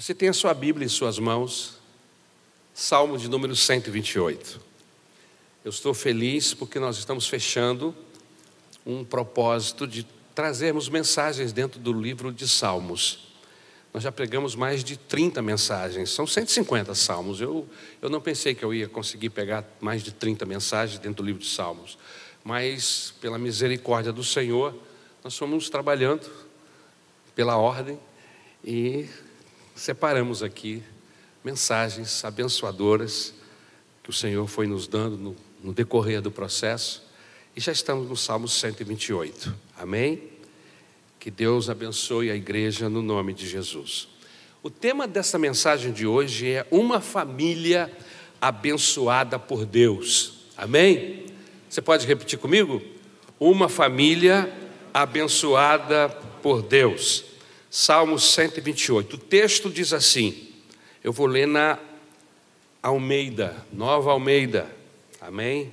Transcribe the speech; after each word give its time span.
Você 0.00 0.14
tem 0.14 0.30
a 0.30 0.32
sua 0.32 0.54
Bíblia 0.54 0.86
em 0.86 0.88
suas 0.88 1.18
mãos, 1.18 1.74
Salmo 2.72 3.18
de 3.18 3.28
número 3.28 3.54
128. 3.54 4.58
Eu 5.62 5.68
estou 5.68 5.92
feliz 5.92 6.54
porque 6.54 6.78
nós 6.78 6.96
estamos 6.96 7.28
fechando 7.28 7.94
um 8.86 9.04
propósito 9.04 9.86
de 9.86 10.06
trazermos 10.34 10.88
mensagens 10.88 11.52
dentro 11.52 11.78
do 11.78 11.92
livro 11.92 12.32
de 12.32 12.48
Salmos. 12.48 13.28
Nós 13.92 14.02
já 14.02 14.10
pregamos 14.10 14.54
mais 14.54 14.82
de 14.82 14.96
30 14.96 15.42
mensagens, 15.42 16.08
são 16.08 16.26
150 16.26 16.94
salmos. 16.94 17.38
Eu, 17.38 17.68
eu 18.00 18.08
não 18.08 18.22
pensei 18.22 18.54
que 18.54 18.64
eu 18.64 18.72
ia 18.72 18.88
conseguir 18.88 19.28
pegar 19.28 19.66
mais 19.82 20.02
de 20.02 20.12
30 20.12 20.46
mensagens 20.46 20.98
dentro 20.98 21.22
do 21.22 21.26
livro 21.26 21.42
de 21.42 21.50
Salmos, 21.50 21.98
mas 22.42 23.12
pela 23.20 23.38
misericórdia 23.38 24.14
do 24.14 24.24
Senhor, 24.24 24.74
nós 25.22 25.36
fomos 25.36 25.68
trabalhando 25.68 26.26
pela 27.34 27.58
ordem 27.58 28.00
e 28.64 29.06
separamos 29.80 30.42
aqui 30.42 30.82
mensagens 31.42 32.22
abençoadoras 32.22 33.32
que 34.02 34.10
o 34.10 34.12
Senhor 34.12 34.46
foi 34.46 34.66
nos 34.66 34.86
dando 34.86 35.16
no, 35.16 35.36
no 35.64 35.72
decorrer 35.72 36.20
do 36.20 36.30
processo 36.30 37.02
e 37.56 37.60
já 37.62 37.72
estamos 37.72 38.06
no 38.06 38.14
Salmo 38.14 38.46
128. 38.46 39.54
Amém? 39.78 40.22
Que 41.18 41.30
Deus 41.30 41.70
abençoe 41.70 42.30
a 42.30 42.36
igreja 42.36 42.90
no 42.90 43.00
nome 43.00 43.32
de 43.32 43.48
Jesus. 43.48 44.06
O 44.62 44.68
tema 44.68 45.08
dessa 45.08 45.38
mensagem 45.38 45.94
de 45.94 46.06
hoje 46.06 46.50
é 46.50 46.66
uma 46.70 47.00
família 47.00 47.90
abençoada 48.38 49.38
por 49.38 49.64
Deus. 49.64 50.40
Amém? 50.58 51.24
Você 51.70 51.80
pode 51.80 52.06
repetir 52.06 52.38
comigo? 52.38 52.82
Uma 53.38 53.66
família 53.66 54.52
abençoada 54.92 56.10
por 56.42 56.60
Deus. 56.60 57.29
Salmo 57.70 58.18
128. 58.18 59.14
O 59.14 59.18
texto 59.18 59.70
diz 59.70 59.92
assim: 59.92 60.48
eu 61.02 61.12
vou 61.12 61.26
ler 61.26 61.46
na 61.46 61.78
Almeida, 62.82 63.64
Nova 63.72 64.10
Almeida. 64.10 64.70
Amém? 65.20 65.72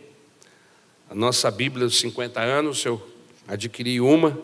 A 1.10 1.16
nossa 1.16 1.50
Bíblia 1.50 1.86
dos 1.86 2.00
50 2.00 2.40
anos, 2.40 2.86
eu 2.86 3.02
adquiri 3.48 4.00
uma 4.00 4.38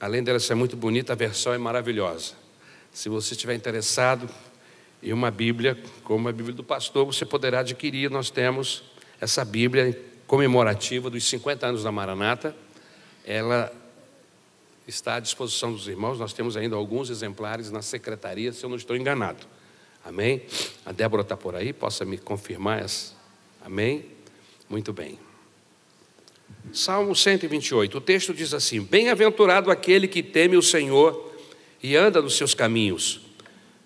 Além 0.00 0.24
dela 0.24 0.40
ser 0.40 0.54
muito 0.54 0.78
bonita, 0.78 1.12
a 1.12 1.16
versão 1.16 1.52
é 1.52 1.58
maravilhosa. 1.58 2.32
Se 2.90 3.10
você 3.10 3.34
estiver 3.34 3.54
interessado 3.54 4.30
em 5.02 5.12
uma 5.12 5.30
Bíblia, 5.30 5.78
como 6.02 6.26
a 6.26 6.32
Bíblia 6.32 6.54
do 6.54 6.64
pastor, 6.64 7.04
você 7.04 7.26
poderá 7.26 7.60
adquirir. 7.60 8.10
Nós 8.10 8.30
temos 8.30 8.82
essa 9.20 9.44
Bíblia 9.44 10.00
comemorativa 10.26 11.10
dos 11.10 11.28
50 11.28 11.66
anos 11.66 11.84
da 11.84 11.92
Maranata. 11.92 12.56
Ela 13.26 13.70
está 14.90 15.14
à 15.14 15.20
disposição 15.20 15.72
dos 15.72 15.88
irmãos. 15.88 16.18
Nós 16.18 16.32
temos 16.32 16.56
ainda 16.56 16.76
alguns 16.76 17.08
exemplares 17.08 17.70
na 17.70 17.80
secretaria, 17.80 18.52
se 18.52 18.64
eu 18.64 18.68
não 18.68 18.76
estou 18.76 18.96
enganado. 18.96 19.46
Amém? 20.04 20.42
A 20.84 20.92
Débora 20.92 21.22
está 21.22 21.36
por 21.36 21.54
aí, 21.54 21.72
possa 21.72 22.04
me 22.04 22.18
confirmar 22.18 22.82
essa? 22.82 23.14
Amém? 23.64 24.06
Muito 24.68 24.92
bem. 24.92 25.18
Salmo 26.72 27.14
128, 27.14 27.98
o 27.98 28.00
texto 28.00 28.34
diz 28.34 28.52
assim: 28.52 28.82
Bem-aventurado 28.82 29.70
aquele 29.70 30.06
que 30.06 30.22
teme 30.22 30.56
o 30.56 30.62
Senhor 30.62 31.32
e 31.82 31.96
anda 31.96 32.20
nos 32.20 32.36
seus 32.36 32.54
caminhos. 32.54 33.20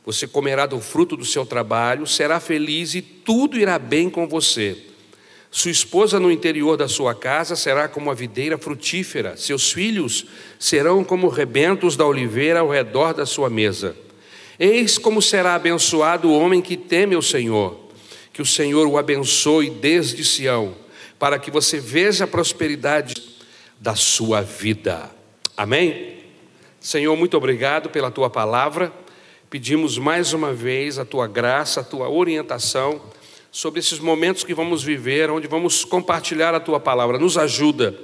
Você 0.04 0.26
comerá 0.26 0.66
do 0.66 0.80
fruto 0.80 1.16
do 1.16 1.24
seu 1.24 1.46
trabalho, 1.46 2.06
será 2.06 2.38
feliz 2.38 2.94
e 2.94 3.00
tudo 3.00 3.58
irá 3.58 3.78
bem 3.78 4.10
com 4.10 4.28
você. 4.28 4.93
Sua 5.56 5.70
esposa 5.70 6.18
no 6.18 6.32
interior 6.32 6.76
da 6.76 6.88
sua 6.88 7.14
casa 7.14 7.54
será 7.54 7.86
como 7.86 8.10
a 8.10 8.14
videira 8.14 8.58
frutífera, 8.58 9.36
seus 9.36 9.70
filhos 9.70 10.26
serão 10.58 11.04
como 11.04 11.28
rebentos 11.28 11.94
da 11.96 12.04
oliveira 12.04 12.58
ao 12.58 12.68
redor 12.68 13.14
da 13.14 13.24
sua 13.24 13.48
mesa. 13.48 13.94
Eis 14.58 14.98
como 14.98 15.22
será 15.22 15.54
abençoado 15.54 16.28
o 16.28 16.36
homem 16.36 16.60
que 16.60 16.76
teme 16.76 17.14
o 17.14 17.22
Senhor. 17.22 17.78
Que 18.32 18.42
o 18.42 18.44
Senhor 18.44 18.88
o 18.88 18.98
abençoe 18.98 19.70
desde 19.70 20.24
Sião 20.24 20.74
para 21.20 21.38
que 21.38 21.52
você 21.52 21.78
veja 21.78 22.24
a 22.24 22.26
prosperidade 22.26 23.14
da 23.78 23.94
sua 23.94 24.42
vida. 24.42 25.08
Amém? 25.56 26.18
Senhor, 26.80 27.16
muito 27.16 27.36
obrigado 27.36 27.90
pela 27.90 28.10
tua 28.10 28.28
palavra. 28.28 28.92
Pedimos 29.48 29.98
mais 29.98 30.32
uma 30.32 30.52
vez 30.52 30.98
a 30.98 31.04
tua 31.04 31.28
graça, 31.28 31.80
a 31.80 31.84
tua 31.84 32.08
orientação 32.08 33.00
sobre 33.54 33.78
esses 33.78 34.00
momentos 34.00 34.42
que 34.42 34.52
vamos 34.52 34.82
viver, 34.82 35.30
onde 35.30 35.46
vamos 35.46 35.84
compartilhar 35.84 36.52
a 36.56 36.58
tua 36.58 36.80
palavra. 36.80 37.20
Nos 37.20 37.38
ajuda, 37.38 37.96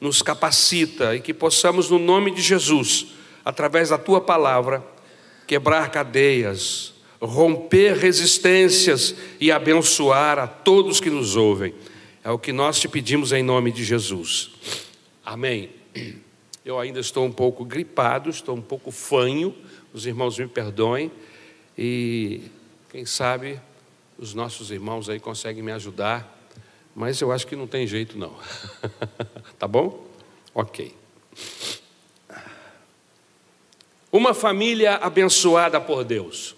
nos 0.00 0.22
capacita 0.22 1.14
e 1.14 1.20
que 1.20 1.34
possamos, 1.34 1.90
no 1.90 1.98
nome 1.98 2.30
de 2.30 2.40
Jesus, 2.40 3.08
através 3.44 3.90
da 3.90 3.98
tua 3.98 4.18
palavra, 4.18 4.82
quebrar 5.46 5.90
cadeias, 5.90 6.94
romper 7.20 7.98
resistências 7.98 9.14
e 9.38 9.52
abençoar 9.52 10.38
a 10.38 10.46
todos 10.46 11.00
que 11.00 11.10
nos 11.10 11.36
ouvem. 11.36 11.74
É 12.24 12.30
o 12.30 12.38
que 12.38 12.50
nós 12.50 12.80
te 12.80 12.88
pedimos 12.88 13.30
em 13.30 13.42
nome 13.42 13.70
de 13.72 13.84
Jesus. 13.84 14.52
Amém. 15.22 15.68
Eu 16.64 16.80
ainda 16.80 16.98
estou 16.98 17.26
um 17.26 17.32
pouco 17.32 17.62
gripado, 17.62 18.30
estou 18.30 18.56
um 18.56 18.62
pouco 18.62 18.90
fanho, 18.90 19.54
os 19.92 20.06
irmãos 20.06 20.38
me 20.38 20.46
perdoem, 20.46 21.12
e 21.76 22.40
quem 22.90 23.04
sabe 23.04 23.60
os 24.18 24.34
nossos 24.34 24.70
irmãos 24.70 25.08
aí 25.08 25.18
conseguem 25.18 25.62
me 25.62 25.72
ajudar, 25.72 26.48
mas 26.94 27.20
eu 27.20 27.32
acho 27.32 27.46
que 27.46 27.56
não 27.56 27.66
tem 27.66 27.86
jeito 27.86 28.16
não. 28.16 28.36
tá 29.58 29.66
bom? 29.66 30.06
Ok. 30.54 30.94
Uma 34.12 34.32
família 34.32 34.94
abençoada 34.96 35.80
por 35.80 36.04
Deus. 36.04 36.54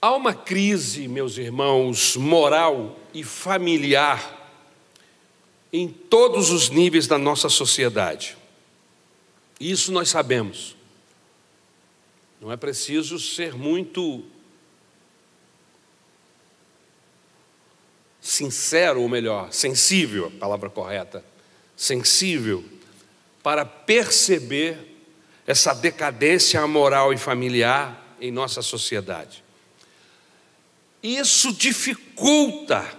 Há 0.00 0.14
uma 0.14 0.34
crise, 0.34 1.08
meus 1.08 1.38
irmãos, 1.38 2.16
moral 2.16 2.96
e 3.12 3.24
familiar 3.24 4.52
em 5.72 5.88
todos 5.88 6.50
os 6.50 6.70
níveis 6.70 7.08
da 7.08 7.18
nossa 7.18 7.48
sociedade. 7.48 8.36
Isso 9.58 9.90
nós 9.90 10.10
sabemos. 10.10 10.76
Não 12.40 12.52
é 12.52 12.56
preciso 12.56 13.18
ser 13.18 13.54
muito 13.54 14.22
sincero, 18.34 19.00
ou 19.00 19.08
melhor, 19.08 19.52
sensível, 19.52 20.26
a 20.26 20.38
palavra 20.38 20.68
correta, 20.68 21.24
sensível, 21.76 22.64
para 23.42 23.64
perceber 23.64 24.96
essa 25.46 25.74
decadência 25.74 26.66
moral 26.66 27.12
e 27.12 27.18
familiar 27.18 28.16
em 28.20 28.30
nossa 28.30 28.62
sociedade. 28.62 29.44
Isso 31.02 31.52
dificulta 31.52 32.90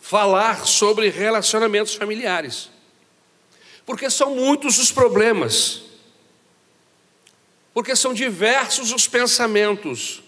falar 0.00 0.66
sobre 0.66 1.10
relacionamentos 1.10 1.94
familiares, 1.94 2.70
porque 3.84 4.08
são 4.10 4.34
muitos 4.34 4.78
os 4.78 4.90
problemas, 4.90 5.82
porque 7.74 7.94
são 7.94 8.14
diversos 8.14 8.90
os 8.92 9.06
pensamentos, 9.06 10.22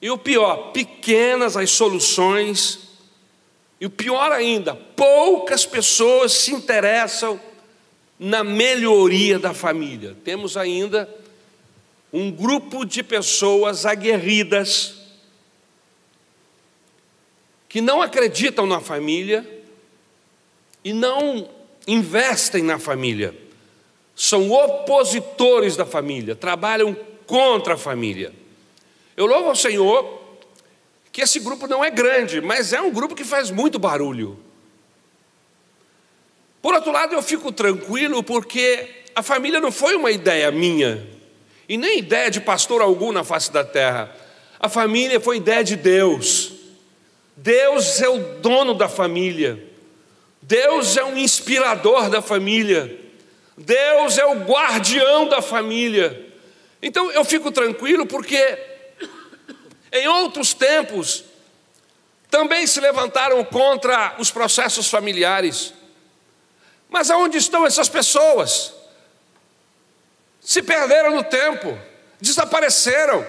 e 0.00 0.10
o 0.10 0.16
pior, 0.16 0.72
pequenas 0.72 1.56
as 1.56 1.70
soluções, 1.70 2.90
e 3.80 3.86
o 3.86 3.90
pior 3.90 4.32
ainda, 4.32 4.74
poucas 4.74 5.66
pessoas 5.66 6.32
se 6.32 6.52
interessam 6.52 7.40
na 8.18 8.44
melhoria 8.44 9.38
da 9.38 9.54
família. 9.54 10.16
Temos 10.24 10.56
ainda 10.56 11.08
um 12.12 12.30
grupo 12.30 12.84
de 12.84 13.02
pessoas 13.02 13.86
aguerridas 13.86 14.94
que 17.68 17.80
não 17.80 18.02
acreditam 18.02 18.66
na 18.66 18.80
família 18.80 19.46
e 20.84 20.92
não 20.92 21.48
investem 21.86 22.62
na 22.62 22.78
família. 22.78 23.34
São 24.14 24.50
opositores 24.50 25.76
da 25.76 25.86
família, 25.86 26.34
trabalham 26.34 26.94
contra 27.26 27.74
a 27.74 27.78
família. 27.78 28.39
Eu 29.20 29.26
louvo 29.26 29.50
ao 29.50 29.54
Senhor 29.54 30.18
que 31.12 31.20
esse 31.20 31.40
grupo 31.40 31.66
não 31.66 31.84
é 31.84 31.90
grande, 31.90 32.40
mas 32.40 32.72
é 32.72 32.80
um 32.80 32.90
grupo 32.90 33.14
que 33.14 33.22
faz 33.22 33.50
muito 33.50 33.78
barulho. 33.78 34.42
Por 36.62 36.72
outro 36.72 36.90
lado, 36.90 37.14
eu 37.14 37.22
fico 37.22 37.52
tranquilo 37.52 38.22
porque 38.22 38.88
a 39.14 39.22
família 39.22 39.60
não 39.60 39.70
foi 39.70 39.94
uma 39.94 40.10
ideia 40.10 40.50
minha, 40.50 41.06
e 41.68 41.76
nem 41.76 41.98
ideia 41.98 42.30
de 42.30 42.40
pastor 42.40 42.80
algum 42.80 43.12
na 43.12 43.22
face 43.22 43.52
da 43.52 43.62
terra. 43.62 44.10
A 44.58 44.70
família 44.70 45.20
foi 45.20 45.36
ideia 45.36 45.62
de 45.62 45.76
Deus. 45.76 46.52
Deus 47.36 48.00
é 48.00 48.08
o 48.08 48.16
dono 48.40 48.72
da 48.72 48.88
família. 48.88 49.62
Deus 50.40 50.96
é 50.96 51.04
o 51.04 51.18
inspirador 51.18 52.08
da 52.08 52.22
família. 52.22 52.98
Deus 53.54 54.16
é 54.16 54.24
o 54.24 54.46
guardião 54.46 55.28
da 55.28 55.42
família. 55.42 56.26
Então 56.82 57.10
eu 57.10 57.22
fico 57.22 57.52
tranquilo 57.52 58.06
porque 58.06 58.70
em 59.92 60.06
outros 60.08 60.54
tempos 60.54 61.24
também 62.30 62.66
se 62.66 62.80
levantaram 62.80 63.44
contra 63.44 64.14
os 64.18 64.30
processos 64.30 64.88
familiares. 64.88 65.72
Mas 66.88 67.10
aonde 67.10 67.38
estão 67.38 67.66
essas 67.66 67.88
pessoas? 67.88 68.80
se 70.40 70.62
perderam 70.62 71.14
no 71.14 71.22
tempo, 71.22 71.78
desapareceram, 72.20 73.26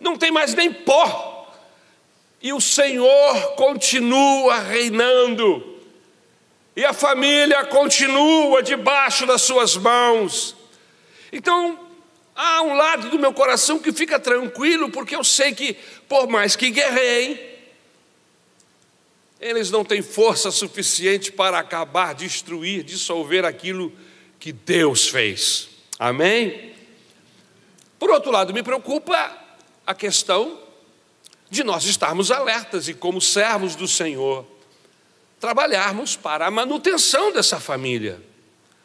não 0.00 0.16
tem 0.16 0.30
mais 0.30 0.54
nem 0.54 0.72
pó. 0.72 1.32
E 2.40 2.52
o 2.52 2.60
Senhor 2.60 3.54
continua 3.54 4.58
reinando, 4.58 5.80
e 6.76 6.84
a 6.84 6.92
família 6.92 7.64
continua 7.66 8.62
debaixo 8.62 9.24
das 9.26 9.42
suas 9.42 9.76
mãos. 9.76 10.56
Então, 11.32 11.83
há 12.34 12.62
um 12.62 12.74
lado 12.74 13.10
do 13.10 13.18
meu 13.18 13.32
coração 13.32 13.78
que 13.78 13.92
fica 13.92 14.18
tranquilo, 14.18 14.90
porque 14.90 15.14
eu 15.14 15.22
sei 15.22 15.54
que, 15.54 15.74
por 16.08 16.28
mais 16.28 16.56
que 16.56 16.70
guerreiem, 16.70 17.38
eles 19.40 19.70
não 19.70 19.84
têm 19.84 20.02
força 20.02 20.50
suficiente 20.50 21.30
para 21.30 21.58
acabar, 21.58 22.14
destruir, 22.14 22.82
dissolver 22.82 23.44
aquilo 23.44 23.92
que 24.40 24.52
Deus 24.52 25.08
fez. 25.08 25.68
Amém? 25.98 26.72
Por 27.98 28.10
outro 28.10 28.30
lado, 28.30 28.52
me 28.52 28.62
preocupa 28.62 29.38
a 29.86 29.94
questão 29.94 30.60
de 31.50 31.62
nós 31.62 31.84
estarmos 31.84 32.30
alertas 32.30 32.88
e, 32.88 32.94
como 32.94 33.20
servos 33.20 33.76
do 33.76 33.86
Senhor, 33.86 34.46
trabalharmos 35.38 36.16
para 36.16 36.46
a 36.46 36.50
manutenção 36.50 37.32
dessa 37.32 37.60
família. 37.60 38.20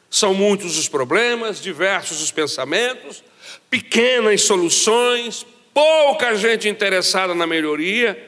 São 0.10 0.34
muitos 0.34 0.78
os 0.78 0.90
problemas, 0.90 1.62
diversos 1.62 2.22
os 2.22 2.32
pensamentos, 2.32 3.24
pequenas 3.70 4.42
soluções, 4.42 5.46
pouca 5.74 6.36
gente 6.36 6.68
interessada 6.68 7.34
na 7.34 7.48
melhoria. 7.48 8.28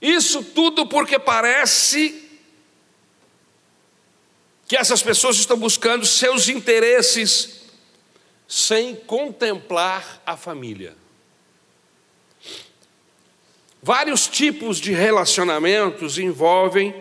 Isso 0.00 0.42
tudo 0.42 0.86
porque 0.86 1.18
parece 1.18 2.28
que 4.66 4.76
essas 4.76 5.02
pessoas 5.02 5.36
estão 5.36 5.58
buscando 5.58 6.06
seus 6.06 6.48
interesses 6.48 7.62
sem 8.46 8.94
contemplar 8.94 10.22
a 10.24 10.36
família. 10.36 10.96
Vários 13.82 14.28
tipos 14.28 14.78
de 14.78 14.92
relacionamentos 14.92 16.18
envolvem 16.18 16.94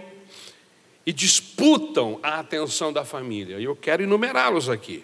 e 1.05 1.11
disputam 1.11 2.19
a 2.21 2.39
atenção 2.39 2.93
da 2.93 3.03
família, 3.03 3.59
e 3.59 3.63
eu 3.63 3.75
quero 3.75 4.03
enumerá-los 4.03 4.69
aqui. 4.69 5.03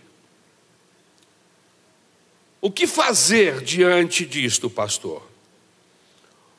O 2.65 2.71
que 2.71 2.87
fazer 2.87 3.61
diante 3.61 4.25
disto, 4.25 4.71
pastor? 4.71 5.21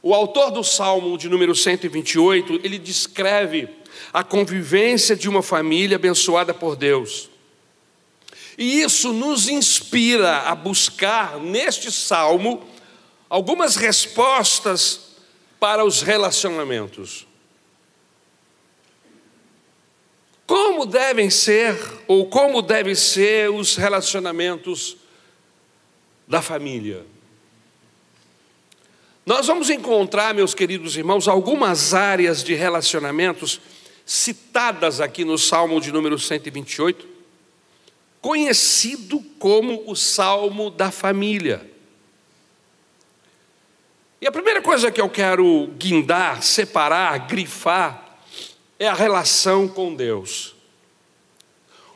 O 0.01 0.15
autor 0.15 0.53
do 0.53 0.63
Salmo 0.63 1.19
de 1.19 1.29
número 1.29 1.53
128, 1.53 2.61
ele 2.63 2.79
descreve 2.79 3.69
a 4.13 4.23
convivência 4.23 5.17
de 5.17 5.29
uma 5.29 5.43
família 5.43 5.97
abençoada 5.97 6.55
por 6.55 6.77
Deus. 6.77 7.29
E 8.57 8.83
isso 8.83 9.13
nos 9.13 9.49
inspira 9.49 10.43
a 10.43 10.55
buscar 10.55 11.41
neste 11.41 11.91
salmo 11.91 12.65
algumas 13.29 13.75
respostas 13.75 15.17
para 15.59 15.85
os 15.85 16.03
relacionamentos. 16.03 17.27
Como 20.47 20.87
devem 20.87 21.31
ser 21.31 21.77
ou 22.07 22.27
como 22.27 22.63
devem 22.63 22.95
ser 22.95 23.51
os 23.51 23.75
relacionamentos 23.75 24.99
da 26.27 26.43
família? 26.43 27.05
Nós 29.25 29.47
vamos 29.49 29.71
encontrar, 29.71 30.33
meus 30.35 30.55
queridos 30.55 30.97
irmãos, 30.97 31.27
algumas 31.27 31.93
áreas 31.93 32.45
de 32.45 32.55
relacionamentos 32.55 33.61
citadas 34.05 35.01
aqui 35.01 35.25
no 35.25 35.37
Salmo 35.37 35.81
de 35.81 35.91
número 35.91 36.17
128, 36.17 37.09
conhecido 38.21 39.21
como 39.39 39.83
o 39.91 39.97
Salmo 39.97 40.71
da 40.71 40.93
família. 40.93 41.69
E 44.21 44.27
a 44.27 44.33
primeira 44.33 44.63
coisa 44.63 44.93
que 44.93 45.01
eu 45.01 45.11
quero 45.11 45.69
guindar, 45.77 46.43
separar, 46.43 47.27
grifar, 47.27 48.19
é 48.79 48.87
a 48.87 48.95
relação 48.95 49.67
com 49.67 49.95
Deus. 49.95 50.55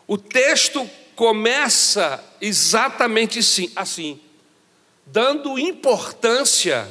O 0.06 0.18
texto 0.18 0.88
começa 1.20 2.24
exatamente 2.40 3.40
assim, 3.76 4.18
dando 5.04 5.58
importância 5.58 6.88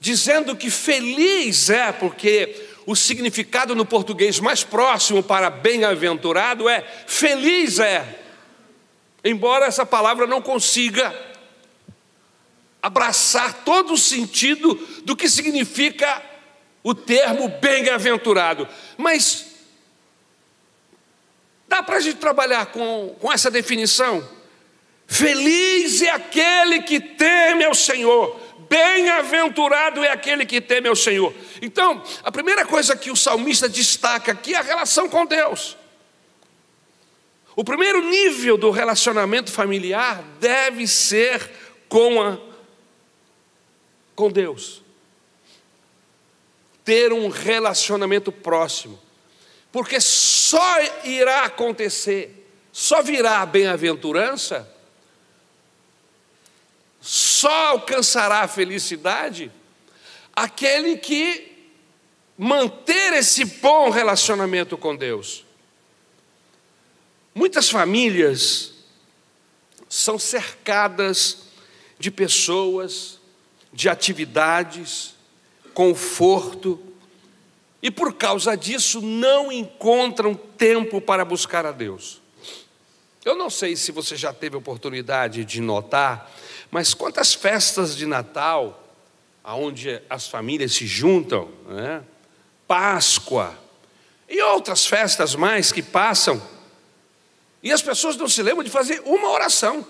dizendo 0.00 0.56
que 0.56 0.70
feliz 0.70 1.68
é, 1.68 1.92
porque 1.92 2.58
o 2.86 2.96
significado 2.96 3.74
no 3.74 3.84
português 3.84 4.40
mais 4.40 4.64
próximo 4.64 5.22
para 5.22 5.50
bem-aventurado 5.50 6.70
é 6.70 6.80
feliz 7.06 7.78
é. 7.78 8.18
Embora 9.22 9.66
essa 9.66 9.84
palavra 9.84 10.26
não 10.26 10.40
consiga 10.40 11.14
abraçar 12.80 13.62
todo 13.62 13.92
o 13.92 13.98
sentido 13.98 14.74
do 15.04 15.14
que 15.14 15.28
significa 15.28 16.22
o 16.82 16.94
termo 16.94 17.46
bem-aventurado, 17.60 18.66
mas 18.96 19.47
dá 21.68 21.82
para 21.82 21.98
a 21.98 22.00
gente 22.00 22.16
trabalhar 22.16 22.66
com, 22.66 23.14
com 23.20 23.32
essa 23.32 23.50
definição. 23.50 24.26
Feliz 25.06 26.02
é 26.02 26.10
aquele 26.10 26.82
que 26.82 26.98
teme 26.98 27.64
ao 27.64 27.74
Senhor 27.74 28.48
Bem-aventurado 28.68 30.04
é 30.04 30.10
aquele 30.10 30.44
que 30.44 30.60
teme 30.60 30.88
ao 30.88 30.96
Senhor. 30.96 31.34
Então, 31.62 32.02
a 32.22 32.30
primeira 32.30 32.66
coisa 32.66 32.94
que 32.94 33.10
o 33.10 33.16
salmista 33.16 33.68
destaca 33.68 34.32
aqui 34.32 34.54
é 34.54 34.58
a 34.58 34.62
relação 34.62 35.08
com 35.08 35.24
Deus. 35.24 35.76
O 37.56 37.64
primeiro 37.64 38.02
nível 38.08 38.58
do 38.58 38.70
relacionamento 38.70 39.50
familiar 39.50 40.22
deve 40.38 40.86
ser 40.86 41.50
com, 41.88 42.22
a, 42.22 42.38
com 44.14 44.30
Deus. 44.30 44.82
Ter 46.84 47.12
um 47.12 47.28
relacionamento 47.28 48.30
próximo. 48.30 49.00
Porque 49.72 50.00
só 50.48 50.80
irá 51.04 51.44
acontecer, 51.44 52.48
só 52.72 53.02
virá 53.02 53.40
a 53.40 53.46
bem-aventurança 53.46 54.78
só 57.00 57.68
alcançará 57.68 58.40
a 58.40 58.48
felicidade 58.48 59.50
aquele 60.34 60.96
que 60.96 61.72
manter 62.36 63.14
esse 63.14 63.44
bom 63.44 63.90
relacionamento 63.90 64.76
com 64.76 64.94
Deus. 64.94 65.44
Muitas 67.34 67.70
famílias 67.70 68.74
são 69.88 70.18
cercadas 70.18 71.38
de 71.98 72.10
pessoas, 72.10 73.18
de 73.72 73.88
atividades, 73.88 75.14
conforto, 75.74 76.80
e 77.82 77.90
por 77.90 78.14
causa 78.14 78.56
disso 78.56 79.00
não 79.00 79.52
encontram 79.52 80.34
tempo 80.34 81.00
para 81.00 81.24
buscar 81.24 81.64
a 81.64 81.72
Deus. 81.72 82.20
Eu 83.24 83.36
não 83.36 83.50
sei 83.50 83.76
se 83.76 83.92
você 83.92 84.16
já 84.16 84.32
teve 84.32 84.56
oportunidade 84.56 85.44
de 85.44 85.60
notar 85.60 86.32
mas 86.70 86.94
quantas 86.94 87.34
festas 87.34 87.96
de 87.96 88.06
Natal, 88.06 88.82
onde 89.44 90.00
as 90.08 90.28
famílias 90.28 90.72
se 90.72 90.86
juntam, 90.86 91.48
né? 91.66 92.02
Páscoa 92.66 93.58
e 94.28 94.42
outras 94.42 94.86
festas 94.86 95.34
mais 95.34 95.72
que 95.72 95.82
passam, 95.82 96.40
e 97.62 97.72
as 97.72 97.80
pessoas 97.80 98.16
não 98.16 98.28
se 98.28 98.42
lembram 98.42 98.62
de 98.62 98.70
fazer 98.70 99.00
uma 99.06 99.30
oração. 99.30 99.86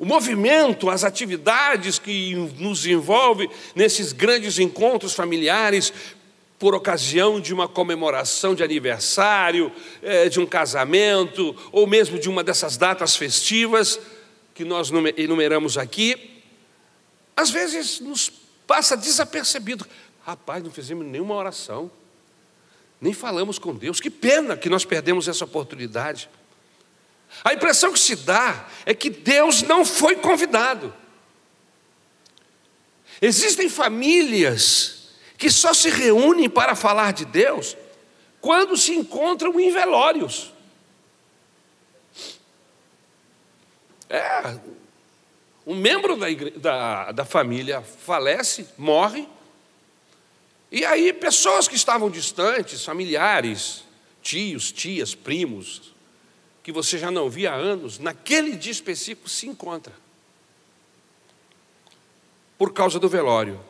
O 0.00 0.06
movimento, 0.06 0.88
as 0.88 1.04
atividades 1.04 1.98
que 1.98 2.34
nos 2.56 2.86
envolve 2.86 3.50
nesses 3.74 4.14
grandes 4.14 4.58
encontros 4.58 5.12
familiares, 5.12 5.92
por 6.58 6.74
ocasião 6.74 7.38
de 7.38 7.52
uma 7.52 7.68
comemoração 7.68 8.54
de 8.54 8.62
aniversário, 8.62 9.70
eh, 10.02 10.30
de 10.30 10.40
um 10.40 10.46
casamento, 10.46 11.54
ou 11.70 11.86
mesmo 11.86 12.18
de 12.18 12.30
uma 12.30 12.42
dessas 12.42 12.78
datas 12.78 13.14
festivas, 13.14 14.00
que 14.54 14.64
nós 14.64 14.90
enumeramos 15.18 15.76
aqui, 15.76 16.42
às 17.36 17.50
vezes 17.50 18.00
nos 18.00 18.32
passa 18.66 18.96
desapercebido. 18.96 19.86
Rapaz, 20.24 20.64
não 20.64 20.70
fizemos 20.70 21.04
nenhuma 21.04 21.34
oração, 21.34 21.90
nem 22.98 23.12
falamos 23.12 23.58
com 23.58 23.74
Deus. 23.74 24.00
Que 24.00 24.08
pena 24.08 24.56
que 24.56 24.70
nós 24.70 24.86
perdemos 24.86 25.28
essa 25.28 25.44
oportunidade. 25.44 26.26
A 27.44 27.54
impressão 27.54 27.92
que 27.92 27.98
se 27.98 28.16
dá 28.16 28.66
é 28.84 28.94
que 28.94 29.10
Deus 29.10 29.62
não 29.62 29.84
foi 29.84 30.16
convidado. 30.16 30.94
Existem 33.22 33.68
famílias 33.68 35.10
que 35.36 35.50
só 35.50 35.72
se 35.72 35.88
reúnem 35.88 36.48
para 36.48 36.74
falar 36.74 37.12
de 37.12 37.24
Deus 37.24 37.76
quando 38.40 38.76
se 38.76 38.92
encontram 38.92 39.58
em 39.60 39.70
velórios. 39.70 40.52
É, 44.08 44.58
um 45.66 45.76
membro 45.76 46.16
da, 46.16 46.26
da, 46.56 47.12
da 47.12 47.24
família 47.24 47.80
falece, 47.80 48.66
morre, 48.76 49.28
e 50.70 50.84
aí 50.84 51.12
pessoas 51.12 51.68
que 51.68 51.74
estavam 51.74 52.10
distantes, 52.10 52.84
familiares, 52.84 53.84
tios, 54.22 54.70
tias, 54.72 55.14
primos, 55.14 55.94
que 56.62 56.72
você 56.72 56.98
já 56.98 57.10
não 57.10 57.30
via 57.30 57.52
há 57.52 57.54
anos, 57.54 57.98
naquele 57.98 58.56
dia 58.56 58.72
específico 58.72 59.28
se 59.28 59.46
encontra. 59.46 59.94
Por 62.58 62.72
causa 62.72 62.98
do 62.98 63.08
velório. 63.08 63.60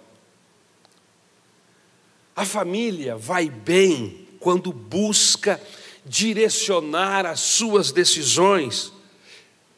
A 2.35 2.45
família 2.45 3.17
vai 3.17 3.49
bem 3.49 4.29
quando 4.41 4.73
busca 4.73 5.61
direcionar 6.05 7.27
as 7.27 7.41
suas 7.41 7.93
decisões, 7.93 8.93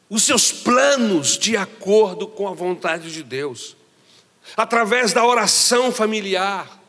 os 0.09 0.23
seus 0.23 0.51
planos 0.51 1.37
de 1.37 1.57
acordo 1.57 2.27
com 2.27 2.47
a 2.47 2.53
vontade 2.53 3.11
de 3.11 3.21
Deus, 3.21 3.75
através 4.55 5.13
da 5.13 5.25
oração 5.25 5.91
familiar, 5.91 6.82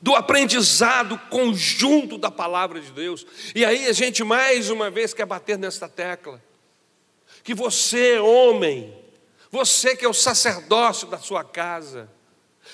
do 0.00 0.14
aprendizado 0.14 1.18
conjunto 1.30 2.18
da 2.18 2.30
palavra 2.30 2.80
de 2.80 2.90
Deus. 2.92 3.26
E 3.54 3.64
aí 3.64 3.86
a 3.86 3.92
gente 3.92 4.22
mais 4.22 4.70
uma 4.70 4.90
vez 4.90 5.12
quer 5.12 5.26
bater 5.26 5.58
nesta 5.58 5.88
tecla. 5.88 6.42
Que 7.42 7.54
você, 7.54 8.18
homem, 8.18 8.94
você 9.50 9.96
que 9.96 10.04
é 10.04 10.08
o 10.08 10.14
sacerdócio 10.14 11.08
da 11.08 11.18
sua 11.18 11.42
casa, 11.42 12.08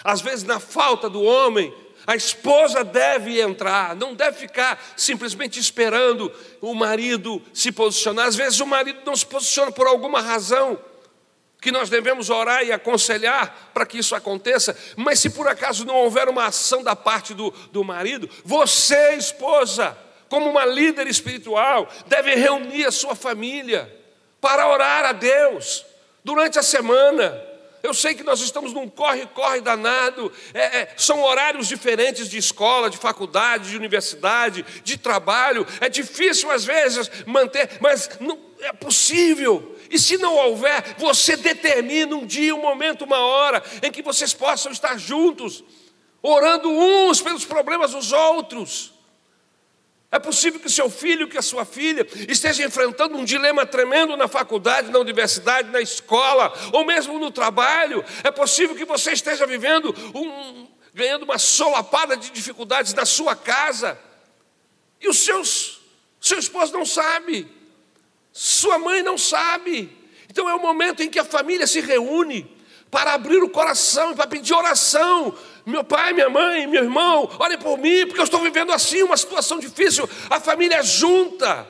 às 0.03 0.21
vezes 0.21 0.45
na 0.45 0.59
falta 0.59 1.09
do 1.09 1.23
homem, 1.23 1.73
a 2.07 2.15
esposa 2.15 2.85
deve 2.85 3.41
entrar, 3.41 3.97
não 3.97 4.15
deve 4.15 4.39
ficar 4.39 4.83
simplesmente 4.97 5.59
esperando 5.59 6.31
o 6.61 6.75
marido 6.75 7.41
se 7.53 7.73
posicionar. 7.73 8.27
Às 8.27 8.37
vezes 8.37 8.61
o 8.61 8.67
marido 8.67 9.01
não 9.07 9.17
se 9.17 9.25
posiciona 9.25 9.73
por 9.73 9.87
alguma 9.87 10.21
razão 10.21 10.79
que 11.65 11.73
nós 11.73 11.89
devemos 11.89 12.29
orar 12.29 12.63
e 12.63 12.71
aconselhar 12.71 13.71
para 13.73 13.87
que 13.87 13.97
isso 13.97 14.15
aconteça, 14.15 14.77
mas 14.97 15.19
se 15.19 15.31
por 15.31 15.49
acaso 15.49 15.87
não 15.87 15.97
houver 15.97 16.29
uma 16.29 16.45
ação 16.45 16.83
da 16.83 16.95
parte 16.95 17.33
do, 17.33 17.51
do 17.73 17.83
marido, 17.83 18.29
você, 18.45 19.15
esposa, 19.15 19.97
como 20.29 20.51
uma 20.51 20.67
líder 20.67 21.07
espiritual, 21.07 21.89
deve 22.07 22.35
reunir 22.35 22.85
a 22.85 22.93
sua 22.93 23.15
família 23.15 23.91
para 24.43 24.69
orar 24.69 25.07
a 25.07 25.13
Deus 25.13 25.87
durante 26.23 26.59
a 26.59 26.63
semana. 26.63 27.43
Eu 27.83 27.95
sei 27.95 28.15
que 28.15 28.23
nós 28.23 28.41
estamos 28.41 28.75
num 28.75 28.87
corre-corre 28.87 29.63
danado, 29.63 30.31
é, 30.53 30.81
é, 30.81 30.95
são 30.99 31.23
horários 31.23 31.67
diferentes 31.67 32.29
de 32.29 32.37
escola, 32.37 32.91
de 32.91 32.99
faculdade, 32.99 33.71
de 33.71 33.77
universidade, 33.77 34.67
de 34.85 34.99
trabalho. 34.99 35.67
É 35.81 35.89
difícil 35.89 36.51
às 36.51 36.63
vezes 36.63 37.11
manter, 37.25 37.71
mas 37.81 38.11
não 38.21 38.39
é 38.61 38.73
possível. 38.73 39.74
E 39.95 39.99
se 40.01 40.19
não 40.19 40.35
houver, 40.35 40.97
você 40.99 41.37
determina 41.37 42.17
um 42.17 42.27
dia, 42.27 42.53
um 42.53 42.61
momento, 42.61 43.05
uma 43.05 43.21
hora 43.21 43.63
em 43.81 43.93
que 43.93 44.03
vocês 44.03 44.35
possam 44.35 44.73
estar 44.73 44.99
juntos, 44.99 45.63
orando 46.21 46.69
uns 46.69 47.23
pelos 47.23 47.45
problemas 47.45 47.93
dos 47.93 48.11
outros. 48.11 48.93
É 50.11 50.19
possível 50.19 50.59
que 50.59 50.69
seu 50.69 50.91
filho, 50.91 51.29
que 51.29 51.39
a 51.39 51.43
sua 51.43 51.65
filha 51.65 52.05
esteja 52.29 52.65
enfrentando 52.65 53.17
um 53.17 53.25
dilema 53.25 53.65
tremendo 53.65 54.17
na 54.17 54.27
faculdade, 54.27 54.91
na 54.91 54.99
universidade, 54.99 55.71
na 55.71 55.81
escola, 55.81 56.53
ou 56.73 56.85
mesmo 56.85 57.17
no 57.17 57.31
trabalho. 57.31 58.05
É 58.25 58.33
possível 58.33 58.75
que 58.75 58.85
você 58.85 59.13
esteja 59.13 59.47
vivendo 59.47 59.95
um, 60.13 60.67
ganhando 60.93 61.23
uma 61.23 61.39
solapada 61.39 62.17
de 62.17 62.31
dificuldades 62.31 62.93
na 62.95 63.07
sua 63.07 63.37
casa. 63.37 63.97
E 65.01 65.09
os 65.09 65.19
seus, 65.19 65.83
seu 66.21 66.41
esposo 66.41 66.73
não 66.73 66.85
sabe. 66.85 67.64
Sua 68.37 68.81
mãe 68.81 69.01
não 69.01 69.17
sabe. 69.17 69.97
Então 70.29 70.49
é 70.49 70.55
o 70.55 70.61
momento 70.61 71.05
em 71.05 71.09
que 71.09 71.21
a 71.21 71.25
família 71.25 71.69
se 71.69 71.81
reúne 71.81 72.51
para 72.91 73.15
abrir 73.15 73.41
o 73.41 73.49
coração 73.49 74.11
e 74.11 74.17
para 74.17 74.27
pedir 74.27 74.53
oração. 74.53 75.33
Meu 75.65 75.85
pai, 75.85 76.13
minha 76.13 76.29
mãe, 76.29 76.67
meu 76.67 76.83
irmão, 76.83 77.31
olhem 77.39 77.57
por 77.57 77.79
mim, 77.79 78.05
porque 78.07 78.21
eu 78.21 78.25
estou 78.25 78.41
vivendo 78.41 78.73
assim, 78.73 79.05
uma 79.05 79.17
situação 79.17 79.61
difícil. 79.61 80.11
A 80.29 80.41
família 80.41 80.83
junta, 80.83 81.65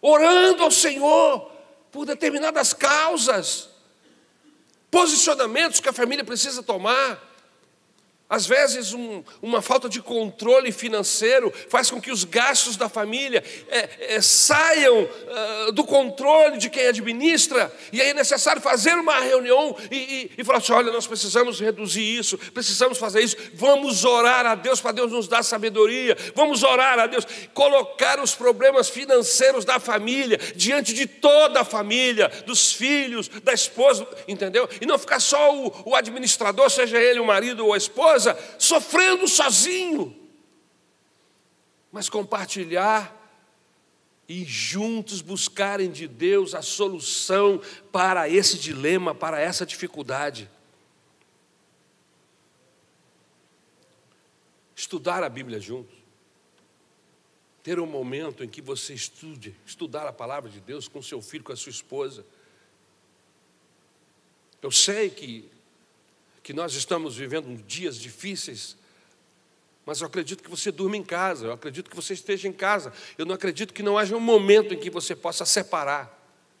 orando 0.00 0.62
ao 0.62 0.70
Senhor 0.70 1.50
por 1.92 2.06
determinadas 2.06 2.72
causas, 2.72 3.68
posicionamentos 4.90 5.80
que 5.80 5.88
a 5.88 5.92
família 5.92 6.24
precisa 6.24 6.62
tomar. 6.62 7.29
Às 8.30 8.46
vezes, 8.46 8.92
um, 8.92 9.24
uma 9.42 9.60
falta 9.60 9.88
de 9.88 10.00
controle 10.00 10.70
financeiro 10.70 11.52
faz 11.68 11.90
com 11.90 12.00
que 12.00 12.12
os 12.12 12.22
gastos 12.22 12.76
da 12.76 12.88
família 12.88 13.42
é, 13.68 14.14
é, 14.14 14.20
saiam 14.20 15.02
uh, 15.02 15.72
do 15.72 15.82
controle 15.82 16.56
de 16.56 16.70
quem 16.70 16.86
administra, 16.86 17.72
e 17.92 18.00
aí 18.00 18.10
é 18.10 18.14
necessário 18.14 18.62
fazer 18.62 18.94
uma 18.94 19.18
reunião 19.18 19.76
e, 19.90 19.96
e, 19.96 20.30
e 20.38 20.44
falar 20.44 20.58
assim: 20.58 20.72
olha, 20.72 20.92
nós 20.92 21.08
precisamos 21.08 21.58
reduzir 21.58 22.04
isso, 22.04 22.38
precisamos 22.54 22.98
fazer 22.98 23.20
isso, 23.20 23.36
vamos 23.52 24.04
orar 24.04 24.46
a 24.46 24.54
Deus 24.54 24.80
para 24.80 24.92
Deus 24.92 25.10
nos 25.10 25.26
dar 25.26 25.42
sabedoria, 25.42 26.16
vamos 26.32 26.62
orar 26.62 27.00
a 27.00 27.08
Deus, 27.08 27.26
colocar 27.52 28.20
os 28.20 28.32
problemas 28.32 28.88
financeiros 28.88 29.64
da 29.64 29.80
família 29.80 30.38
diante 30.54 30.94
de 30.94 31.04
toda 31.04 31.62
a 31.62 31.64
família, 31.64 32.30
dos 32.46 32.72
filhos, 32.72 33.28
da 33.42 33.52
esposa, 33.52 34.06
entendeu? 34.28 34.68
E 34.80 34.86
não 34.86 35.00
ficar 35.00 35.18
só 35.18 35.52
o, 35.52 35.82
o 35.86 35.96
administrador, 35.96 36.70
seja 36.70 36.96
ele 36.96 37.18
o 37.18 37.24
marido 37.24 37.66
ou 37.66 37.74
a 37.74 37.76
esposa 37.76 38.19
sofrendo 38.58 39.26
sozinho, 39.28 40.16
mas 41.92 42.08
compartilhar 42.08 43.16
e 44.28 44.44
juntos 44.44 45.20
buscarem 45.20 45.90
de 45.90 46.06
Deus 46.06 46.54
a 46.54 46.62
solução 46.62 47.60
para 47.90 48.28
esse 48.28 48.56
dilema, 48.58 49.12
para 49.12 49.40
essa 49.40 49.66
dificuldade. 49.66 50.48
Estudar 54.76 55.24
a 55.24 55.28
Bíblia 55.28 55.58
juntos. 55.58 55.98
Ter 57.62 57.80
um 57.80 57.86
momento 57.86 58.44
em 58.44 58.48
que 58.48 58.62
você 58.62 58.94
estude, 58.94 59.54
estudar 59.66 60.06
a 60.06 60.12
palavra 60.12 60.48
de 60.48 60.60
Deus 60.60 60.86
com 60.86 61.02
seu 61.02 61.20
filho, 61.20 61.44
com 61.44 61.52
a 61.52 61.56
sua 61.56 61.70
esposa. 61.70 62.24
Eu 64.62 64.70
sei 64.70 65.10
que 65.10 65.50
que 66.50 66.56
nós 66.56 66.74
estamos 66.74 67.16
vivendo 67.16 67.62
dias 67.62 67.96
difíceis, 67.96 68.76
mas 69.86 70.00
eu 70.00 70.08
acredito 70.08 70.42
que 70.42 70.50
você 70.50 70.72
durma 70.72 70.96
em 70.96 71.04
casa, 71.04 71.46
eu 71.46 71.52
acredito 71.52 71.88
que 71.88 71.94
você 71.94 72.12
esteja 72.12 72.48
em 72.48 72.52
casa, 72.52 72.92
eu 73.16 73.24
não 73.24 73.36
acredito 73.36 73.72
que 73.72 73.84
não 73.84 73.96
haja 73.96 74.16
um 74.16 74.20
momento 74.20 74.74
em 74.74 74.76
que 74.76 74.90
você 74.90 75.14
possa 75.14 75.44
separar. 75.44 76.12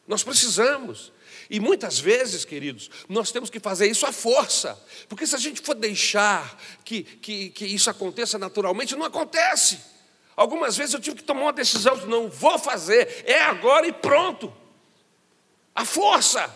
Nós 0.06 0.22
precisamos. 0.22 1.12
E 1.50 1.58
muitas 1.58 1.98
vezes, 1.98 2.44
queridos, 2.44 2.88
nós 3.08 3.32
temos 3.32 3.50
que 3.50 3.58
fazer 3.58 3.88
isso 3.88 4.06
à 4.06 4.12
força, 4.12 4.80
porque 5.08 5.26
se 5.26 5.34
a 5.34 5.40
gente 5.40 5.60
for 5.60 5.74
deixar 5.74 6.56
que, 6.84 7.02
que, 7.02 7.50
que 7.50 7.66
isso 7.66 7.90
aconteça 7.90 8.38
naturalmente, 8.38 8.94
não 8.94 9.06
acontece. 9.06 9.80
Algumas 10.36 10.76
vezes 10.76 10.94
eu 10.94 11.00
tive 11.00 11.16
que 11.16 11.24
tomar 11.24 11.42
uma 11.42 11.52
decisão, 11.52 11.96
não 12.06 12.30
vou 12.30 12.60
fazer, 12.60 13.24
é 13.26 13.42
agora 13.42 13.88
e 13.88 13.92
pronto. 13.92 14.54
A 15.74 15.84
força 15.84 16.48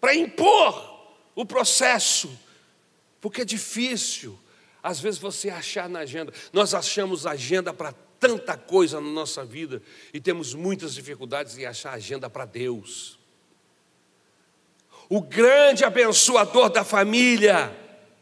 para 0.00 0.14
impor 0.14 0.91
o 1.34 1.44
processo, 1.44 2.38
porque 3.20 3.42
é 3.42 3.44
difícil, 3.44 4.38
às 4.82 5.00
vezes, 5.00 5.20
você 5.20 5.48
achar 5.48 5.88
na 5.88 6.00
agenda. 6.00 6.32
Nós 6.52 6.74
achamos 6.74 7.26
agenda 7.26 7.72
para 7.72 7.92
tanta 8.18 8.56
coisa 8.56 9.00
na 9.00 9.10
nossa 9.10 9.44
vida 9.44 9.82
e 10.12 10.20
temos 10.20 10.54
muitas 10.54 10.94
dificuldades 10.94 11.56
em 11.56 11.64
achar 11.64 11.92
agenda 11.92 12.28
para 12.28 12.44
Deus. 12.44 13.18
O 15.08 15.20
grande 15.20 15.84
abençoador 15.84 16.70
da 16.70 16.84
família 16.84 17.76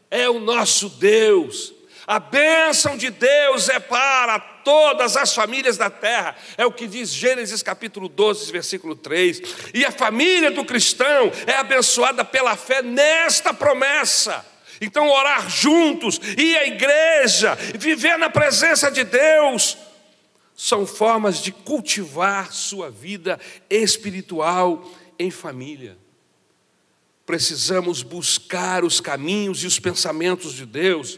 é 0.09 0.29
o 0.29 0.39
nosso 0.39 0.89
Deus. 0.89 1.73
A 2.11 2.19
bênção 2.19 2.97
de 2.97 3.09
Deus 3.09 3.69
é 3.69 3.79
para 3.79 4.37
todas 4.37 5.15
as 5.15 5.33
famílias 5.33 5.77
da 5.77 5.89
terra, 5.89 6.35
é 6.57 6.65
o 6.65 6.71
que 6.73 6.85
diz 6.85 7.09
Gênesis 7.09 7.63
capítulo 7.63 8.09
12, 8.09 8.51
versículo 8.51 8.97
3. 8.97 9.41
E 9.73 9.85
a 9.85 9.93
família 9.93 10.51
do 10.51 10.65
cristão 10.65 11.31
é 11.47 11.53
abençoada 11.53 12.25
pela 12.25 12.57
fé 12.57 12.81
nesta 12.81 13.53
promessa. 13.53 14.45
Então, 14.81 15.07
orar 15.07 15.49
juntos, 15.49 16.19
ir 16.37 16.57
à 16.57 16.67
igreja, 16.67 17.55
viver 17.79 18.17
na 18.17 18.29
presença 18.29 18.91
de 18.91 19.05
Deus, 19.05 19.77
são 20.53 20.85
formas 20.85 21.41
de 21.41 21.53
cultivar 21.53 22.51
sua 22.51 22.91
vida 22.91 23.39
espiritual 23.69 24.85
em 25.17 25.31
família. 25.31 25.97
Precisamos 27.25 28.03
buscar 28.03 28.83
os 28.83 28.99
caminhos 28.99 29.63
e 29.63 29.67
os 29.67 29.79
pensamentos 29.79 30.51
de 30.53 30.65
Deus 30.65 31.17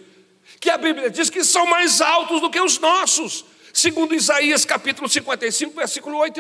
que 0.63 0.70
a 0.70 0.77
Bíblia 0.77 1.10
diz 1.10 1.29
que 1.29 1.43
são 1.43 1.65
mais 1.65 2.00
altos 2.00 2.39
do 2.39 2.50
que 2.50 2.60
os 2.60 2.79
nossos, 2.79 3.43
segundo 3.74 4.15
Isaías 4.15 4.63
capítulo 4.63 5.10
55, 5.10 5.75
versículo 5.75 6.17
8 6.17 6.39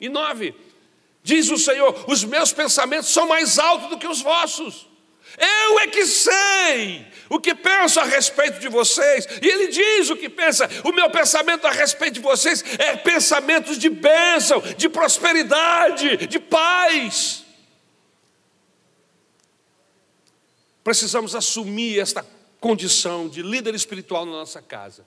e 0.00 0.08
9. 0.08 0.54
Diz 1.22 1.50
o 1.50 1.58
Senhor: 1.58 2.06
os 2.08 2.24
meus 2.24 2.54
pensamentos 2.54 3.10
são 3.10 3.28
mais 3.28 3.58
altos 3.58 3.90
do 3.90 3.98
que 3.98 4.08
os 4.08 4.22
vossos. 4.22 4.88
Eu 5.36 5.78
é 5.80 5.86
que 5.88 6.06
sei 6.06 7.06
o 7.28 7.38
que 7.38 7.54
penso 7.54 8.00
a 8.00 8.04
respeito 8.04 8.60
de 8.60 8.68
vocês. 8.68 9.26
E 9.42 9.46
ele 9.46 9.68
diz 9.68 10.08
o 10.08 10.16
que 10.16 10.30
pensa. 10.30 10.66
O 10.82 10.92
meu 10.92 11.10
pensamento 11.10 11.66
a 11.66 11.70
respeito 11.70 12.14
de 12.14 12.20
vocês 12.20 12.64
é 12.78 12.96
pensamentos 12.96 13.76
de 13.78 13.90
bênção, 13.90 14.60
de 14.60 14.88
prosperidade, 14.88 16.28
de 16.28 16.38
paz. 16.38 17.44
Precisamos 20.82 21.34
assumir 21.34 21.98
esta 21.98 22.22
condição 22.64 23.28
de 23.28 23.42
líder 23.42 23.74
espiritual 23.74 24.24
na 24.24 24.32
nossa 24.32 24.62
casa 24.62 25.04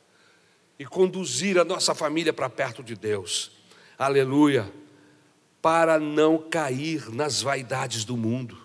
e 0.77 0.85
conduzir 0.85 1.57
a 1.57 1.65
nossa 1.65 1.95
família 1.95 2.31
para 2.31 2.47
perto 2.47 2.83
de 2.83 2.95
Deus. 2.95 3.49
aleluia, 3.97 4.71
para 5.59 5.99
não 5.99 6.37
cair 6.37 7.09
nas 7.09 7.41
vaidades 7.41 8.05
do 8.05 8.15
mundo. 8.15 8.59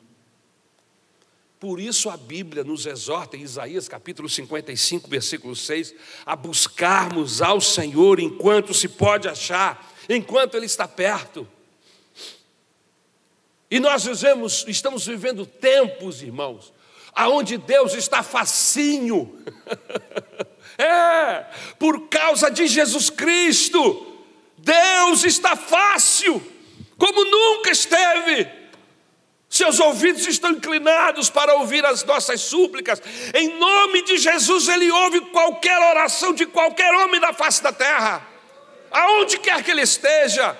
Por 1.58 1.80
isso 1.80 2.10
a 2.10 2.18
Bíblia 2.18 2.64
nos 2.64 2.84
exorta, 2.84 3.34
em 3.34 3.40
Isaías 3.40 3.88
capítulo 3.88 4.28
55, 4.28 5.08
versículo 5.08 5.56
6, 5.56 5.94
a 6.26 6.36
buscarmos 6.36 7.40
ao 7.40 7.62
Senhor 7.62 8.20
enquanto 8.20 8.74
se 8.74 8.88
pode 8.88 9.26
achar, 9.26 9.90
enquanto 10.06 10.54
Ele 10.54 10.66
está 10.66 10.86
perto. 10.86 11.48
E 13.70 13.80
nós 13.80 14.04
vivemos, 14.04 14.66
estamos 14.68 15.06
vivendo 15.06 15.46
tempos, 15.46 16.20
irmãos, 16.20 16.74
aonde 17.14 17.58
Deus 17.58 17.94
está 17.94 18.22
facinho. 18.22 19.38
é, 20.78 21.44
por 21.78 22.08
causa 22.08 22.50
de 22.50 22.66
Jesus 22.66 23.10
Cristo, 23.10 24.06
Deus 24.58 25.24
está 25.24 25.56
fácil, 25.56 26.42
como 26.96 27.24
nunca 27.24 27.70
esteve. 27.70 28.62
Seus 29.48 29.80
ouvidos 29.80 30.26
estão 30.26 30.52
inclinados 30.52 31.28
para 31.28 31.56
ouvir 31.56 31.84
as 31.84 32.02
nossas 32.04 32.40
súplicas. 32.40 33.02
Em 33.34 33.58
nome 33.58 34.02
de 34.02 34.16
Jesus, 34.16 34.66
Ele 34.66 34.90
ouve 34.90 35.20
qualquer 35.26 35.78
oração 35.78 36.32
de 36.32 36.46
qualquer 36.46 36.90
homem 36.94 37.20
na 37.20 37.34
face 37.34 37.62
da 37.62 37.70
terra. 37.70 38.26
Aonde 38.90 39.38
quer 39.38 39.62
que 39.62 39.70
ele 39.70 39.82
esteja, 39.82 40.56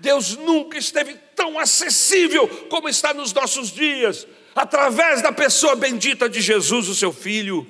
Deus 0.00 0.36
nunca 0.36 0.78
esteve 0.78 1.14
tão 1.36 1.58
acessível 1.58 2.48
como 2.68 2.88
está 2.88 3.12
nos 3.12 3.32
nossos 3.32 3.70
dias, 3.70 4.26
através 4.54 5.22
da 5.22 5.32
pessoa 5.32 5.74
bendita 5.74 6.28
de 6.28 6.40
Jesus, 6.40 6.88
o 6.88 6.94
seu 6.94 7.12
Filho. 7.12 7.66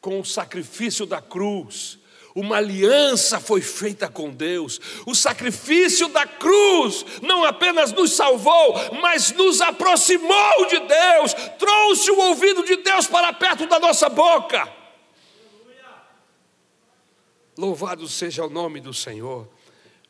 Com 0.00 0.20
o 0.20 0.24
sacrifício 0.24 1.04
da 1.04 1.20
cruz, 1.20 1.98
uma 2.34 2.56
aliança 2.56 3.40
foi 3.40 3.60
feita 3.60 4.08
com 4.08 4.30
Deus. 4.30 4.80
O 5.04 5.14
sacrifício 5.14 6.08
da 6.08 6.26
cruz 6.26 7.04
não 7.22 7.44
apenas 7.44 7.92
nos 7.92 8.12
salvou, 8.12 8.74
mas 9.02 9.32
nos 9.32 9.60
aproximou 9.60 10.66
de 10.66 10.78
Deus, 10.78 11.34
trouxe 11.58 12.10
o 12.10 12.18
ouvido 12.18 12.64
de 12.64 12.76
Deus 12.76 13.06
para 13.06 13.32
perto 13.32 13.66
da 13.66 13.78
nossa 13.78 14.08
boca. 14.08 14.72
Louvado 17.58 18.08
seja 18.08 18.44
o 18.44 18.48
nome 18.48 18.80
do 18.80 18.94
Senhor. 18.94 19.46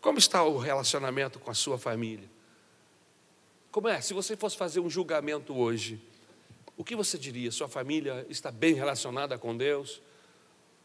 Como 0.01 0.19
está 0.19 0.45
o 0.45 0.57
relacionamento 0.57 1.39
com 1.39 1.51
a 1.51 1.55
sua 1.55 1.79
família? 1.79 2.29
Como 3.71 3.89
é? 3.89 4.01
Se 4.01 4.13
você 4.13 4.37
fosse 4.37 4.57
fazer 4.57 4.81
um 4.81 4.91
julgamento 4.91 5.57
hoje, 5.57 6.01
o 6.77 6.85
que 6.85 6.97
você 6.97 7.17
diria? 7.17 7.51
Sua 7.51 7.69
família 7.69 8.27
está 8.29 8.51
bem 8.51 8.75
relacionada 8.75 9.39
com 9.39 9.57
Deus? 9.57 10.01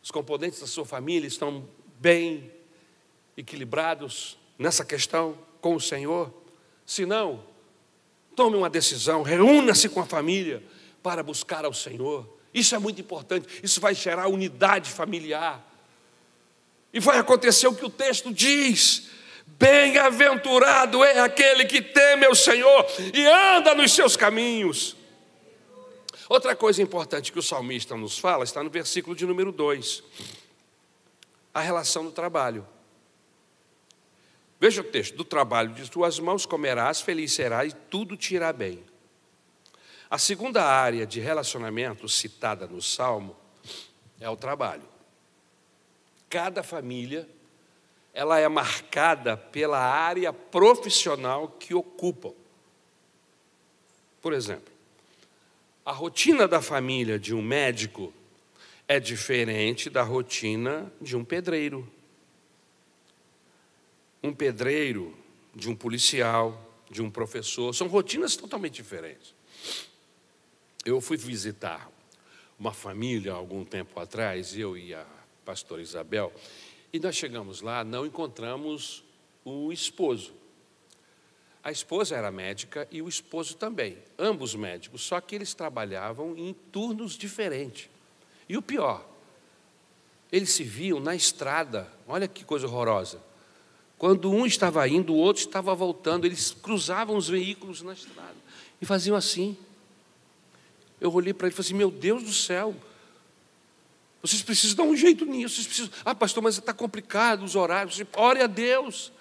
os 0.06 0.12
componentes 0.12 0.60
da 0.60 0.68
sua 0.68 0.86
família 0.86 1.28
estão 1.28 1.68
bem 2.00 2.52
equilibrados 3.36 4.38
nessa 4.56 4.86
questão 4.86 5.36
com 5.60 5.74
o 5.74 5.82
Senhor? 5.82 6.32
Se 6.86 7.08
não, 7.08 7.44
tome 8.36 8.56
uma 8.56 8.70
decisão, 8.70 9.24
reúna-se 9.24 9.90
com 9.90 10.00
a 10.00 10.06
família 10.06 10.62
para 11.02 11.24
buscar 11.24 11.66
ao 11.66 11.74
Senhor. 11.74 12.38
Isso 12.54 12.76
é 12.76 12.78
muito 12.78 13.02
importante, 13.02 13.48
isso 13.64 13.82
vai 13.82 13.96
gerar 13.96 14.28
unidade 14.28 14.92
familiar. 14.92 15.60
E 16.94 17.00
vai 17.00 17.18
acontecer 17.18 17.66
o 17.66 17.74
que 17.74 17.84
o 17.84 17.90
texto 17.90 18.32
diz: 18.32 19.10
Bem-aventurado 19.48 21.04
é 21.04 21.20
aquele 21.20 21.66
que 21.66 21.82
teme 21.82 22.26
ao 22.26 22.36
Senhor 22.36 22.86
e 23.14 23.26
anda 23.26 23.74
nos 23.74 23.94
seus 23.94 24.18
caminhos. 24.18 24.96
Outra 26.28 26.56
coisa 26.56 26.82
importante 26.82 27.32
que 27.32 27.40
o 27.40 27.44
salmista 27.44 27.96
nos 27.96 28.18
fala 28.18 28.44
está 28.44 28.64
no 28.64 28.70
versículo 28.70 29.16
de 29.16 29.26
número 29.26 29.52
2, 29.52 30.04
a 31.54 31.62
relação 31.62 32.04
do 32.04 32.12
trabalho. 32.12 32.68
Veja 34.60 34.82
o 34.82 34.84
texto: 34.84 35.16
do 35.16 35.24
trabalho 35.24 35.74
de 35.74 35.90
tuas 35.90 36.20
mãos 36.20 36.46
comerás, 36.46 37.00
feliz 37.02 37.34
serás 37.34 37.72
e 37.72 37.76
tudo 37.90 38.18
te 38.18 38.36
irá 38.36 38.52
bem. 38.52 38.84
A 40.10 40.18
segunda 40.18 40.64
área 40.64 41.06
de 41.06 41.20
relacionamento 41.20 42.10
citada 42.10 42.66
no 42.68 42.82
salmo 42.82 43.36
é 44.20 44.30
o 44.30 44.36
trabalho. 44.36 44.88
Cada 46.30 46.64
família 46.64 47.28
ela 48.16 48.40
é 48.40 48.48
marcada 48.48 49.36
pela 49.36 49.78
área 49.78 50.32
profissional 50.32 51.50
que 51.50 51.76
ocupam. 51.76 52.32
Por 54.22 54.32
exemplo, 54.32 54.74
a 55.86 55.92
rotina 55.92 56.48
da 56.48 56.62
família 56.62 57.20
de 57.20 57.36
um 57.36 57.42
médico 57.42 58.14
é 58.88 59.02
diferente 59.02 59.90
da 59.90 60.02
rotina 60.02 60.92
de 61.02 61.18
um 61.18 61.26
pedreiro. 61.26 61.92
Um 64.24 64.34
pedreiro, 64.34 65.14
de 65.54 65.70
um 65.70 65.76
policial, 65.76 66.60
de 66.90 67.02
um 67.02 67.12
professor, 67.12 67.76
são 67.76 67.88
rotinas 67.88 68.38
totalmente 68.38 68.76
diferentes. 68.76 69.36
Eu 70.86 71.02
fui 71.02 71.18
visitar 71.18 71.92
uma 72.58 72.72
família 72.72 73.34
algum 73.34 73.66
tempo 73.66 74.00
atrás, 74.00 74.58
eu 74.58 74.78
e 74.78 74.94
a 74.94 75.06
pastora 75.44 75.82
Isabel, 75.82 76.32
e 76.96 77.00
nós 77.00 77.14
chegamos 77.14 77.60
lá, 77.60 77.84
não 77.84 78.06
encontramos 78.06 79.04
o 79.44 79.70
esposo. 79.70 80.32
A 81.62 81.70
esposa 81.70 82.16
era 82.16 82.32
médica 82.32 82.88
e 82.90 83.02
o 83.02 83.10
esposo 83.10 83.58
também, 83.58 83.98
ambos 84.18 84.56
médicos, 84.56 85.02
só 85.02 85.20
que 85.20 85.36
eles 85.36 85.54
trabalhavam 85.54 86.38
em 86.38 86.54
turnos 86.72 87.18
diferentes. 87.18 87.90
E 88.48 88.56
o 88.56 88.62
pior, 88.62 89.06
eles 90.32 90.52
se 90.52 90.64
viam 90.64 91.02
na 91.02 91.14
estrada, 91.14 91.92
olha 92.08 92.30
que 92.30 92.46
coisa 92.46 92.66
horrorosa. 92.66 93.22
Quando 93.98 94.32
um 94.32 94.46
estava 94.46 94.88
indo, 94.88 95.14
o 95.14 95.18
outro 95.18 95.42
estava 95.42 95.76
voltando, 95.76 96.24
eles 96.24 96.52
cruzavam 96.54 97.18
os 97.18 97.28
veículos 97.28 97.82
na 97.82 97.92
estrada 97.92 98.38
e 98.82 98.86
faziam 98.86 99.18
assim. 99.18 99.58
Eu 101.02 101.14
olhei 101.14 101.34
para 101.34 101.48
ele 101.48 101.54
e 101.54 101.58
falei 101.58 101.68
assim: 101.68 101.78
Meu 101.78 101.92
Deus 101.92 102.24
do 102.24 102.32
céu, 102.32 102.74
vocês 104.26 104.42
precisam 104.42 104.78
dar 104.78 104.84
um 104.84 104.96
jeito 104.96 105.24
nisso. 105.26 105.56
Vocês 105.56 105.68
precisam... 105.68 105.92
Ah, 106.04 106.16
pastor, 106.16 106.42
mas 106.42 106.58
está 106.58 106.74
complicado 106.74 107.44
os 107.44 107.56
horários. 107.56 108.02
Ore 108.16 108.42
a 108.42 108.48
Deus. 108.48 109.12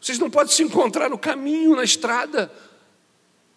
Vocês 0.00 0.18
não 0.20 0.30
podem 0.30 0.52
se 0.54 0.62
encontrar 0.62 1.10
no 1.10 1.18
caminho, 1.18 1.74
na 1.74 1.82
estrada. 1.82 2.52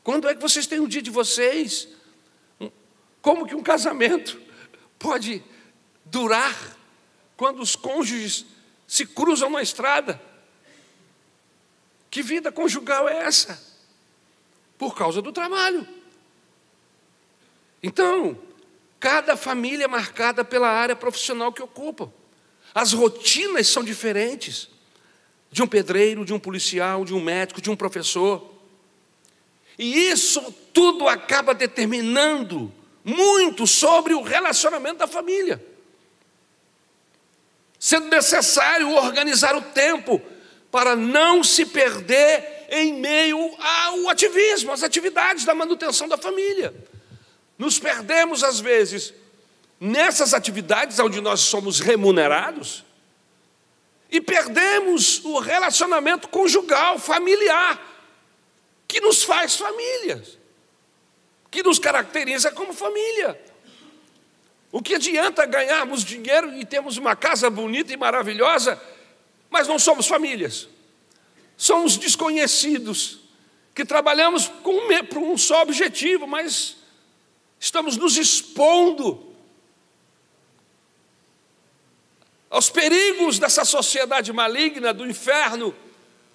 Quando 0.03 0.27
é 0.27 0.33
que 0.33 0.41
vocês 0.41 0.65
têm 0.65 0.79
o 0.79 0.87
dia 0.87 1.01
de 1.01 1.11
vocês? 1.11 1.87
Como 3.21 3.45
que 3.45 3.53
um 3.53 3.61
casamento 3.61 4.41
pode 4.97 5.43
durar 6.05 6.55
quando 7.37 7.61
os 7.61 7.75
cônjuges 7.75 8.45
se 8.87 9.05
cruzam 9.05 9.51
na 9.51 9.61
estrada? 9.61 10.19
Que 12.09 12.23
vida 12.23 12.51
conjugal 12.51 13.07
é 13.07 13.25
essa? 13.25 13.61
Por 14.75 14.95
causa 14.95 15.21
do 15.21 15.31
trabalho. 15.31 15.87
Então, 17.83 18.48
cada 18.99 19.37
família 19.37 19.85
é 19.85 19.87
marcada 19.87 20.43
pela 20.43 20.69
área 20.69 20.95
profissional 20.95 21.53
que 21.53 21.61
ocupa. 21.61 22.11
As 22.73 22.93
rotinas 22.93 23.67
são 23.67 23.83
diferentes 23.83 24.69
de 25.51 25.63
um 25.63 25.67
pedreiro, 25.67 26.25
de 26.25 26.33
um 26.33 26.39
policial, 26.39 27.05
de 27.05 27.13
um 27.13 27.21
médico, 27.21 27.61
de 27.61 27.69
um 27.69 27.75
professor. 27.75 28.53
E 29.77 30.09
isso 30.09 30.53
tudo 30.73 31.07
acaba 31.07 31.53
determinando 31.53 32.71
muito 33.03 33.65
sobre 33.65 34.13
o 34.13 34.21
relacionamento 34.21 34.97
da 34.97 35.07
família. 35.07 35.63
Sendo 37.79 38.07
necessário 38.07 38.93
organizar 38.93 39.55
o 39.55 39.61
tempo 39.61 40.21
para 40.69 40.95
não 40.95 41.43
se 41.43 41.65
perder 41.65 42.67
em 42.69 42.93
meio 42.93 43.39
ao 43.57 44.09
ativismo, 44.09 44.71
às 44.71 44.83
atividades 44.83 45.45
da 45.45 45.55
manutenção 45.55 46.07
da 46.07 46.17
família. 46.17 46.73
Nos 47.59 47.77
perdemos, 47.77 48.41
às 48.41 48.61
vezes, 48.61 49.13
nessas 49.77 50.33
atividades 50.33 50.97
onde 50.97 51.19
nós 51.19 51.41
somos 51.41 51.81
remunerados, 51.81 52.85
e 54.09 54.21
perdemos 54.21 55.23
o 55.25 55.39
relacionamento 55.39 56.29
conjugal, 56.29 56.97
familiar, 56.97 57.79
que 58.87 59.01
nos 59.01 59.23
faz 59.23 59.57
famílias, 59.57 60.37
que 61.51 61.61
nos 61.61 61.77
caracteriza 61.77 62.49
como 62.51 62.73
família. 62.73 63.39
O 64.71 64.81
que 64.81 64.95
adianta 64.95 65.45
ganharmos 65.45 66.03
dinheiro 66.03 66.55
e 66.55 66.65
termos 66.65 66.95
uma 66.95 67.15
casa 67.15 67.49
bonita 67.49 67.93
e 67.93 67.97
maravilhosa, 67.97 68.81
mas 69.49 69.67
não 69.67 69.77
somos 69.77 70.07
famílias? 70.07 70.69
Somos 71.57 71.97
desconhecidos, 71.97 73.19
que 73.75 73.83
trabalhamos 73.83 74.47
com 74.63 74.79
um 75.19 75.37
só 75.37 75.61
objetivo, 75.61 76.25
mas 76.25 76.78
estamos 77.59 77.97
nos 77.97 78.17
expondo 78.17 79.27
aos 82.49 82.69
perigos 82.69 83.37
dessa 83.37 83.63
sociedade 83.63 84.33
maligna, 84.33 84.93
do 84.93 85.07
inferno, 85.07 85.75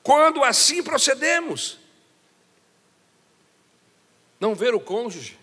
quando 0.02 0.44
assim 0.44 0.82
procedemos. 0.82 1.78
Não 4.38 4.54
ver 4.54 4.74
o 4.74 4.80
cônjuge, 4.80 5.38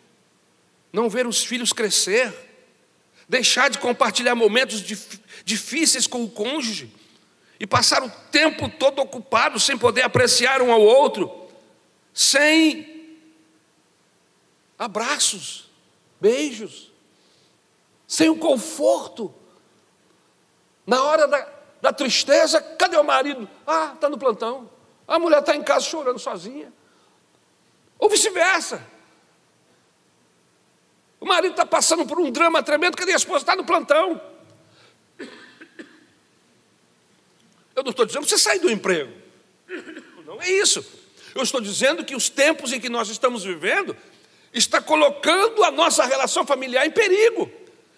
não 0.94 1.10
ver 1.10 1.26
os 1.26 1.44
filhos 1.44 1.74
crescer, 1.74 2.34
deixar 3.28 3.70
de 3.70 3.80
compartilhar 3.80 4.36
momentos 4.36 4.82
difíceis 5.44 6.08
com 6.08 6.24
o 6.24 6.30
cônjuge, 6.30 6.94
e 7.60 7.68
passar 7.68 8.02
o 8.04 8.10
tempo 8.32 8.68
todo 8.68 9.00
ocupado 9.00 9.60
sem 9.60 9.78
poder 9.78 10.02
apreciar 10.02 10.64
um 10.64 10.72
ao 10.72 10.82
outro, 10.82 11.48
sem 12.12 13.18
abraços, 14.80 15.70
beijos, 16.22 16.94
sem 18.08 18.30
o 18.30 18.38
conforto. 18.38 19.34
Na 20.86 21.04
hora 21.04 21.28
da, 21.28 21.52
da 21.82 21.92
tristeza, 21.92 22.62
cadê 22.62 22.96
o 22.96 23.04
marido? 23.04 23.50
Ah, 23.66 23.92
está 23.96 24.08
no 24.08 24.18
plantão. 24.18 24.70
A 25.08 25.18
mulher 25.18 25.40
está 25.40 25.56
em 25.56 25.64
casa 25.64 25.86
chorando 25.86 26.20
sozinha. 26.20 26.72
Ou 27.98 28.10
vice-versa. 28.10 28.86
O 31.20 31.26
marido 31.26 31.52
está 31.52 31.66
passando 31.66 32.06
por 32.06 32.20
um 32.20 32.32
drama 32.32 32.64
tremendo, 32.64 32.96
cadê 32.96 33.14
a 33.14 33.18
esposa? 33.18 33.40
Está 33.40 33.56
no 33.56 33.66
plantão. 33.66 34.22
Eu 37.76 37.84
não 37.84 37.92
estou 37.92 38.06
dizendo 38.06 38.28
você 38.28 38.38
sair 38.38 38.60
do 38.60 38.70
emprego. 38.70 39.12
Não 40.26 40.42
é 40.42 40.50
isso. 40.50 40.86
Eu 41.34 41.44
estou 41.44 41.62
dizendo 41.62 42.04
que 42.04 42.16
os 42.16 42.30
tempos 42.30 42.74
em 42.74 42.80
que 42.80 42.90
nós 42.90 43.10
estamos 43.10 43.44
vivendo 43.44 43.96
está 44.54 44.82
colocando 44.82 45.64
a 45.64 45.72
nossa 45.72 46.04
relação 46.06 46.46
familiar 46.46 46.86
em 46.86 46.92
perigo. 46.92 47.52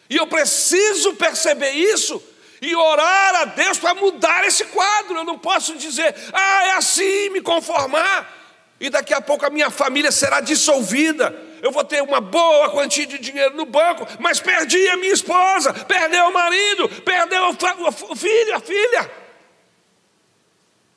E 0.10 0.18
eu 0.18 0.28
preciso 0.28 1.14
perceber 1.16 1.72
isso 1.72 2.22
e 2.62 2.76
orar 2.76 3.36
a 3.36 3.46
Deus 3.46 3.78
para 3.78 3.96
mudar 3.96 4.46
esse 4.46 4.66
quadro. 4.66 5.18
Eu 5.18 5.24
não 5.24 5.38
posso 5.38 5.76
dizer, 5.76 6.16
ah, 6.32 6.68
é 6.68 6.72
assim, 6.74 7.30
me 7.30 7.42
conformar, 7.42 8.42
e 8.80 8.90
daqui 8.90 9.14
a 9.14 9.22
pouco 9.22 9.46
a 9.46 9.50
minha 9.50 9.70
família 9.70 10.12
será 10.12 10.42
dissolvida. 10.42 11.36
Eu 11.62 11.72
vou 11.72 11.84
ter 11.84 12.04
uma 12.04 12.20
boa 12.20 12.70
quantia 12.70 13.06
de 13.06 13.18
dinheiro 13.18 13.56
no 13.56 13.66
banco, 13.66 14.06
mas 14.20 14.40
perdi 14.40 14.90
a 14.90 14.98
minha 14.98 15.14
esposa, 15.14 15.74
perdeu 15.74 16.28
o 16.28 16.34
marido, 16.34 16.90
perdeu 17.04 17.50
o 17.50 18.16
filho, 18.16 18.56
a 18.56 18.60
filha 18.60 19.24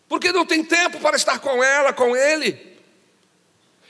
porque 0.09 0.33
não 0.33 0.47
tem 0.47 0.63
tempo 0.63 1.01
para 1.01 1.17
estar 1.17 1.39
com 1.39 1.63
ela, 1.63 1.93
com 1.93 2.17
ele. 2.17 2.76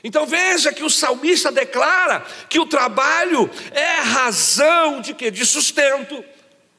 Então 0.07 0.25
veja 0.25 0.71
que 0.71 0.85
o 0.85 0.89
salmista 0.89 1.51
declara 1.51 2.25
que 2.49 2.57
o 2.57 2.65
trabalho 2.65 3.49
é 3.71 3.99
razão 3.99 5.01
de 5.01 5.13
quê? 5.13 5.29
De 5.29 5.45
sustento. 5.45 6.23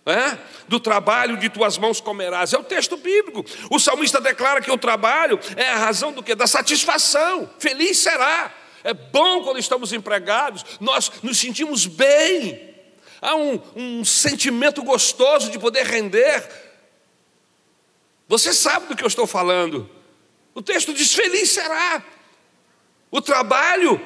É? 0.07 0.39
Do 0.67 0.81
trabalho 0.81 1.37
de 1.37 1.51
tuas 1.51 1.77
mãos 1.77 2.01
comerás. 2.01 2.55
É 2.55 2.59
o 2.59 2.65
texto 2.65 2.97
bíblico. 2.97 3.45
O 3.71 3.79
salmista 3.79 4.19
declara 4.19 4.63
que 4.63 4.71
o 4.71 4.79
trabalho 4.79 5.39
é 5.55 5.69
a 5.69 5.77
razão 5.77 6.11
do 6.11 6.23
que? 6.23 6.35
Da 6.35 6.47
satisfação. 6.47 7.51
Feliz 7.59 7.99
será. 7.99 8.51
É 8.83 8.95
bom 8.95 9.45
quando 9.45 9.59
estamos 9.59 9.93
empregados, 9.93 10.65
nós 10.81 11.13
nos 11.23 11.37
sentimos 11.37 11.85
bem. 11.85 12.75
Há 13.21 13.35
um, 13.35 13.61
um 13.77 14.05
sentimento 14.07 14.83
gostoso 14.83 15.51
de 15.51 15.59
poder 15.59 15.85
render 15.85 16.49
você 18.27 18.53
sabe 18.53 18.89
do 18.89 18.97
que 18.97 19.03
eu 19.03 19.09
estou 19.09 19.27
falando. 19.27 19.91
O 20.55 20.61
texto 20.61 20.93
diz: 20.93 21.15
Feliz 21.15 21.51
será. 21.51 22.03
O 23.11 23.21
trabalho 23.21 24.01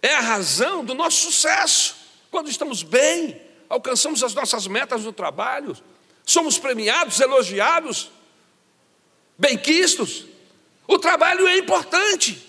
é 0.00 0.14
a 0.14 0.20
razão 0.20 0.84
do 0.84 0.94
nosso 0.94 1.30
sucesso. 1.30 1.96
Quando 2.30 2.48
estamos 2.48 2.82
bem, 2.82 3.40
alcançamos 3.68 4.22
as 4.22 4.34
nossas 4.34 4.66
metas 4.66 5.04
no 5.04 5.12
trabalho, 5.12 5.76
somos 6.24 6.58
premiados, 6.58 7.20
elogiados, 7.20 8.10
bem-quistos. 9.36 10.26
O 10.86 10.98
trabalho 10.98 11.46
é 11.46 11.58
importante, 11.58 12.46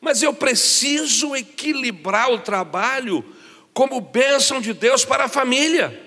mas 0.00 0.22
eu 0.22 0.34
preciso 0.34 1.36
equilibrar 1.36 2.30
o 2.32 2.40
trabalho 2.40 3.24
como 3.72 4.00
bênção 4.00 4.60
de 4.60 4.72
Deus 4.72 5.04
para 5.04 5.24
a 5.24 5.28
família. 5.28 6.04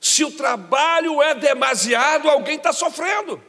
Se 0.00 0.24
o 0.24 0.30
trabalho 0.30 1.22
é 1.22 1.34
demasiado, 1.34 2.28
alguém 2.28 2.56
está 2.56 2.72
sofrendo. 2.72 3.42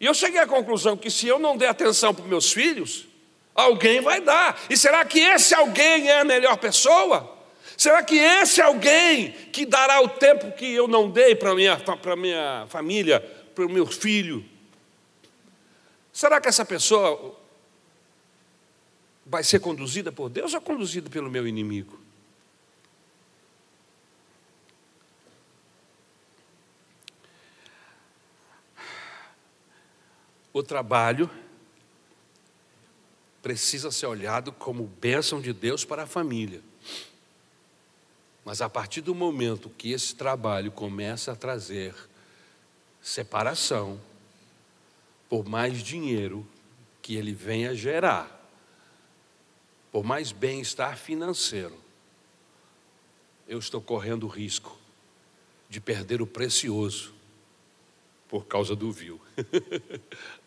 E 0.00 0.06
eu 0.06 0.14
cheguei 0.14 0.40
à 0.40 0.46
conclusão 0.46 0.96
que 0.96 1.10
se 1.10 1.26
eu 1.26 1.38
não 1.38 1.56
der 1.56 1.68
atenção 1.68 2.14
para 2.14 2.24
meus 2.24 2.52
filhos, 2.52 3.06
alguém 3.54 4.00
vai 4.00 4.20
dar. 4.20 4.60
E 4.70 4.76
será 4.76 5.04
que 5.04 5.18
esse 5.18 5.54
alguém 5.54 6.08
é 6.08 6.20
a 6.20 6.24
melhor 6.24 6.56
pessoa? 6.58 7.36
Será 7.76 8.02
que 8.02 8.16
esse 8.16 8.60
alguém 8.60 9.32
que 9.52 9.66
dará 9.66 10.00
o 10.00 10.08
tempo 10.08 10.52
que 10.52 10.72
eu 10.72 10.86
não 10.88 11.10
dei 11.10 11.34
para 11.34 11.54
minha, 11.54 11.76
para 11.76 12.16
minha 12.16 12.66
família, 12.68 13.20
para 13.54 13.66
o 13.66 13.68
meu 13.68 13.86
filho? 13.86 14.44
Será 16.12 16.40
que 16.40 16.48
essa 16.48 16.64
pessoa 16.64 17.36
vai 19.24 19.44
ser 19.44 19.60
conduzida 19.60 20.10
por 20.10 20.28
Deus 20.28 20.54
ou 20.54 20.60
conduzida 20.60 21.10
pelo 21.10 21.30
meu 21.30 21.46
inimigo? 21.46 21.97
O 30.58 30.62
trabalho 30.64 31.30
precisa 33.40 33.92
ser 33.92 34.06
olhado 34.06 34.50
como 34.50 34.88
bênção 35.00 35.40
de 35.40 35.52
Deus 35.52 35.84
para 35.84 36.02
a 36.02 36.06
família. 36.06 36.60
Mas 38.44 38.60
a 38.60 38.68
partir 38.68 39.00
do 39.00 39.14
momento 39.14 39.70
que 39.70 39.92
esse 39.92 40.16
trabalho 40.16 40.72
começa 40.72 41.30
a 41.30 41.36
trazer 41.36 41.94
separação, 43.00 44.00
por 45.28 45.48
mais 45.48 45.80
dinheiro 45.80 46.44
que 47.00 47.14
ele 47.14 47.32
venha 47.32 47.72
gerar, 47.72 48.50
por 49.92 50.02
mais 50.02 50.32
bem-estar 50.32 50.98
financeiro, 50.98 51.78
eu 53.46 53.60
estou 53.60 53.80
correndo 53.80 54.24
o 54.24 54.28
risco 54.28 54.76
de 55.70 55.80
perder 55.80 56.20
o 56.20 56.26
precioso 56.26 57.14
por 58.28 58.44
causa 58.44 58.76
do 58.76 58.92
vil. 58.92 59.20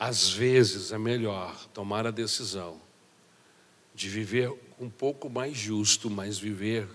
Às 0.00 0.30
vezes 0.30 0.92
é 0.92 0.98
melhor 0.98 1.54
tomar 1.74 2.06
a 2.06 2.10
decisão 2.10 2.80
de 3.94 4.08
viver 4.08 4.50
um 4.80 4.88
pouco 4.88 5.28
mais 5.28 5.54
justo, 5.54 6.08
mas 6.08 6.38
viver 6.38 6.88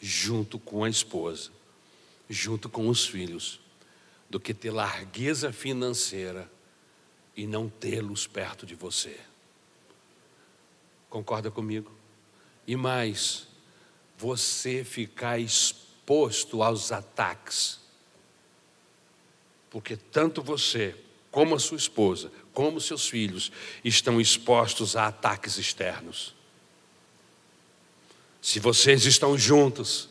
junto 0.00 0.58
com 0.58 0.82
a 0.82 0.88
esposa, 0.88 1.50
junto 2.30 2.70
com 2.70 2.88
os 2.88 3.06
filhos, 3.06 3.60
do 4.30 4.40
que 4.40 4.54
ter 4.54 4.70
largueza 4.70 5.52
financeira 5.52 6.50
e 7.36 7.46
não 7.46 7.68
tê-los 7.68 8.26
perto 8.26 8.64
de 8.64 8.74
você. 8.74 9.20
Concorda 11.10 11.50
comigo? 11.50 11.92
E 12.66 12.74
mais, 12.74 13.48
você 14.16 14.82
ficar 14.82 15.38
exposto 15.38 16.62
aos 16.62 16.90
ataques, 16.90 17.80
porque 19.68 19.94
tanto 19.94 20.42
você 20.42 20.96
como 21.36 21.54
a 21.54 21.58
sua 21.58 21.76
esposa, 21.76 22.32
como 22.56 22.80
seus 22.80 23.06
filhos, 23.06 23.52
estão 23.84 24.18
expostos 24.18 24.96
a 24.96 25.08
ataques 25.08 25.58
externos. 25.58 26.34
Se 28.40 28.58
vocês 28.58 29.04
estão 29.04 29.36
juntos, 29.36 30.08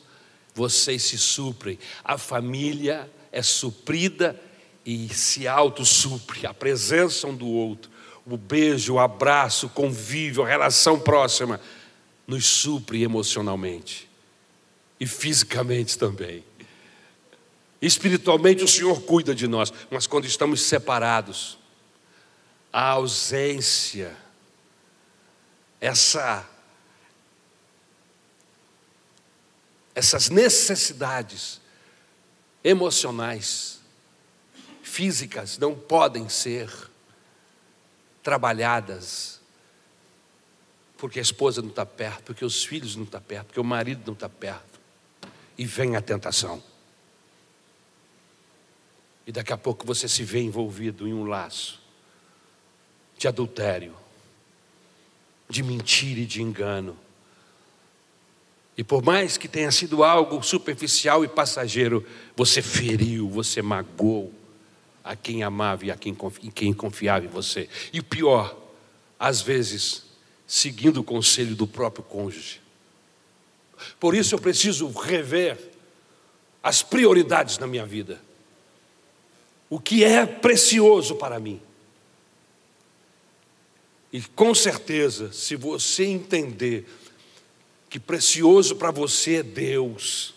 vocês 0.54 1.02
se 1.02 1.18
suprem. 1.18 1.80
A 2.04 2.20
família 2.20 3.12
é 3.32 3.42
suprida 3.42 4.40
e 4.86 5.12
se 5.12 5.48
autossupre. 5.48 6.46
A 6.46 6.54
presença 6.54 7.26
um 7.26 7.36
do 7.36 7.48
outro, 7.48 7.90
o 8.28 8.38
beijo, 8.38 8.94
o 8.94 9.00
abraço, 9.00 9.66
o 9.66 9.72
convívio, 9.72 10.44
a 10.44 10.48
relação 10.48 11.00
próxima, 11.00 11.60
nos 12.28 12.46
supre 12.46 13.02
emocionalmente 13.02 14.08
e 15.00 15.08
fisicamente 15.08 15.98
também. 15.98 16.44
Espiritualmente 17.82 18.64
o 18.64 18.68
Senhor 18.68 19.02
cuida 19.02 19.34
de 19.34 19.48
nós, 19.48 19.74
mas 19.90 20.06
quando 20.06 20.26
estamos 20.26 20.62
separados, 20.62 21.58
a 22.76 22.90
ausência, 22.90 24.14
essa 25.80 26.46
essas 29.96 30.30
necessidades 30.30 31.62
emocionais, 32.62 33.80
físicas 34.84 35.58
não 35.58 35.74
podem 35.74 36.28
ser 36.28 36.70
trabalhadas 38.22 39.40
porque 40.98 41.20
a 41.20 41.22
esposa 41.22 41.62
não 41.62 41.70
está 41.70 41.86
perto, 41.86 42.24
porque 42.24 42.44
os 42.44 42.66
filhos 42.66 42.98
não 42.98 43.06
estão 43.06 43.22
perto, 43.22 43.46
porque 43.46 43.60
o 43.62 43.64
marido 43.64 44.02
não 44.06 44.14
está 44.14 44.28
perto. 44.28 44.82
E 45.58 45.66
vem 45.66 45.96
a 45.96 46.02
tentação. 46.02 46.62
E 49.26 49.32
daqui 49.32 49.54
a 49.54 49.58
pouco 49.58 49.88
você 49.88 50.10
se 50.10 50.26
vê 50.26 50.42
envolvido 50.42 51.08
em 51.08 51.14
um 51.14 51.24
laço 51.24 51.85
de 53.18 53.28
adultério, 53.28 53.96
de 55.50 55.64
mentira 55.64 56.20
e 56.20 56.26
de 56.26 56.42
engano. 56.42 56.98
E 58.78 58.84
por 58.84 59.02
mais 59.02 59.38
que 59.38 59.48
tenha 59.48 59.72
sido 59.72 60.04
algo 60.04 60.44
superficial 60.44 61.24
e 61.24 61.28
passageiro, 61.28 62.06
você 62.36 62.62
feriu, 62.62 63.30
você 63.30 63.62
magoou 63.62 64.34
a 65.04 65.16
quem 65.16 65.44
amava 65.44 65.86
e 65.86 65.92
a 65.92 65.96
quem, 65.96 66.16
quem 66.54 66.74
confiava 66.74 67.26
em 67.26 67.30
você. 67.30 67.70
E 67.94 68.02
pior, 68.02 68.58
às 69.20 69.42
vezes, 69.42 70.04
seguindo 70.46 70.98
o 70.98 71.04
conselho 71.04 71.56
do 71.56 71.66
próprio 71.66 72.04
cônjuge. 72.04 72.60
Por 74.00 74.16
isso 74.16 74.36
eu 74.36 74.40
preciso 74.40 74.88
rever 74.90 75.58
as 76.62 76.82
prioridades 76.82 77.58
na 77.60 77.68
minha 77.68 77.86
vida. 77.86 78.20
O 79.70 79.80
que 79.80 80.04
é 80.04 80.26
precioso 80.26 81.16
para 81.16 81.40
mim. 81.40 81.62
E 84.16 84.22
com 84.34 84.56
certeza, 84.56 85.34
se 85.34 85.58
você 85.58 86.06
entender 86.06 86.88
que 87.90 88.00
precioso 88.00 88.78
para 88.78 88.90
você 88.90 89.40
é 89.40 89.44
Deus, 89.44 90.34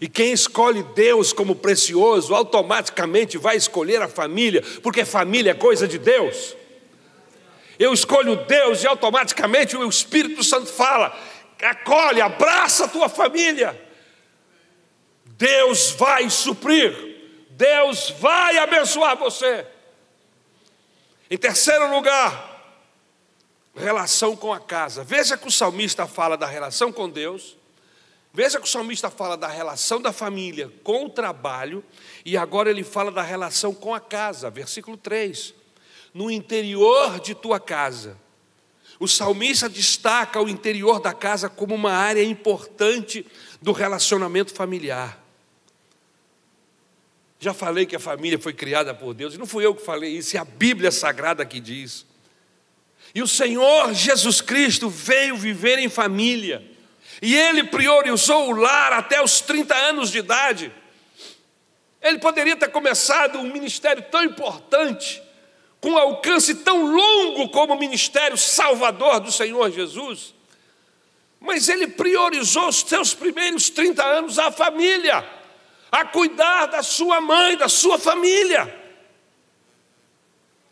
e 0.00 0.08
quem 0.08 0.32
escolhe 0.32 0.82
Deus 0.94 1.30
como 1.30 1.54
precioso, 1.54 2.34
automaticamente 2.34 3.36
vai 3.36 3.58
escolher 3.58 4.00
a 4.00 4.08
família, 4.08 4.62
porque 4.82 5.04
família 5.04 5.50
é 5.50 5.54
coisa 5.54 5.86
de 5.86 5.98
Deus. 5.98 6.56
Eu 7.78 7.92
escolho 7.92 8.36
Deus 8.36 8.82
e 8.82 8.86
automaticamente 8.86 9.76
o 9.76 9.86
Espírito 9.86 10.42
Santo 10.42 10.72
fala: 10.72 11.14
acolhe, 11.60 12.22
abraça 12.22 12.86
a 12.86 12.88
tua 12.88 13.10
família. 13.10 13.78
Deus 15.26 15.90
vai 15.90 16.30
suprir, 16.30 16.96
Deus 17.50 18.14
vai 18.18 18.56
abençoar 18.56 19.14
você. 19.18 19.66
Em 21.30 21.36
terceiro 21.36 21.90
lugar, 21.94 22.53
relação 23.74 24.36
com 24.36 24.52
a 24.52 24.60
casa. 24.60 25.02
Veja 25.02 25.36
que 25.36 25.48
o 25.48 25.50
salmista 25.50 26.06
fala 26.06 26.36
da 26.36 26.46
relação 26.46 26.92
com 26.92 27.08
Deus, 27.08 27.56
veja 28.32 28.58
que 28.58 28.66
o 28.66 28.70
salmista 28.70 29.10
fala 29.10 29.36
da 29.36 29.48
relação 29.48 30.00
da 30.00 30.12
família 30.12 30.70
com 30.82 31.06
o 31.06 31.10
trabalho, 31.10 31.84
e 32.24 32.36
agora 32.36 32.70
ele 32.70 32.84
fala 32.84 33.10
da 33.10 33.22
relação 33.22 33.74
com 33.74 33.94
a 33.94 34.00
casa, 34.00 34.50
versículo 34.50 34.96
3. 34.96 35.54
No 36.12 36.30
interior 36.30 37.18
de 37.18 37.34
tua 37.34 37.58
casa. 37.58 38.16
O 39.00 39.08
salmista 39.08 39.68
destaca 39.68 40.40
o 40.40 40.48
interior 40.48 41.00
da 41.00 41.12
casa 41.12 41.48
como 41.48 41.74
uma 41.74 41.92
área 41.92 42.22
importante 42.22 43.26
do 43.60 43.72
relacionamento 43.72 44.54
familiar. 44.54 45.20
Já 47.40 47.52
falei 47.52 47.84
que 47.84 47.96
a 47.96 48.00
família 48.00 48.38
foi 48.38 48.54
criada 48.54 48.94
por 48.94 49.12
Deus, 49.12 49.34
e 49.34 49.38
não 49.38 49.46
fui 49.46 49.66
eu 49.66 49.74
que 49.74 49.84
falei 49.84 50.16
isso, 50.16 50.36
é 50.36 50.40
a 50.40 50.44
Bíblia 50.44 50.90
Sagrada 50.92 51.44
que 51.44 51.58
diz. 51.58 52.06
E 53.14 53.22
o 53.22 53.28
Senhor 53.28 53.94
Jesus 53.94 54.40
Cristo 54.40 54.90
veio 54.90 55.36
viver 55.36 55.78
em 55.78 55.88
família, 55.88 56.62
e 57.22 57.34
ele 57.34 57.62
priorizou 57.64 58.48
o 58.48 58.56
lar 58.56 58.92
até 58.92 59.22
os 59.22 59.40
30 59.40 59.72
anos 59.72 60.10
de 60.10 60.18
idade. 60.18 60.72
Ele 62.02 62.18
poderia 62.18 62.56
ter 62.56 62.68
começado 62.68 63.38
um 63.38 63.52
ministério 63.52 64.04
tão 64.10 64.24
importante, 64.24 65.22
com 65.80 65.96
alcance 65.96 66.56
tão 66.56 66.86
longo 66.86 67.48
como 67.50 67.74
o 67.74 67.78
ministério 67.78 68.36
salvador 68.36 69.20
do 69.20 69.30
Senhor 69.30 69.70
Jesus, 69.70 70.34
mas 71.38 71.68
ele 71.68 71.86
priorizou 71.86 72.68
os 72.68 72.80
seus 72.80 73.14
primeiros 73.14 73.70
30 73.70 74.02
anos 74.02 74.38
à 74.38 74.50
família, 74.50 75.24
a 75.92 76.04
cuidar 76.04 76.66
da 76.66 76.82
sua 76.82 77.20
mãe, 77.20 77.56
da 77.56 77.68
sua 77.68 77.98
família. 77.98 78.83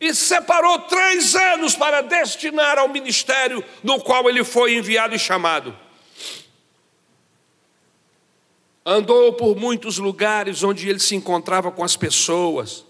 E 0.02 0.12
separou 0.12 0.80
três 0.80 1.36
anos 1.36 1.76
para 1.76 2.02
destinar 2.02 2.76
ao 2.76 2.88
ministério 2.88 3.64
no 3.84 4.00
qual 4.00 4.28
ele 4.28 4.42
foi 4.42 4.74
enviado 4.74 5.14
e 5.14 5.18
chamado. 5.18 5.78
Andou 8.84 9.32
por 9.34 9.56
muitos 9.56 9.98
lugares 9.98 10.64
onde 10.64 10.88
ele 10.88 10.98
se 10.98 11.14
encontrava 11.14 11.70
com 11.70 11.84
as 11.84 11.96
pessoas 11.96 12.84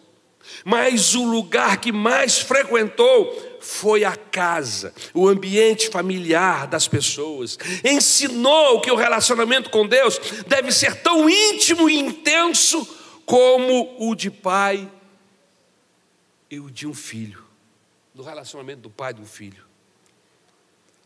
mas 0.65 1.15
o 1.15 1.25
lugar 1.25 1.79
que 1.79 1.93
mais 1.93 2.39
frequentou 2.39 3.59
foi 3.61 4.05
a 4.05 4.17
casa, 4.17 4.93
o 5.15 5.29
ambiente 5.29 5.89
familiar 5.89 6.67
das 6.67 6.89
pessoas. 6.89 7.59
Ensinou 7.85 8.81
que 8.81 8.91
o 8.91 8.97
relacionamento 8.97 9.71
com 9.71 9.87
Deus 9.87 10.21
deve 10.47 10.73
ser 10.73 10.97
tão 10.97 11.29
íntimo 11.29 11.89
e 11.89 11.99
intenso 11.99 12.87
como 13.25 13.97
o 13.99 14.15
de 14.15 14.31
pai 14.31 14.89
e 16.53 16.61
o 16.61 16.71
de 16.71 16.87
um 16.87 16.95
filho, 16.95 17.43
do 18.15 18.23
relacionamento 18.23 18.83
do 18.83 18.91
pai 18.91 19.11
e 19.11 19.15
do 19.15 19.25
filho. 19.25 19.65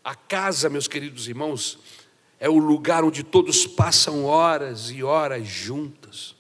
A 0.03 0.15
casa, 0.15 0.69
meus 0.69 0.87
queridos 0.87 1.29
irmãos, 1.29 1.79
é 2.39 2.51
o 2.51 2.59
lugar 2.59 3.03
onde 3.05 3.23
todos 3.23 3.67
passam 3.67 4.25
horas 4.25 4.91
e 4.91 5.03
horas 5.03 5.47
juntas. 5.47 6.37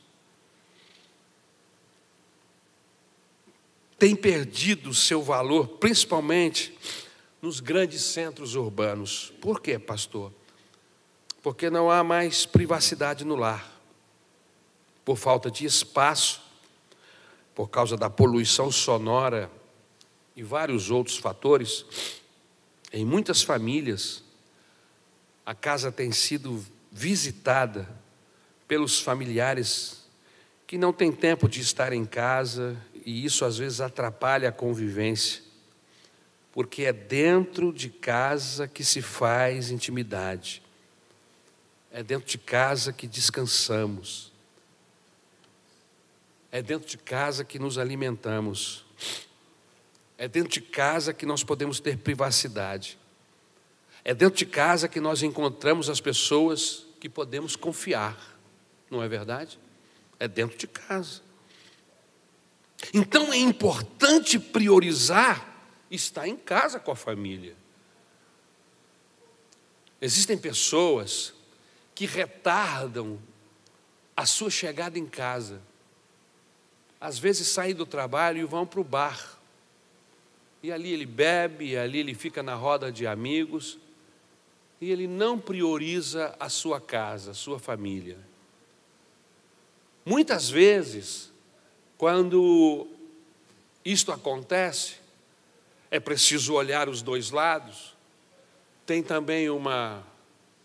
tem 3.98 4.14
perdido 4.14 4.92
seu 4.92 5.22
valor, 5.22 5.68
principalmente 5.78 6.76
nos 7.40 7.60
grandes 7.60 8.02
centros 8.02 8.54
urbanos. 8.54 9.32
Por 9.40 9.60
quê, 9.60 9.78
pastor? 9.78 10.32
Porque 11.42 11.70
não 11.70 11.90
há 11.90 12.04
mais 12.04 12.44
privacidade 12.44 13.24
no 13.24 13.36
lar, 13.36 13.80
por 15.04 15.16
falta 15.16 15.50
de 15.50 15.64
espaço, 15.64 16.42
por 17.56 17.70
causa 17.70 17.96
da 17.96 18.10
poluição 18.10 18.70
sonora 18.70 19.50
e 20.36 20.42
vários 20.42 20.90
outros 20.90 21.16
fatores. 21.16 21.86
Em 22.92 23.02
muitas 23.02 23.42
famílias, 23.42 24.22
a 25.44 25.54
casa 25.54 25.90
tem 25.90 26.12
sido 26.12 26.62
visitada 26.92 27.88
pelos 28.68 29.00
familiares 29.00 30.06
que 30.66 30.76
não 30.76 30.92
têm 30.92 31.10
tempo 31.10 31.48
de 31.48 31.62
estar 31.62 31.94
em 31.94 32.04
casa 32.04 32.76
e 33.06 33.24
isso 33.24 33.42
às 33.42 33.56
vezes 33.56 33.80
atrapalha 33.80 34.50
a 34.50 34.52
convivência, 34.52 35.42
porque 36.52 36.82
é 36.82 36.92
dentro 36.92 37.72
de 37.72 37.88
casa 37.88 38.68
que 38.68 38.84
se 38.84 39.00
faz 39.00 39.70
intimidade, 39.70 40.62
é 41.90 42.02
dentro 42.02 42.28
de 42.28 42.36
casa 42.36 42.92
que 42.92 43.06
descansamos, 43.06 44.35
é 46.56 46.62
dentro 46.62 46.88
de 46.88 46.96
casa 46.96 47.44
que 47.44 47.58
nos 47.58 47.76
alimentamos, 47.76 48.82
é 50.16 50.26
dentro 50.26 50.48
de 50.48 50.62
casa 50.62 51.12
que 51.12 51.26
nós 51.26 51.44
podemos 51.44 51.80
ter 51.80 51.98
privacidade, 51.98 52.98
é 54.02 54.14
dentro 54.14 54.38
de 54.38 54.46
casa 54.46 54.88
que 54.88 54.98
nós 54.98 55.22
encontramos 55.22 55.90
as 55.90 56.00
pessoas 56.00 56.86
que 56.98 57.10
podemos 57.10 57.56
confiar, 57.56 58.40
não 58.90 59.02
é 59.02 59.08
verdade? 59.08 59.58
É 60.18 60.26
dentro 60.26 60.56
de 60.56 60.66
casa. 60.66 61.20
Então 62.94 63.34
é 63.34 63.36
importante 63.36 64.38
priorizar 64.38 65.76
estar 65.90 66.26
em 66.26 66.38
casa 66.38 66.80
com 66.80 66.90
a 66.90 66.96
família. 66.96 67.54
Existem 70.00 70.38
pessoas 70.38 71.34
que 71.94 72.06
retardam 72.06 73.18
a 74.16 74.24
sua 74.24 74.48
chegada 74.48 74.98
em 74.98 75.04
casa. 75.04 75.60
Às 77.06 77.20
vezes 77.20 77.46
saem 77.46 77.72
do 77.72 77.86
trabalho 77.86 78.40
e 78.40 78.44
vão 78.44 78.66
para 78.66 78.80
o 78.80 78.84
bar. 78.84 79.38
E 80.60 80.72
ali 80.72 80.92
ele 80.92 81.06
bebe, 81.06 81.66
e 81.66 81.76
ali 81.76 82.00
ele 82.00 82.14
fica 82.16 82.42
na 82.42 82.56
roda 82.56 82.90
de 82.90 83.06
amigos, 83.06 83.78
e 84.80 84.90
ele 84.90 85.06
não 85.06 85.38
prioriza 85.38 86.34
a 86.40 86.48
sua 86.48 86.80
casa, 86.80 87.30
a 87.30 87.34
sua 87.34 87.60
família. 87.60 88.18
Muitas 90.04 90.50
vezes, 90.50 91.32
quando 91.96 92.88
isto 93.84 94.10
acontece, 94.10 94.96
é 95.92 96.00
preciso 96.00 96.54
olhar 96.54 96.88
os 96.88 97.02
dois 97.02 97.30
lados. 97.30 97.94
Tem 98.84 99.00
também 99.00 99.48
uma 99.48 100.02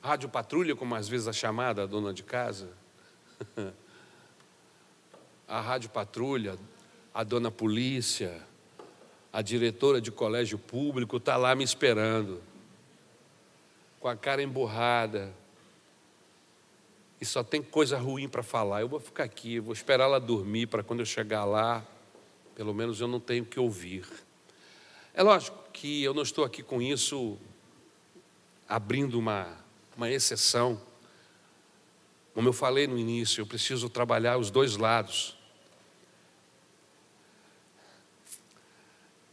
rádio 0.02 0.28
patrulha, 0.28 0.76
como 0.76 0.96
às 0.96 1.08
vezes 1.08 1.28
a 1.28 1.34
chamada 1.34 1.84
a 1.84 1.86
dona 1.86 2.12
de 2.12 2.24
casa. 2.24 2.68
a 5.52 5.60
rádio 5.60 5.90
patrulha, 5.90 6.58
a 7.14 7.26
dona 7.26 7.52
polícia, 7.52 8.42
a 9.34 9.42
diretora 9.42 10.00
de 10.00 10.10
colégio 10.10 10.58
público 10.58 11.18
está 11.18 11.36
lá 11.36 11.54
me 11.54 11.62
esperando, 11.62 12.42
com 14.00 14.08
a 14.08 14.16
cara 14.16 14.42
emburrada, 14.42 15.34
e 17.20 17.26
só 17.26 17.44
tem 17.44 17.62
coisa 17.62 17.98
ruim 17.98 18.30
para 18.30 18.42
falar. 18.42 18.80
Eu 18.80 18.88
vou 18.88 19.00
ficar 19.02 19.26
aqui, 19.26 19.60
vou 19.60 19.74
esperar 19.74 20.06
ela 20.06 20.22
dormir 20.22 20.68
para 20.68 20.84
quando 20.84 21.02
eu 21.02 21.06
chegar 21.06 21.44
lá, 21.44 21.86
pelo 22.56 22.74
menos 22.74 23.02
eu 23.02 23.08
não 23.10 23.20
tenho 23.20 23.44
que 23.44 23.60
ouvir. 23.60 24.06
É 25.14 25.22
lógico 25.22 25.58
que 25.74 26.02
eu 26.02 26.14
não 26.14 26.24
estou 26.24 26.46
aqui 26.46 26.64
com 26.64 26.82
isso 26.82 27.38
abrindo 28.70 29.20
uma, 29.20 29.54
uma 29.98 30.10
exceção. 30.10 30.82
Como 32.34 32.48
eu 32.48 32.54
falei 32.54 32.88
no 32.88 32.98
início, 32.98 33.42
eu 33.42 33.46
preciso 33.46 33.90
trabalhar 33.90 34.38
os 34.38 34.50
dois 34.50 34.78
lados. 34.78 35.41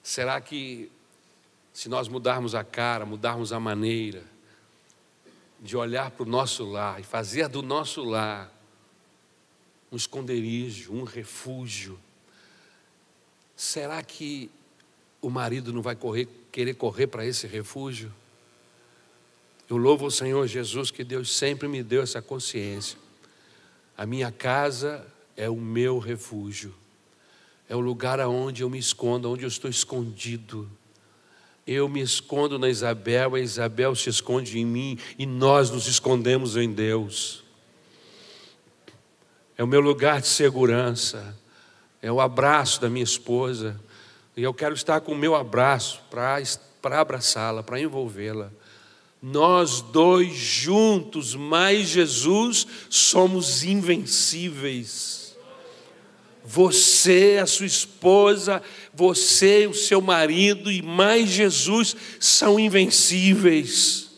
Será 0.09 0.41
que, 0.41 0.91
se 1.71 1.87
nós 1.87 2.09
mudarmos 2.09 2.55
a 2.55 2.65
cara, 2.65 3.05
mudarmos 3.05 3.53
a 3.53 3.61
maneira, 3.61 4.25
de 5.61 5.77
olhar 5.77 6.11
para 6.11 6.23
o 6.23 6.27
nosso 6.27 6.65
lar 6.65 6.99
e 6.99 7.03
fazer 7.03 7.47
do 7.47 7.61
nosso 7.61 8.03
lar 8.03 8.51
um 9.93 9.97
esconderijo, 9.97 10.95
um 10.95 11.05
refúgio, 11.05 12.01
será 13.55 14.03
que 14.03 14.51
o 15.21 15.29
marido 15.29 15.75
não 15.75 15.83
vai 15.83 15.95
correr, 15.95 16.27
querer 16.51 16.73
correr 16.73 17.09
para 17.09 17.27
esse 17.27 17.47
refúgio? 17.47 18.11
Eu 19.69 19.77
louvo 19.77 20.07
o 20.07 20.11
Senhor 20.11 20.47
Jesus 20.47 20.91
que 20.91 21.05
Deus 21.05 21.37
sempre 21.37 21.69
me 21.69 21.83
deu 21.83 22.01
essa 22.01 22.23
consciência. 22.23 22.99
A 23.95 24.07
minha 24.07 24.33
casa 24.33 25.07
é 25.37 25.51
o 25.51 25.57
meu 25.57 25.99
refúgio, 25.99 26.75
é 27.69 27.77
o 27.77 27.81
lugar 27.81 28.19
aonde 28.19 28.63
eu 28.63 28.71
me 28.71 28.79
escondo, 28.79 29.31
onde 29.31 29.45
eu 29.45 29.49
estou 29.49 29.71
escondido. 29.71 30.69
Eu 31.67 31.87
me 31.89 32.01
escondo 32.01 32.59
na 32.59 32.69
Isabel, 32.71 33.35
a 33.35 33.41
Isabel 33.41 33.95
se 33.95 34.09
esconde 34.09 34.59
em 34.59 34.65
mim 34.65 34.99
e 35.19 35.27
nós 35.27 35.71
nos 35.71 35.87
escondemos 35.87 36.57
em 36.57 36.73
Deus. 36.73 37.45
É 39.57 39.63
o 39.63 39.67
meu 39.67 39.81
lugar 39.81 40.21
de 40.23 40.29
segurança, 40.29 41.37
é 42.01 42.11
o 42.11 42.21
abraço 42.21 42.81
da 42.81 42.89
minha 42.89 43.05
esposa. 43.05 43.79
E 44.35 44.43
eu 44.43 44.55
quero 44.55 44.75
estar 44.75 45.01
com 45.01 45.13
o 45.13 45.19
meu 45.19 45.35
abraço 45.35 46.01
para 46.09 47.01
abraçá-la, 47.01 47.63
para 47.63 47.81
envolvê-la. 47.81 48.51
Nós 49.21 49.81
dois 49.81 50.33
juntos, 50.33 51.35
mais 51.35 51.89
Jesus, 51.89 52.67
somos 52.89 53.65
invencíveis. 53.65 55.28
Você, 56.51 57.39
a 57.43 57.47
sua 57.47 57.67
esposa, 57.67 58.63
você, 58.95 59.67
o 59.67 59.75
seu 59.75 60.01
marido 60.01 60.73
e 60.73 60.81
mais 60.81 61.29
Jesus 61.29 61.95
são 62.19 62.59
invencíveis. 62.59 64.09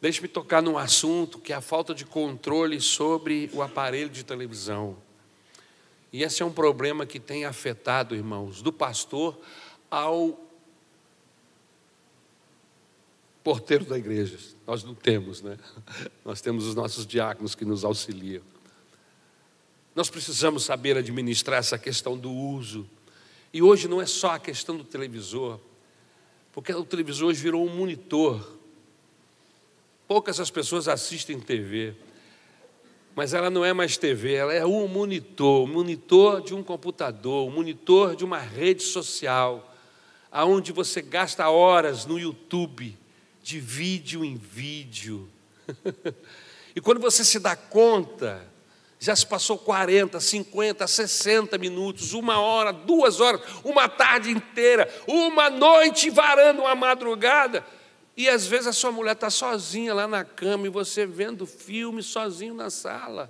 Deixe-me 0.00 0.28
tocar 0.28 0.62
num 0.62 0.78
assunto 0.78 1.38
que 1.38 1.52
é 1.52 1.56
a 1.56 1.60
falta 1.60 1.94
de 1.94 2.06
controle 2.06 2.80
sobre 2.80 3.50
o 3.52 3.60
aparelho 3.60 4.08
de 4.08 4.24
televisão. 4.24 4.96
E 6.10 6.22
esse 6.22 6.42
é 6.42 6.46
um 6.46 6.52
problema 6.52 7.04
que 7.04 7.20
tem 7.20 7.44
afetado, 7.44 8.14
irmãos, 8.14 8.62
do 8.62 8.72
pastor 8.72 9.38
ao 9.90 10.40
porteiro 13.42 13.84
da 13.84 13.98
igreja. 13.98 14.38
Nós 14.66 14.84
não 14.84 14.94
temos, 14.94 15.42
né? 15.42 15.58
Nós 16.24 16.40
temos 16.40 16.66
os 16.66 16.74
nossos 16.74 17.06
diáconos 17.06 17.54
que 17.54 17.64
nos 17.64 17.84
auxiliam. 17.84 18.42
Nós 19.94 20.08
precisamos 20.08 20.64
saber 20.64 20.96
administrar 20.96 21.58
essa 21.58 21.78
questão 21.78 22.16
do 22.16 22.30
uso. 22.30 22.88
E 23.52 23.60
hoje 23.60 23.88
não 23.88 24.00
é 24.00 24.06
só 24.06 24.32
a 24.32 24.38
questão 24.38 24.76
do 24.76 24.84
televisor, 24.84 25.60
porque 26.52 26.72
o 26.72 26.84
televisor 26.84 27.28
hoje 27.28 27.42
virou 27.42 27.66
um 27.66 27.74
monitor. 27.74 28.56
Poucas 30.08 30.40
as 30.40 30.50
pessoas 30.50 30.88
assistem 30.88 31.38
TV 31.38 31.94
mas 33.14 33.34
ela 33.34 33.50
não 33.50 33.64
é 33.64 33.72
mais 33.72 33.96
TV, 33.96 34.34
ela 34.34 34.54
é 34.54 34.64
um 34.64 34.88
monitor, 34.88 35.66
monitor 35.66 36.40
de 36.40 36.54
um 36.54 36.62
computador, 36.62 37.50
monitor 37.50 38.16
de 38.16 38.24
uma 38.24 38.38
rede 38.38 38.82
social, 38.82 39.74
aonde 40.30 40.72
você 40.72 41.02
gasta 41.02 41.48
horas 41.48 42.06
no 42.06 42.18
YouTube, 42.18 42.96
de 43.42 43.58
vídeo 43.58 44.24
em 44.24 44.36
vídeo. 44.36 45.28
e 46.74 46.80
quando 46.80 47.00
você 47.00 47.24
se 47.24 47.38
dá 47.38 47.56
conta, 47.56 48.46
já 48.98 49.16
se 49.16 49.26
passou 49.26 49.58
40, 49.58 50.20
50, 50.20 50.86
60 50.86 51.58
minutos, 51.58 52.12
uma 52.12 52.38
hora, 52.38 52.72
duas 52.72 53.20
horas, 53.20 53.40
uma 53.64 53.88
tarde 53.88 54.30
inteira, 54.30 54.88
uma 55.08 55.50
noite 55.50 56.08
varando 56.08 56.62
uma 56.62 56.74
madrugada. 56.74 57.66
E 58.16 58.28
às 58.28 58.46
vezes 58.46 58.68
a 58.68 58.72
sua 58.72 58.92
mulher 58.92 59.14
está 59.14 59.28
sozinha 59.28 59.92
lá 59.92 60.06
na 60.06 60.24
cama 60.24 60.66
e 60.66 60.70
você 60.70 61.04
vendo 61.04 61.46
filme 61.46 62.02
sozinho 62.02 62.54
na 62.54 62.70
sala. 62.70 63.28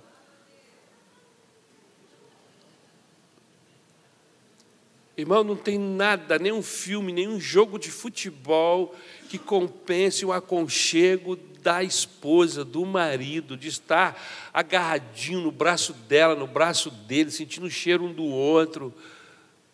Irmão, 5.15 5.43
não 5.43 5.55
tem 5.55 5.77
nada, 5.77 6.39
nenhum 6.39 6.63
filme, 6.63 7.13
nenhum 7.13 7.39
jogo 7.39 7.77
de 7.77 7.91
futebol 7.91 8.95
que 9.29 9.37
compense 9.37 10.25
o 10.25 10.33
aconchego 10.33 11.35
da 11.61 11.83
esposa, 11.83 12.65
do 12.65 12.83
marido, 12.83 13.55
de 13.55 13.67
estar 13.67 14.19
agarradinho 14.51 15.39
no 15.39 15.51
braço 15.51 15.93
dela, 15.93 16.35
no 16.35 16.47
braço 16.47 16.89
dele, 16.89 17.29
sentindo 17.29 17.67
o 17.67 17.71
cheiro 17.71 18.03
um 18.03 18.11
do 18.11 18.25
outro. 18.25 18.91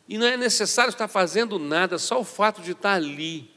E 0.10 0.18
não 0.18 0.28
é 0.28 0.36
necessário 0.36 0.90
estar 0.90 1.08
fazendo 1.08 1.58
nada, 1.58 1.98
só 1.98 2.20
o 2.20 2.26
fato 2.26 2.62
de 2.62 2.72
estar 2.72 2.94
ali 2.94 3.50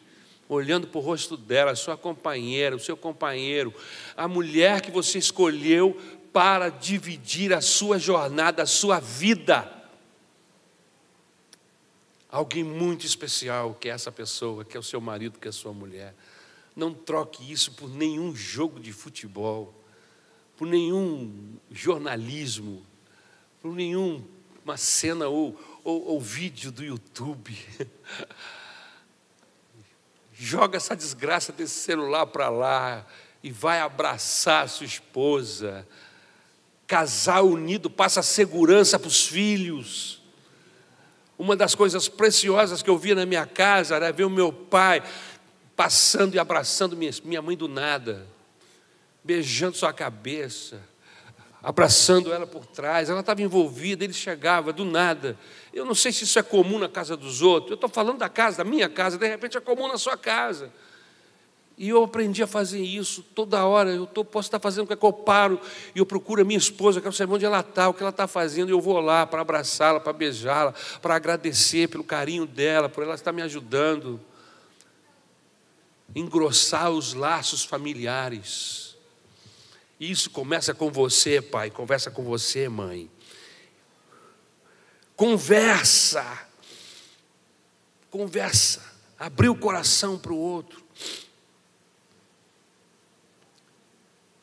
olhando 0.48 0.86
para 0.86 0.98
o 0.98 1.02
rosto 1.02 1.36
dela, 1.36 1.74
sua 1.74 1.96
companheira, 1.96 2.76
o 2.76 2.80
seu 2.80 2.96
companheiro, 2.96 3.74
a 4.16 4.28
mulher 4.28 4.82
que 4.82 4.90
você 4.90 5.18
escolheu 5.18 5.98
para 6.32 6.68
dividir 6.68 7.52
a 7.52 7.60
sua 7.60 7.98
jornada, 7.98 8.62
a 8.62 8.66
sua 8.66 9.00
vida. 9.00 9.81
Alguém 12.32 12.64
muito 12.64 13.04
especial 13.04 13.74
que 13.74 13.90
é 13.90 13.92
essa 13.92 14.10
pessoa, 14.10 14.64
que 14.64 14.74
é 14.76 14.80
o 14.80 14.82
seu 14.82 15.00
marido, 15.00 15.38
que 15.38 15.46
é 15.46 15.50
a 15.50 15.52
sua 15.52 15.74
mulher. 15.74 16.14
Não 16.74 16.94
troque 16.94 17.52
isso 17.52 17.72
por 17.72 17.90
nenhum 17.90 18.34
jogo 18.34 18.80
de 18.80 18.90
futebol, 18.90 19.74
por 20.56 20.66
nenhum 20.66 21.58
jornalismo, 21.70 22.84
por 23.60 23.74
nenhuma 23.74 24.78
cena 24.78 25.28
ou, 25.28 25.60
ou, 25.84 26.06
ou 26.06 26.20
vídeo 26.20 26.72
do 26.72 26.82
YouTube. 26.82 27.54
joga 30.32 30.78
essa 30.78 30.96
desgraça 30.96 31.52
desse 31.52 31.74
celular 31.74 32.26
para 32.26 32.48
lá 32.48 33.06
e 33.42 33.50
vai 33.50 33.80
abraçar 33.80 34.64
a 34.64 34.68
sua 34.68 34.86
esposa. 34.86 35.86
Casal 36.86 37.46
unido 37.46 37.90
passa 37.90 38.22
segurança 38.22 38.98
para 38.98 39.08
os 39.08 39.26
filhos. 39.26 40.21
Uma 41.42 41.56
das 41.56 41.74
coisas 41.74 42.06
preciosas 42.08 42.82
que 42.82 42.88
eu 42.88 42.96
via 42.96 43.16
na 43.16 43.26
minha 43.26 43.44
casa 43.44 43.96
era 43.96 44.12
ver 44.12 44.22
o 44.22 44.30
meu 44.30 44.52
pai 44.52 45.02
passando 45.74 46.36
e 46.36 46.38
abraçando 46.38 46.96
minha, 46.96 47.42
mãe 47.42 47.56
do 47.56 47.66
nada, 47.66 48.28
beijando 49.24 49.76
sua 49.76 49.92
cabeça 49.92 50.80
abraçando 51.60 52.32
ela 52.32 52.46
por 52.46 52.66
trás, 52.66 53.08
ela 53.08 53.20
estava 53.20 53.40
envolvida, 53.40 54.04
ele 54.04 54.12
chegava 54.12 54.72
do 54.72 54.84
nada. 54.84 55.38
Eu 55.72 55.84
não 55.84 55.94
sei 55.94 56.12
se 56.12 56.24
isso 56.24 56.38
é 56.38 56.42
comum 56.42 56.78
na 56.78 56.88
casa 56.88 57.16
dos 57.16 57.40
outros, 57.42 57.70
eu 57.70 57.74
estou 57.74 57.88
falando 57.88 58.18
da 58.18 58.28
casa, 58.28 58.58
da 58.58 58.64
minha 58.64 58.88
casa, 58.88 59.16
de 59.16 59.28
repente 59.28 59.56
é 59.56 59.60
comum 59.60 59.86
na 59.88 59.96
sua 59.96 60.16
casa. 60.16 60.72
E 61.76 61.88
eu 61.88 62.04
aprendi 62.04 62.42
a 62.42 62.46
fazer 62.46 62.80
isso 62.80 63.22
toda 63.34 63.64
hora. 63.64 63.90
Eu 63.90 64.06
tô, 64.06 64.24
posso 64.24 64.48
estar 64.48 64.60
fazendo 64.60 64.84
o 64.84 64.86
que, 64.86 64.92
é 64.92 64.98
eu 65.00 65.12
paro 65.12 65.60
e 65.94 65.98
eu 65.98 66.06
procuro 66.06 66.42
a 66.42 66.44
minha 66.44 66.58
esposa, 66.58 67.00
quero 67.00 67.12
saber 67.12 67.34
onde 67.34 67.44
ela 67.44 67.60
está, 67.60 67.88
o 67.88 67.94
que 67.94 68.02
ela 68.02 68.10
está 68.10 68.26
fazendo, 68.26 68.68
e 68.68 68.72
eu 68.72 68.80
vou 68.80 69.00
lá 69.00 69.26
para 69.26 69.40
abraçá-la, 69.40 69.98
para 69.98 70.12
beijá-la, 70.12 70.72
para 71.00 71.16
agradecer 71.16 71.88
pelo 71.88 72.04
carinho 72.04 72.46
dela, 72.46 72.88
por 72.88 73.02
ela 73.02 73.14
estar 73.14 73.32
me 73.32 73.42
ajudando. 73.42 74.20
Engrossar 76.14 76.90
os 76.90 77.14
laços 77.14 77.64
familiares. 77.64 78.96
Isso 79.98 80.30
começa 80.30 80.74
com 80.74 80.90
você, 80.90 81.40
pai, 81.40 81.70
conversa 81.70 82.10
com 82.10 82.22
você, 82.22 82.68
mãe. 82.68 83.10
Conversa. 85.16 86.46
Conversa. 88.10 88.82
Abrir 89.18 89.48
o 89.48 89.54
coração 89.54 90.18
para 90.18 90.32
o 90.32 90.36
outro. 90.36 90.82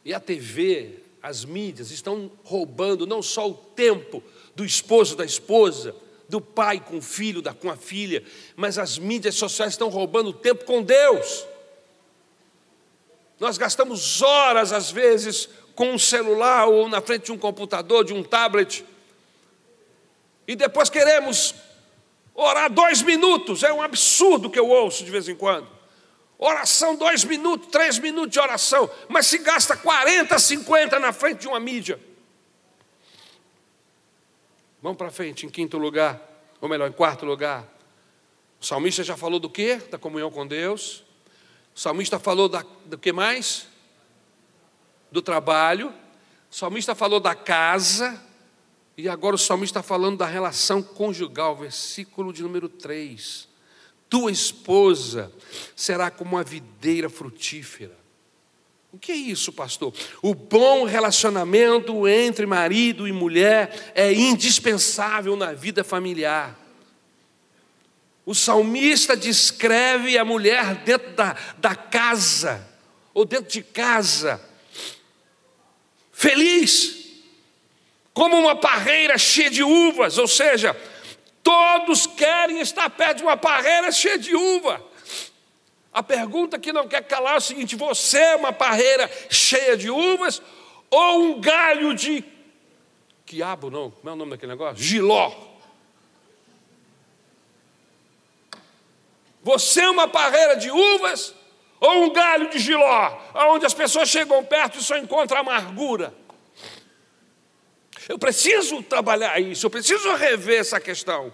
E 0.03 0.13
a 0.13 0.19
TV, 0.19 0.99
as 1.21 1.43
mídias 1.45 1.91
estão 1.91 2.31
roubando 2.43 3.05
não 3.05 3.21
só 3.21 3.49
o 3.49 3.53
tempo 3.53 4.23
do 4.55 4.65
esposo, 4.65 5.15
da 5.15 5.25
esposa, 5.25 5.95
do 6.27 6.39
pai 6.39 6.79
com 6.79 6.97
o 6.97 7.01
filho, 7.01 7.41
da, 7.41 7.53
com 7.53 7.69
a 7.69 7.75
filha, 7.75 8.23
mas 8.55 8.77
as 8.77 8.97
mídias 8.97 9.35
sociais 9.35 9.73
estão 9.73 9.89
roubando 9.89 10.29
o 10.29 10.33
tempo 10.33 10.63
com 10.65 10.83
Deus. 10.83 11.45
Nós 13.39 13.57
gastamos 13.57 14.21
horas, 14.21 14.71
às 14.71 14.91
vezes, 14.91 15.49
com 15.75 15.91
um 15.91 15.99
celular 15.99 16.67
ou 16.67 16.87
na 16.87 17.01
frente 17.01 17.25
de 17.25 17.31
um 17.31 17.37
computador, 17.37 18.03
de 18.03 18.13
um 18.13 18.21
tablet, 18.21 18.85
e 20.47 20.55
depois 20.55 20.89
queremos 20.89 21.53
orar 22.33 22.71
dois 22.71 23.01
minutos, 23.01 23.63
é 23.63 23.71
um 23.71 23.81
absurdo 23.81 24.49
que 24.49 24.59
eu 24.59 24.67
ouço 24.67 25.03
de 25.03 25.11
vez 25.11 25.29
em 25.29 25.35
quando. 25.35 25.78
Oração, 26.41 26.95
dois 26.95 27.25
minutos, 27.25 27.67
três 27.67 27.99
minutos 27.99 28.31
de 28.31 28.39
oração, 28.39 28.89
mas 29.09 29.27
se 29.27 29.39
gasta 29.39 29.75
40, 29.75 30.39
50 30.39 30.97
na 30.97 31.11
frente 31.11 31.41
de 31.41 31.49
uma 31.49 31.59
mídia. 31.59 31.99
Vamos 34.81 34.97
para 34.97 35.11
frente, 35.11 35.45
em 35.45 35.49
quinto 35.49 35.77
lugar, 35.77 36.17
ou 36.61 36.69
melhor, 36.69 36.87
em 36.87 36.93
quarto 36.93 37.25
lugar. 37.25 37.67
O 38.57 38.65
salmista 38.65 39.03
já 39.03 39.17
falou 39.17 39.37
do 39.37 39.49
quê? 39.49 39.81
Da 39.91 39.97
comunhão 39.97 40.31
com 40.31 40.47
Deus. 40.47 41.03
O 41.75 41.79
salmista 41.79 42.17
falou 42.17 42.47
da, 42.47 42.63
do 42.85 42.97
que 42.97 43.11
mais? 43.11 43.67
Do 45.11 45.21
trabalho. 45.21 45.93
O 46.49 46.55
salmista 46.55 46.95
falou 46.95 47.19
da 47.19 47.35
casa. 47.35 48.17
E 48.95 49.09
agora 49.09 49.35
o 49.35 49.39
salmista 49.39 49.79
está 49.79 49.87
falando 49.87 50.19
da 50.19 50.25
relação 50.25 50.81
conjugal, 50.81 51.57
versículo 51.57 52.31
de 52.31 52.41
número 52.41 52.69
3. 52.69 53.48
Tua 54.09 54.31
esposa 54.31 55.31
será 55.75 56.09
como 56.09 56.35
uma 56.35 56.43
videira 56.43 57.09
frutífera. 57.09 57.97
O 58.91 58.97
que 58.97 59.11
é 59.11 59.15
isso, 59.15 59.53
pastor? 59.53 59.93
O 60.21 60.33
bom 60.33 60.83
relacionamento 60.83 62.07
entre 62.07 62.45
marido 62.47 63.07
e 63.07 63.11
mulher 63.11 63.91
é 63.93 64.11
indispensável 64.11 65.35
na 65.35 65.53
vida 65.53 65.83
familiar. 65.83 66.57
O 68.25 68.33
salmista 68.33 69.15
descreve 69.15 70.17
a 70.17 70.25
mulher 70.25 70.75
dentro 70.83 71.11
da, 71.13 71.35
da 71.59 71.75
casa, 71.75 72.67
ou 73.13 73.25
dentro 73.25 73.51
de 73.51 73.61
casa, 73.61 74.41
feliz, 76.11 76.99
como 78.13 78.37
uma 78.37 78.55
parreira 78.55 79.17
cheia 79.17 79.49
de 79.49 79.63
uvas, 79.63 80.17
ou 80.17 80.27
seja, 80.27 80.75
todos 81.49 82.05
querem 82.05 82.59
estar 82.59 82.87
perto 82.91 83.17
de 83.17 83.23
uma 83.23 83.35
parreira 83.35 83.91
cheia 83.91 84.19
de 84.19 84.35
uva. 84.35 84.85
A 85.91 86.03
pergunta 86.03 86.59
que 86.59 86.71
não 86.71 86.87
quer 86.87 87.01
calar 87.01 87.33
é 87.33 87.37
o 87.37 87.41
seguinte: 87.41 87.75
você 87.75 88.19
é 88.19 88.35
uma 88.35 88.53
parreira 88.53 89.09
cheia 89.31 89.75
de 89.75 89.89
uvas 89.89 90.39
ou 90.91 91.23
um 91.23 91.41
galho 91.41 91.95
de. 91.95 92.23
Quiabo, 93.25 93.71
não, 93.71 93.89
como 93.89 94.09
é 94.09 94.13
o 94.13 94.15
nome 94.15 94.31
daquele 94.31 94.51
negócio? 94.51 94.83
Giló. 94.83 95.33
Você 99.41 99.81
é 99.81 99.89
uma 99.89 100.07
parreira 100.07 100.55
de 100.55 100.69
uvas 100.69 101.33
ou 101.79 102.03
um 102.03 102.13
galho 102.13 102.51
de 102.51 102.59
giló, 102.59 103.17
onde 103.53 103.65
as 103.65 103.73
pessoas 103.73 104.07
chegam 104.07 104.43
perto 104.45 104.77
e 104.77 104.83
só 104.83 104.95
encontram 104.97 105.39
amargura? 105.39 106.13
Eu 108.09 108.17
preciso 108.17 108.81
trabalhar 108.81 109.39
isso, 109.39 109.67
eu 109.67 109.69
preciso 109.69 110.15
rever 110.15 110.59
essa 110.59 110.79
questão. 110.79 111.31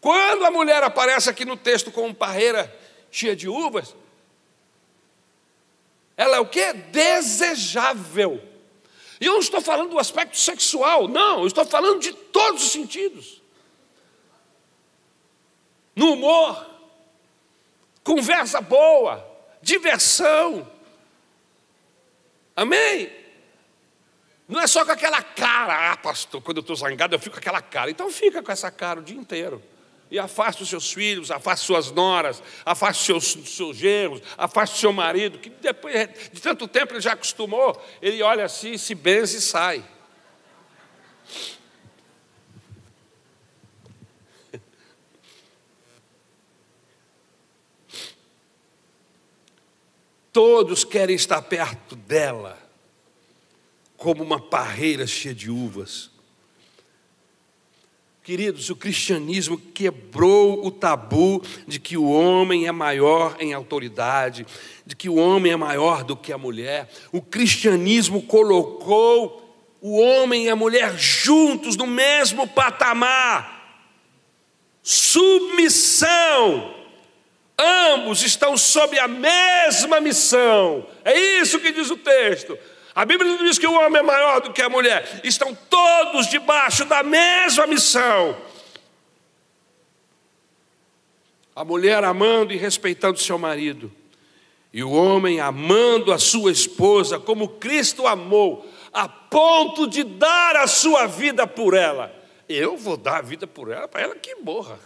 Quando 0.00 0.44
a 0.44 0.50
mulher 0.52 0.80
aparece 0.84 1.28
aqui 1.28 1.44
no 1.44 1.56
texto 1.56 1.90
com 1.90 2.02
uma 2.02 2.14
parreira 2.14 2.72
cheia 3.10 3.34
de 3.34 3.48
uvas, 3.48 3.96
ela 6.16 6.36
é 6.36 6.38
o 6.38 6.46
que? 6.46 6.72
Desejável. 6.72 8.40
E 9.20 9.26
eu 9.26 9.32
não 9.32 9.40
estou 9.40 9.60
falando 9.60 9.90
do 9.90 9.98
aspecto 9.98 10.38
sexual, 10.38 11.08
não, 11.08 11.40
eu 11.40 11.48
estou 11.48 11.66
falando 11.66 11.98
de 11.98 12.12
todos 12.12 12.62
os 12.62 12.70
sentidos. 12.70 13.42
No 15.96 16.12
humor, 16.12 16.64
conversa 18.04 18.60
boa, 18.60 19.28
diversão. 19.60 20.70
Amém? 22.54 23.25
Não 24.48 24.60
é 24.60 24.66
só 24.66 24.84
com 24.84 24.92
aquela 24.92 25.22
cara, 25.22 25.92
ah, 25.92 25.96
pastor, 25.96 26.40
quando 26.40 26.58
eu 26.58 26.60
estou 26.60 26.76
zangado 26.76 27.14
eu 27.14 27.18
fico 27.18 27.34
com 27.34 27.40
aquela 27.40 27.60
cara. 27.60 27.90
Então 27.90 28.10
fica 28.10 28.40
com 28.42 28.52
essa 28.52 28.70
cara 28.70 29.00
o 29.00 29.02
dia 29.02 29.16
inteiro. 29.16 29.60
E 30.08 30.20
afaste 30.20 30.62
os 30.62 30.68
seus 30.68 30.92
filhos, 30.92 31.32
afaste 31.32 31.66
suas 31.66 31.90
noras, 31.90 32.40
afaste 32.64 33.04
seus, 33.04 33.24
seus 33.48 33.76
genros, 33.76 34.22
afaste 34.38 34.78
seu 34.78 34.92
marido, 34.92 35.38
que 35.38 35.50
depois 35.50 36.08
de 36.32 36.40
tanto 36.40 36.68
tempo 36.68 36.92
ele 36.92 37.00
já 37.00 37.14
acostumou, 37.14 37.84
ele 38.00 38.22
olha 38.22 38.44
assim, 38.44 38.78
se 38.78 38.94
benze 38.94 39.38
e 39.38 39.40
sai. 39.40 39.84
Todos 50.32 50.84
querem 50.84 51.16
estar 51.16 51.42
perto 51.42 51.96
dela, 51.96 52.65
como 53.96 54.22
uma 54.22 54.40
parreira 54.40 55.06
cheia 55.06 55.34
de 55.34 55.50
uvas. 55.50 56.10
Queridos, 58.26 58.70
o 58.70 58.74
cristianismo 58.74 59.56
quebrou 59.56 60.66
o 60.66 60.70
tabu 60.72 61.40
de 61.64 61.78
que 61.78 61.96
o 61.96 62.10
homem 62.10 62.66
é 62.66 62.72
maior 62.72 63.36
em 63.38 63.54
autoridade, 63.54 64.44
de 64.84 64.96
que 64.96 65.08
o 65.08 65.14
homem 65.14 65.52
é 65.52 65.56
maior 65.56 66.02
do 66.02 66.16
que 66.16 66.32
a 66.32 66.38
mulher. 66.38 66.90
O 67.12 67.22
cristianismo 67.22 68.20
colocou 68.22 69.46
o 69.80 70.00
homem 70.00 70.46
e 70.46 70.48
a 70.48 70.56
mulher 70.56 70.98
juntos 70.98 71.76
no 71.76 71.86
mesmo 71.86 72.48
patamar. 72.48 73.80
Submissão. 74.82 76.74
Ambos 77.56 78.22
estão 78.22 78.56
sob 78.56 78.98
a 78.98 79.06
mesma 79.06 80.00
missão. 80.00 80.84
É 81.04 81.16
isso 81.40 81.60
que 81.60 81.70
diz 81.70 81.90
o 81.92 81.96
texto. 81.96 82.58
A 82.96 83.04
Bíblia 83.04 83.30
não 83.30 83.44
diz 83.44 83.58
que 83.58 83.66
o 83.66 83.74
homem 83.74 84.00
é 84.00 84.02
maior 84.02 84.40
do 84.40 84.54
que 84.54 84.62
a 84.62 84.70
mulher, 84.70 85.20
estão 85.22 85.54
todos 85.68 86.28
debaixo 86.28 86.86
da 86.86 87.02
mesma 87.02 87.66
missão. 87.66 88.34
A 91.54 91.62
mulher 91.62 92.02
amando 92.04 92.54
e 92.54 92.56
respeitando 92.56 93.20
seu 93.20 93.38
marido, 93.38 93.92
e 94.72 94.82
o 94.82 94.90
homem 94.90 95.40
amando 95.40 96.10
a 96.10 96.18
sua 96.18 96.50
esposa 96.50 97.18
como 97.20 97.48
Cristo 97.48 98.06
amou, 98.06 98.66
a 98.94 99.06
ponto 99.06 99.86
de 99.86 100.02
dar 100.02 100.56
a 100.56 100.66
sua 100.66 101.04
vida 101.04 101.46
por 101.46 101.74
ela. 101.74 102.10
Eu 102.48 102.78
vou 102.78 102.96
dar 102.96 103.18
a 103.18 103.22
vida 103.22 103.46
por 103.46 103.70
ela, 103.70 103.86
para 103.86 104.00
ela 104.00 104.14
que 104.14 104.36
morra. 104.36 104.78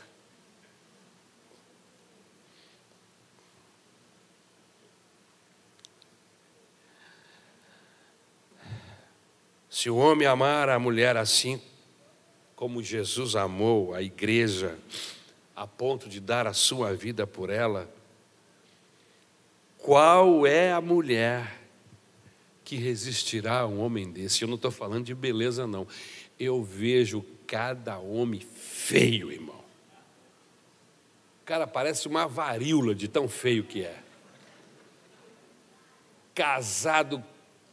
Se 9.81 9.89
o 9.89 9.97
homem 9.97 10.29
amar 10.29 10.69
a 10.69 10.79
mulher 10.79 11.17
assim, 11.17 11.59
como 12.55 12.83
Jesus 12.83 13.35
amou 13.35 13.95
a 13.95 14.03
igreja, 14.03 14.79
a 15.57 15.67
ponto 15.67 16.07
de 16.07 16.21
dar 16.21 16.47
a 16.47 16.53
sua 16.53 16.93
vida 16.93 17.27
por 17.27 17.49
ela, 17.49 17.91
qual 19.79 20.47
é 20.47 20.71
a 20.71 20.83
mulher 20.83 21.63
que 22.63 22.77
resistirá 22.77 23.61
a 23.61 23.67
um 23.67 23.81
homem 23.81 24.11
desse? 24.13 24.43
Eu 24.43 24.49
não 24.49 24.57
estou 24.57 24.71
falando 24.71 25.07
de 25.07 25.15
beleza, 25.15 25.67
não. 25.67 25.89
Eu 26.39 26.63
vejo 26.63 27.25
cada 27.47 27.97
homem 27.97 28.41
feio, 28.41 29.33
irmão. 29.33 29.65
O 31.41 31.47
cara 31.47 31.67
parece 31.67 32.07
uma 32.07 32.27
varíola 32.27 32.95
de 32.95 33.09
tão 33.09 33.27
feio 33.27 33.65
que 33.65 33.83
é. 33.83 33.99
Casado 36.35 37.25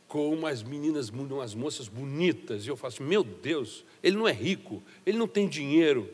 com 0.08 0.34
umas 0.34 0.64
meninas, 0.64 1.10
umas 1.10 1.54
moças 1.54 1.88
bonitas, 1.88 2.66
e 2.66 2.70
eu 2.70 2.78
faço, 2.78 3.04
meu 3.04 3.24
Deus, 3.24 3.84
ele 4.02 4.16
não 4.16 4.28
é 4.28 4.32
rico, 4.32 4.82
ele 5.06 5.18
não 5.18 5.28
tem 5.28 5.48
dinheiro. 5.48 6.10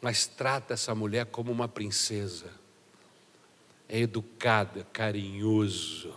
Mas 0.00 0.26
trata 0.26 0.74
essa 0.74 0.94
mulher 0.94 1.26
como 1.26 1.52
uma 1.52 1.68
princesa. 1.68 2.50
É 3.88 4.00
educada, 4.00 4.86
carinhoso, 4.92 6.14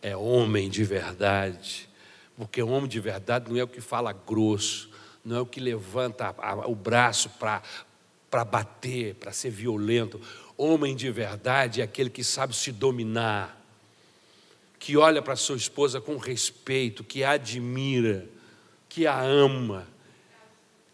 é 0.00 0.16
homem 0.16 0.68
de 0.70 0.82
verdade. 0.82 1.88
Porque 2.36 2.62
homem 2.62 2.88
de 2.88 3.00
verdade 3.00 3.50
não 3.50 3.58
é 3.58 3.62
o 3.62 3.68
que 3.68 3.80
fala 3.80 4.12
grosso, 4.12 4.90
não 5.24 5.36
é 5.36 5.40
o 5.40 5.46
que 5.46 5.60
levanta 5.60 6.34
o 6.66 6.74
braço 6.74 7.30
para 7.38 8.44
bater, 8.44 9.14
para 9.16 9.30
ser 9.30 9.50
violento. 9.50 10.20
Homem 10.64 10.94
de 10.94 11.10
verdade 11.10 11.80
é 11.80 11.84
aquele 11.84 12.08
que 12.08 12.22
sabe 12.22 12.54
se 12.54 12.70
dominar, 12.70 13.60
que 14.78 14.96
olha 14.96 15.20
para 15.20 15.34
sua 15.34 15.56
esposa 15.56 16.00
com 16.00 16.16
respeito, 16.16 17.02
que 17.02 17.24
a 17.24 17.30
admira, 17.32 18.28
que 18.88 19.04
a 19.04 19.20
ama, 19.20 19.88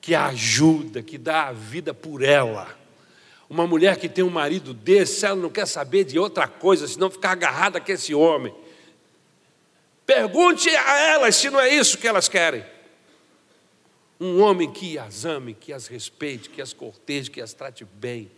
que 0.00 0.14
a 0.14 0.28
ajuda, 0.28 1.02
que 1.02 1.18
dá 1.18 1.48
a 1.48 1.52
vida 1.52 1.92
por 1.92 2.22
ela. 2.22 2.74
Uma 3.50 3.66
mulher 3.66 3.98
que 3.98 4.08
tem 4.08 4.24
um 4.24 4.30
marido 4.30 4.72
desse, 4.72 5.26
ela 5.26 5.36
não 5.36 5.50
quer 5.50 5.66
saber 5.66 6.04
de 6.04 6.18
outra 6.18 6.48
coisa, 6.48 6.88
senão 6.88 7.10
ficar 7.10 7.32
agarrada 7.32 7.78
com 7.78 7.92
esse 7.92 8.14
homem. 8.14 8.54
Pergunte 10.06 10.70
a 10.70 10.98
elas 10.98 11.36
se 11.36 11.50
não 11.50 11.60
é 11.60 11.68
isso 11.68 11.98
que 11.98 12.08
elas 12.08 12.26
querem. 12.26 12.64
Um 14.18 14.40
homem 14.40 14.72
que 14.72 14.98
as 14.98 15.26
ame, 15.26 15.52
que 15.52 15.74
as 15.74 15.88
respeite, 15.88 16.48
que 16.48 16.62
as 16.62 16.72
corteje, 16.72 17.30
que 17.30 17.42
as 17.42 17.52
trate 17.52 17.84
bem 17.84 18.30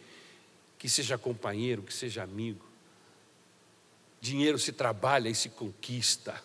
que 0.80 0.88
seja 0.88 1.18
companheiro, 1.18 1.82
que 1.82 1.92
seja 1.92 2.22
amigo. 2.22 2.64
Dinheiro 4.18 4.58
se 4.58 4.72
trabalha 4.72 5.28
e 5.28 5.34
se 5.34 5.50
conquista. 5.50 6.42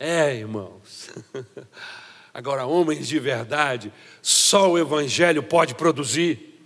É, 0.00 0.34
irmãos. 0.34 1.10
Agora, 2.32 2.64
homens 2.64 3.06
de 3.06 3.18
verdade, 3.20 3.92
só 4.22 4.70
o 4.70 4.78
Evangelho 4.78 5.42
pode 5.42 5.74
produzir. 5.74 6.64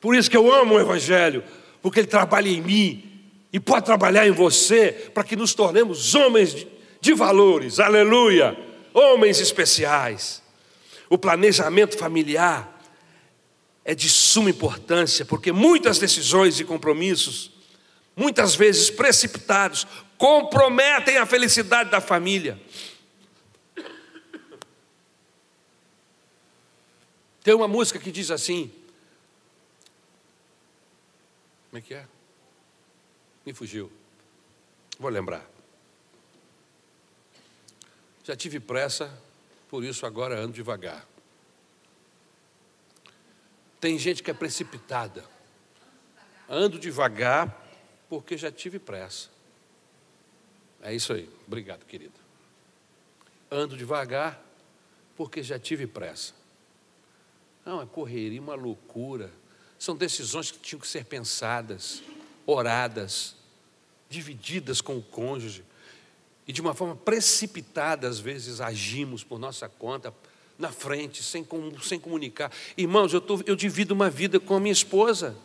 Por 0.00 0.16
isso 0.16 0.28
que 0.28 0.36
eu 0.36 0.52
amo 0.52 0.74
o 0.74 0.80
Evangelho, 0.80 1.44
porque 1.80 2.00
ele 2.00 2.08
trabalha 2.08 2.48
em 2.48 2.60
mim 2.60 3.22
e 3.52 3.60
pode 3.60 3.86
trabalhar 3.86 4.26
em 4.26 4.32
você, 4.32 4.90
para 5.14 5.22
que 5.22 5.36
nos 5.36 5.54
tornemos 5.54 6.12
homens 6.16 6.66
de, 7.00 7.14
valores, 7.14 7.78
aleluia, 7.78 8.58
homens 8.92 9.38
especiais. 9.38 10.42
O 11.08 11.16
planejamento 11.16 11.96
familiar 11.96 12.75
é 13.88 13.94
de 13.94 14.08
suma 14.10 14.50
importância, 14.50 15.24
porque 15.24 15.52
muitas 15.52 16.00
decisões 16.00 16.58
e 16.58 16.64
compromissos, 16.64 17.52
muitas 18.16 18.56
vezes 18.56 18.90
precipitados, 18.90 19.86
comprometem 20.18 21.18
a 21.18 21.24
felicidade 21.24 21.88
da 21.88 22.00
família. 22.00 22.60
Tem 27.44 27.54
uma 27.54 27.68
música 27.68 28.00
que 28.00 28.10
diz 28.10 28.32
assim: 28.32 28.72
Como 31.70 31.78
é 31.78 31.80
que 31.80 31.94
é? 31.94 32.08
Me 33.44 33.54
fugiu. 33.54 33.88
Vou 34.98 35.10
lembrar. 35.12 35.48
Já 38.24 38.34
tive 38.34 38.58
pressa, 38.58 39.16
por 39.68 39.84
isso 39.84 40.04
agora 40.04 40.40
ando 40.40 40.54
devagar. 40.54 41.06
Tem 43.80 43.98
gente 43.98 44.22
que 44.22 44.30
é 44.30 44.34
precipitada. 44.34 45.24
Ando 46.48 46.78
devagar 46.78 47.64
porque 48.08 48.36
já 48.36 48.50
tive 48.50 48.78
pressa. 48.78 49.28
É 50.82 50.94
isso 50.94 51.12
aí. 51.12 51.28
Obrigado, 51.46 51.84
querido. 51.84 52.14
Ando 53.50 53.76
devagar 53.76 54.40
porque 55.16 55.42
já 55.42 55.58
tive 55.58 55.86
pressa. 55.86 56.34
Não, 57.64 57.82
é 57.82 57.86
correria, 57.86 58.40
uma 58.40 58.54
loucura. 58.54 59.32
São 59.78 59.96
decisões 59.96 60.50
que 60.50 60.58
tinham 60.58 60.80
que 60.80 60.86
ser 60.86 61.04
pensadas, 61.04 62.02
oradas, 62.46 63.34
divididas 64.08 64.80
com 64.80 64.96
o 64.96 65.02
cônjuge. 65.02 65.64
E 66.46 66.52
de 66.52 66.60
uma 66.60 66.74
forma 66.74 66.94
precipitada, 66.94 68.08
às 68.08 68.20
vezes, 68.20 68.60
agimos 68.60 69.24
por 69.24 69.38
nossa 69.38 69.68
conta, 69.68 70.14
na 70.58 70.70
frente, 70.70 71.22
sem, 71.22 71.46
sem 71.82 71.98
comunicar. 71.98 72.50
Irmãos, 72.76 73.12
eu, 73.12 73.20
tô, 73.20 73.40
eu 73.46 73.54
divido 73.54 73.94
uma 73.94 74.08
vida 74.08 74.40
com 74.40 74.56
a 74.56 74.60
minha 74.60 74.72
esposa. 74.72 75.36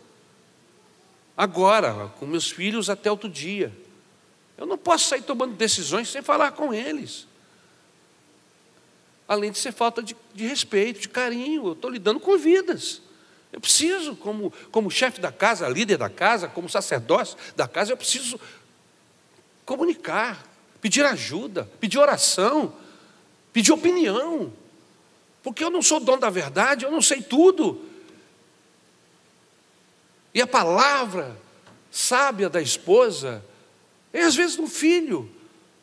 Agora, 1.35 2.11
com 2.19 2.25
meus 2.25 2.49
filhos 2.49 2.89
até 2.89 3.09
outro 3.09 3.29
dia. 3.29 3.75
Eu 4.57 4.65
não 4.65 4.77
posso 4.77 5.07
sair 5.07 5.21
tomando 5.21 5.55
decisões 5.55 6.09
sem 6.09 6.21
falar 6.21 6.51
com 6.51 6.73
eles. 6.73 7.27
Além 9.27 9.51
de 9.51 9.57
ser 9.57 9.71
falta 9.71 10.03
de, 10.03 10.15
de 10.33 10.45
respeito, 10.45 10.99
de 10.99 11.09
carinho, 11.09 11.67
eu 11.67 11.73
estou 11.73 11.89
lidando 11.89 12.19
com 12.19 12.37
vidas. 12.37 13.01
Eu 13.51 13.59
preciso, 13.59 14.15
como, 14.15 14.53
como 14.71 14.89
chefe 14.89 15.19
da 15.19 15.31
casa, 15.31 15.67
líder 15.67 15.97
da 15.97 16.09
casa, 16.09 16.47
como 16.47 16.69
sacerdote 16.69 17.35
da 17.55 17.67
casa, 17.67 17.91
eu 17.91 17.97
preciso 17.97 18.39
comunicar, 19.65 20.45
pedir 20.79 21.03
ajuda, 21.05 21.69
pedir 21.79 21.97
oração, 21.97 22.73
pedir 23.51 23.71
opinião. 23.71 24.53
Porque 25.43 25.63
eu 25.63 25.69
não 25.69 25.81
sou 25.81 25.99
dono 25.99 26.19
da 26.19 26.29
verdade, 26.29 26.85
eu 26.85 26.91
não 26.91 27.01
sei 27.01 27.21
tudo. 27.21 27.83
E 30.33 30.41
a 30.41 30.47
palavra 30.47 31.35
sábia 31.91 32.49
da 32.49 32.61
esposa 32.61 33.43
e 34.13 34.19
às 34.19 34.35
vezes 34.35 34.59
um 34.59 34.67
filho, 34.67 35.29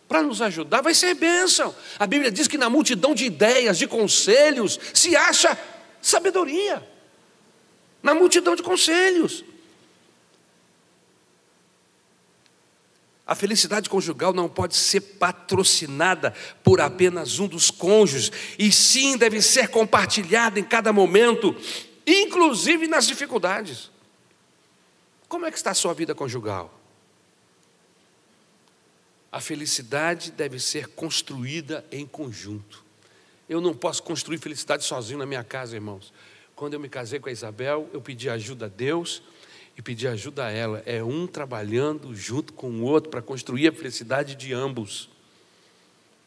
para 0.07 0.23
nos 0.23 0.41
ajudar, 0.43 0.81
vai 0.81 0.95
ser 0.95 1.15
bênção. 1.15 1.75
A 1.99 2.07
Bíblia 2.07 2.31
diz 2.31 2.47
que 2.47 2.59
na 2.59 2.69
multidão 2.69 3.15
de 3.15 3.25
ideias, 3.25 3.79
de 3.79 3.87
conselhos, 3.87 4.79
se 4.93 5.17
acha 5.17 5.59
sabedoria. 6.01 6.87
Na 8.03 8.15
multidão 8.15 8.55
de 8.55 8.63
conselhos. 8.63 9.45
A 13.29 13.35
felicidade 13.35 13.91
conjugal 13.91 14.33
não 14.33 14.49
pode 14.49 14.75
ser 14.75 15.03
patrocinada 15.03 16.33
por 16.65 16.81
apenas 16.81 17.39
um 17.39 17.47
dos 17.47 17.71
cônjuges, 17.71 18.33
e 18.59 18.73
sim 18.73 19.19
deve 19.19 19.43
ser 19.43 19.69
compartilhada 19.69 20.59
em 20.59 20.65
cada 20.65 20.95
momento, 20.95 21.55
inclusive 22.07 22.89
nas 22.89 23.07
dificuldades. 23.07 23.91
Como 25.29 25.45
é 25.45 25.51
que 25.51 25.59
está 25.59 25.73
a 25.73 25.75
sua 25.75 25.93
vida 25.93 26.15
conjugal? 26.15 26.75
A 29.31 29.43
felicidade 29.43 30.31
deve 30.31 30.59
ser 30.59 30.89
construída 30.89 31.85
em 31.93 32.07
conjunto. 32.07 32.83
Eu 33.47 33.61
não 33.61 33.75
posso 33.75 34.03
construir 34.03 34.39
felicidade 34.39 34.85
sozinho 34.85 35.19
na 35.19 35.27
minha 35.27 35.45
casa, 35.45 35.77
irmãos. 35.77 36.15
Quando 36.57 36.73
eu 36.73 36.81
me 36.81 36.89
casei 36.89 37.21
com 37.21 37.29
a 37.29 37.33
Isabel, 37.33 37.91
eu 37.93 38.01
pedi 38.01 38.31
ajuda 38.31 38.65
a 38.65 38.69
Deus 38.71 39.23
e 39.79 39.83
pedi 39.83 40.09
ajuda 40.09 40.47
a 40.47 40.51
ela. 40.51 40.83
É 40.85 41.05
um 41.05 41.25
trabalhando 41.25 42.13
junto 42.13 42.53
com 42.53 42.69
o 42.69 42.83
outro 42.83 43.09
para 43.09 43.23
construir 43.23 43.69
a 43.69 43.73
felicidade 43.73 44.35
de 44.35 44.53
ambos. 44.53 45.09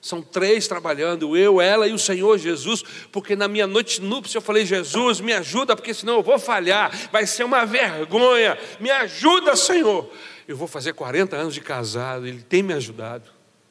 São 0.02 0.22
três 0.22 0.68
trabalhando, 0.68 1.38
eu, 1.38 1.62
ela 1.62 1.86
e 1.86 1.94
o 1.94 2.00
Senhor 2.00 2.36
Jesus, 2.40 2.82
porque 3.12 3.36
na 3.36 3.48
minha 3.48 3.68
noite 3.68 4.02
núpcia 4.02 4.38
eu 4.38 4.42
falei: 4.42 4.66
Jesus, 4.66 5.20
me 5.20 5.34
ajuda, 5.34 5.76
porque 5.76 5.94
senão 5.94 6.16
eu 6.16 6.24
vou 6.24 6.40
falhar, 6.40 6.92
vai 7.12 7.28
ser 7.28 7.44
uma 7.44 7.66
vergonha. 7.66 8.58
Me 8.80 8.90
ajuda, 8.90 9.56
Senhor. 9.56 10.10
Eu 10.48 10.56
vou 10.56 10.68
fazer 10.68 10.94
40 10.94 11.36
anos 11.36 11.54
de 11.54 11.62
casado, 11.62 12.26
ele 12.26 12.42
tem 12.42 12.64
me 12.64 12.74
ajudado. 12.74 13.30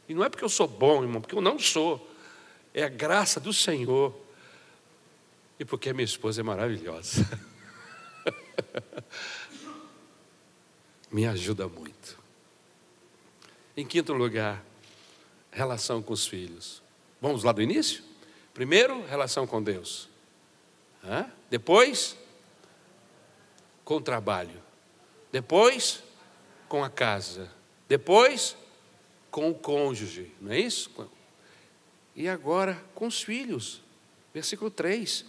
E 0.09 0.15
não 0.15 0.23
é 0.23 0.29
porque 0.29 0.45
eu 0.45 0.49
sou 0.49 0.69
bom, 0.69 1.03
irmão, 1.03 1.21
porque 1.21 1.35
eu 1.35 1.41
não 1.41 1.59
sou. 1.59 2.07
É 2.73 2.85
a 2.85 2.89
graça 2.89 3.41
do 3.41 3.53
Senhor. 3.53 4.15
E 5.59 5.65
porque 5.65 5.89
a 5.89 5.95
minha 5.95 6.05
esposa 6.05 6.43
é 6.43 6.45
maravilhosa. 6.45 7.27
me 11.11 11.27
ajuda 11.27 11.67
muito. 11.69 12.19
Em 13.77 13.87
quinto 13.87 14.13
lugar, 14.13 14.65
relação 15.51 16.03
com 16.03 16.13
os 16.13 16.27
filhos. 16.27 16.83
Vamos 17.21 17.45
lá 17.45 17.53
do 17.53 17.63
início? 17.63 18.05
Primeiro, 18.55 19.05
relação 19.07 19.47
com 19.47 19.63
Deus. 19.63 20.09
Hã? 21.05 21.31
Depois, 21.49 22.17
com 23.85 23.97
o 23.97 24.01
trabalho. 24.01 24.63
Depois, 25.33 26.03
com 26.69 26.85
a 26.85 26.91
casa, 26.91 27.51
depois 27.89 28.57
com 29.31 29.51
o 29.51 29.55
cônjuge, 29.55 30.33
não 30.41 30.53
é 30.53 30.59
isso? 30.59 30.91
E 32.15 32.29
agora 32.29 32.83
com 32.95 33.07
os 33.07 33.23
filhos. 33.23 33.81
Versículo 34.35 34.71
3: 34.71 35.25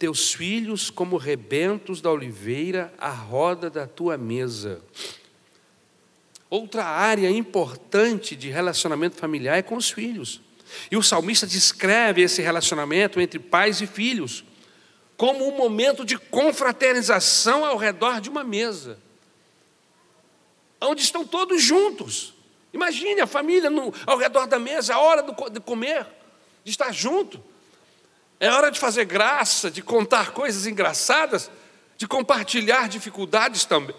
Teus 0.00 0.34
filhos, 0.34 0.90
como 0.90 1.16
rebentos 1.16 2.00
da 2.00 2.10
oliveira, 2.10 2.92
à 2.98 3.10
roda 3.10 3.70
da 3.70 3.86
tua 3.86 4.18
mesa. 4.18 4.82
Outra 6.48 6.84
área 6.84 7.30
importante 7.30 8.34
de 8.34 8.48
relacionamento 8.48 9.14
familiar 9.14 9.58
é 9.58 9.62
com 9.62 9.76
os 9.76 9.90
filhos. 9.90 10.40
E 10.90 10.96
o 10.96 11.02
salmista 11.04 11.46
descreve 11.46 12.22
esse 12.22 12.42
relacionamento 12.42 13.20
entre 13.20 13.38
pais 13.38 13.80
e 13.80 13.86
filhos 13.86 14.44
como 15.16 15.46
um 15.46 15.56
momento 15.56 16.04
de 16.04 16.18
confraternização 16.18 17.64
ao 17.64 17.76
redor 17.76 18.20
de 18.20 18.28
uma 18.28 18.42
mesa 18.42 18.98
onde 20.80 21.02
estão 21.02 21.24
todos 21.24 21.62
juntos. 21.62 22.32
Imagine 22.72 23.20
a 23.20 23.26
família 23.26 23.68
no, 23.68 23.92
ao 24.06 24.16
redor 24.16 24.46
da 24.46 24.58
mesa, 24.58 24.94
a 24.94 24.98
hora 24.98 25.22
do, 25.22 25.50
de 25.50 25.60
comer, 25.60 26.06
de 26.64 26.70
estar 26.70 26.92
junto. 26.92 27.42
É 28.40 28.48
hora 28.50 28.70
de 28.70 28.80
fazer 28.80 29.04
graça, 29.04 29.70
de 29.70 29.82
contar 29.82 30.32
coisas 30.32 30.66
engraçadas, 30.66 31.50
de 31.98 32.08
compartilhar 32.08 32.88
dificuldades 32.88 33.66
também. 33.66 33.94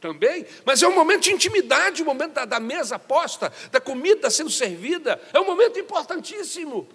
Também, 0.00 0.44
mas 0.66 0.82
é 0.82 0.86
um 0.86 0.94
momento 0.94 1.22
de 1.22 1.32
intimidade, 1.32 2.02
o 2.02 2.04
um 2.04 2.08
momento 2.08 2.34
da, 2.34 2.44
da 2.44 2.60
mesa 2.60 2.98
posta, 2.98 3.50
da 3.72 3.80
comida 3.80 4.28
sendo 4.28 4.50
servida, 4.50 5.18
é 5.32 5.40
um 5.40 5.46
momento 5.46 5.78
importantíssimo. 5.78 6.86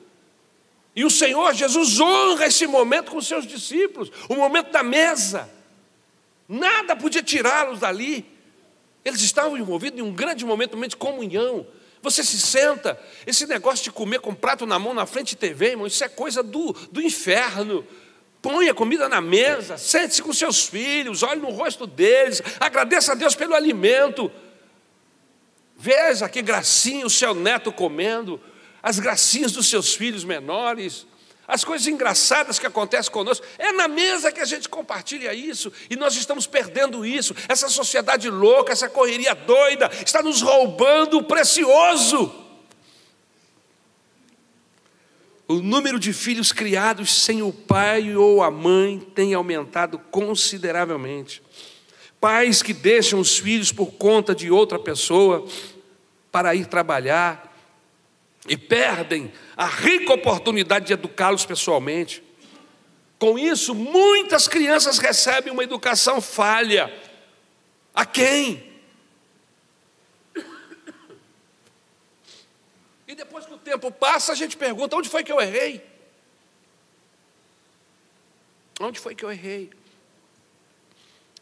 E 0.95 1.03
o 1.03 1.09
Senhor 1.09 1.51
Jesus 1.55 1.99
honra 1.99 2.45
esse 2.45 2.67
momento 2.67 3.09
com 3.09 3.19
seus 3.19 3.47
discípulos, 3.47 4.11
o 4.27 4.35
momento 4.35 4.71
da 4.71 4.83
mesa. 4.83 5.49
Nada 6.47 6.95
podia 6.95 7.23
tirá-los 7.23 7.79
dali. 7.79 8.25
Eles 9.03 9.21
estavam 9.21 9.57
envolvidos 9.57 9.99
em 9.99 10.03
um 10.03 10.11
grande 10.11 10.45
momento, 10.45 10.77
de 10.87 10.95
comunhão. 10.95 11.65
Você 12.01 12.23
se 12.23 12.39
senta, 12.39 12.99
esse 13.27 13.45
negócio 13.45 13.83
de 13.83 13.91
comer 13.91 14.19
com 14.19 14.33
prato 14.33 14.65
na 14.65 14.79
mão 14.79 14.93
na 14.93 15.05
frente 15.05 15.29
de 15.29 15.35
TV, 15.35 15.71
irmão, 15.71 15.85
isso 15.85 16.03
é 16.03 16.07
coisa 16.07 16.41
do, 16.41 16.71
do 16.91 17.01
inferno. 17.01 17.85
Põe 18.41 18.69
a 18.69 18.73
comida 18.73 19.09
na 19.09 19.19
mesa, 19.19 19.77
sente-se 19.77 20.21
com 20.21 20.31
seus 20.31 20.65
filhos, 20.65 21.23
olhe 21.23 21.41
no 21.41 21.49
rosto 21.49 21.85
deles, 21.85 22.41
agradeça 22.59 23.11
a 23.11 23.15
Deus 23.15 23.35
pelo 23.35 23.53
alimento. 23.53 24.31
Veja 25.75 26.29
que 26.29 26.41
gracinha 26.41 27.05
o 27.05 27.09
seu 27.09 27.33
neto 27.35 27.71
comendo, 27.71 28.41
as 28.81 28.97
gracinhas 28.97 29.51
dos 29.51 29.67
seus 29.67 29.93
filhos 29.93 30.23
menores. 30.23 31.05
As 31.49 31.63
coisas 31.63 31.87
engraçadas 31.87 32.59
que 32.59 32.67
acontecem 32.67 33.11
conosco, 33.11 33.43
é 33.57 33.71
na 33.71 33.87
mesa 33.87 34.31
que 34.31 34.39
a 34.39 34.45
gente 34.45 34.69
compartilha 34.69 35.33
isso, 35.33 35.73
e 35.89 35.95
nós 35.95 36.15
estamos 36.15 36.45
perdendo 36.45 37.03
isso. 37.03 37.33
Essa 37.47 37.67
sociedade 37.67 38.29
louca, 38.29 38.71
essa 38.71 38.87
correria 38.87 39.33
doida, 39.33 39.89
está 40.05 40.21
nos 40.21 40.43
roubando 40.43 41.17
o 41.17 41.23
precioso. 41.23 42.31
O 45.47 45.55
número 45.55 45.99
de 45.99 46.13
filhos 46.13 46.51
criados 46.51 47.23
sem 47.23 47.41
o 47.41 47.51
pai 47.51 48.15
ou 48.15 48.43
a 48.43 48.51
mãe 48.51 48.99
tem 48.99 49.33
aumentado 49.33 49.97
consideravelmente. 49.97 51.41
Pais 52.21 52.61
que 52.61 52.73
deixam 52.73 53.19
os 53.19 53.39
filhos 53.39 53.71
por 53.71 53.93
conta 53.93 54.35
de 54.35 54.51
outra 54.51 54.77
pessoa 54.77 55.47
para 56.31 56.53
ir 56.53 56.67
trabalhar, 56.67 57.48
e 58.49 58.57
perdem 58.57 59.31
a 59.55 59.65
rica 59.65 60.13
oportunidade 60.13 60.87
de 60.87 60.93
educá-los 60.93 61.45
pessoalmente. 61.45 62.21
Com 63.17 63.39
isso, 63.39 63.73
muitas 63.73 64.47
crianças 64.47 64.97
recebem 64.97 65.53
uma 65.53 65.63
educação 65.63 66.19
falha. 66.19 66.91
A 67.93 68.05
quem? 68.05 68.67
E 73.07 73.15
depois 73.15 73.45
que 73.45 73.53
o 73.53 73.57
tempo 73.57 73.91
passa, 73.91 74.33
a 74.33 74.35
gente 74.35 74.57
pergunta: 74.57 74.95
onde 74.97 75.07
foi 75.07 75.23
que 75.23 75.31
eu 75.31 75.39
errei? 75.39 75.81
Onde 78.81 78.99
foi 78.99 79.15
que 79.15 79.23
eu 79.23 79.31
errei? 79.31 79.69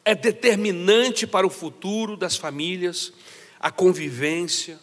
é 0.07 0.15
determinante 0.15 1.27
para 1.27 1.45
o 1.45 1.49
futuro 1.49 2.15
das 2.15 2.37
famílias, 2.37 3.11
a 3.59 3.69
convivência, 3.69 4.79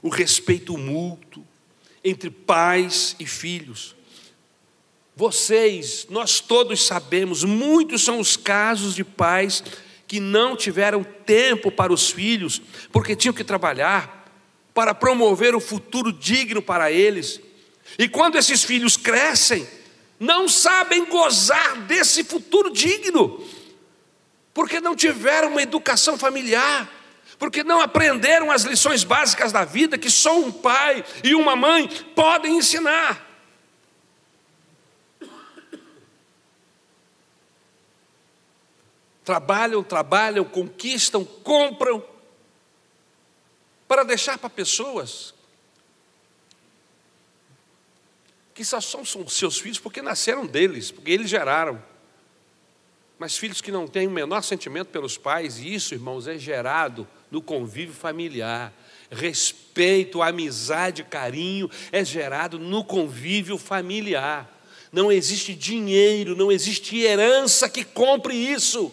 o 0.00 0.08
respeito 0.08 0.78
mútuo 0.78 1.44
entre 2.04 2.30
pais 2.30 3.14
e 3.18 3.26
filhos. 3.26 3.94
Vocês, 5.14 6.06
nós 6.08 6.40
todos 6.40 6.84
sabemos, 6.84 7.44
muitos 7.44 8.02
são 8.02 8.20
os 8.20 8.36
casos 8.36 8.94
de 8.94 9.04
pais 9.04 9.62
que 10.06 10.18
não 10.18 10.56
tiveram 10.56 11.04
tempo 11.04 11.70
para 11.70 11.92
os 11.92 12.10
filhos, 12.10 12.60
porque 12.90 13.14
tinham 13.14 13.34
que 13.34 13.44
trabalhar 13.44 14.28
para 14.72 14.94
promover 14.94 15.54
o 15.54 15.60
futuro 15.60 16.12
digno 16.12 16.62
para 16.62 16.90
eles. 16.90 17.40
E 17.98 18.08
quando 18.08 18.36
esses 18.36 18.64
filhos 18.64 18.96
crescem, 18.96 19.66
não 20.18 20.48
sabem 20.48 21.04
gozar 21.06 21.76
desse 21.82 22.24
futuro 22.24 22.70
digno 22.70 23.44
porque 24.52 24.80
não 24.80 24.96
tiveram 24.96 25.48
uma 25.48 25.62
educação 25.62 26.18
familiar, 26.18 26.88
porque 27.40 27.64
não 27.64 27.80
aprenderam 27.80 28.50
as 28.50 28.64
lições 28.64 29.02
básicas 29.02 29.50
da 29.50 29.64
vida 29.64 29.96
que 29.96 30.10
só 30.10 30.38
um 30.38 30.52
pai 30.52 31.02
e 31.24 31.34
uma 31.34 31.56
mãe 31.56 31.88
podem 32.14 32.58
ensinar. 32.58 33.26
Trabalham, 39.24 39.82
trabalham, 39.82 40.44
conquistam, 40.44 41.24
compram, 41.24 42.04
para 43.88 44.02
deixar 44.02 44.36
para 44.36 44.50
pessoas 44.50 45.32
que 48.52 48.62
só 48.66 48.82
são 48.82 49.02
seus 49.26 49.58
filhos 49.58 49.78
porque 49.78 50.02
nasceram 50.02 50.46
deles, 50.46 50.90
porque 50.90 51.10
eles 51.10 51.30
geraram 51.30 51.82
mas 53.18 53.36
filhos 53.36 53.60
que 53.60 53.70
não 53.70 53.86
têm 53.86 54.06
o 54.06 54.10
menor 54.10 54.42
sentimento 54.42 54.88
pelos 54.88 55.18
pais, 55.18 55.58
e 55.58 55.74
isso, 55.74 55.92
irmãos, 55.92 56.26
é 56.26 56.38
gerado 56.38 57.06
no 57.30 57.40
convívio 57.40 57.94
familiar. 57.94 58.72
Respeito, 59.10 60.22
amizade, 60.22 61.04
carinho 61.04 61.70
é 61.90 62.04
gerado 62.04 62.58
no 62.58 62.84
convívio 62.84 63.58
familiar. 63.58 64.48
Não 64.92 65.10
existe 65.10 65.54
dinheiro, 65.54 66.36
não 66.36 66.50
existe 66.50 66.98
herança 66.98 67.68
que 67.68 67.84
compre 67.84 68.34
isso. 68.34 68.92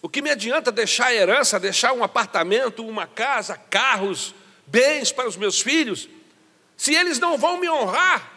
O 0.00 0.08
que 0.08 0.20
me 0.20 0.30
adianta 0.30 0.72
deixar 0.72 1.14
herança, 1.14 1.60
deixar 1.60 1.92
um 1.92 2.02
apartamento, 2.02 2.84
uma 2.84 3.06
casa, 3.06 3.56
carros, 3.56 4.34
bens 4.66 5.12
para 5.12 5.28
os 5.28 5.36
meus 5.36 5.60
filhos, 5.60 6.08
se 6.76 6.92
eles 6.94 7.20
não 7.20 7.38
vão 7.38 7.60
me 7.60 7.68
honrar? 7.68 8.31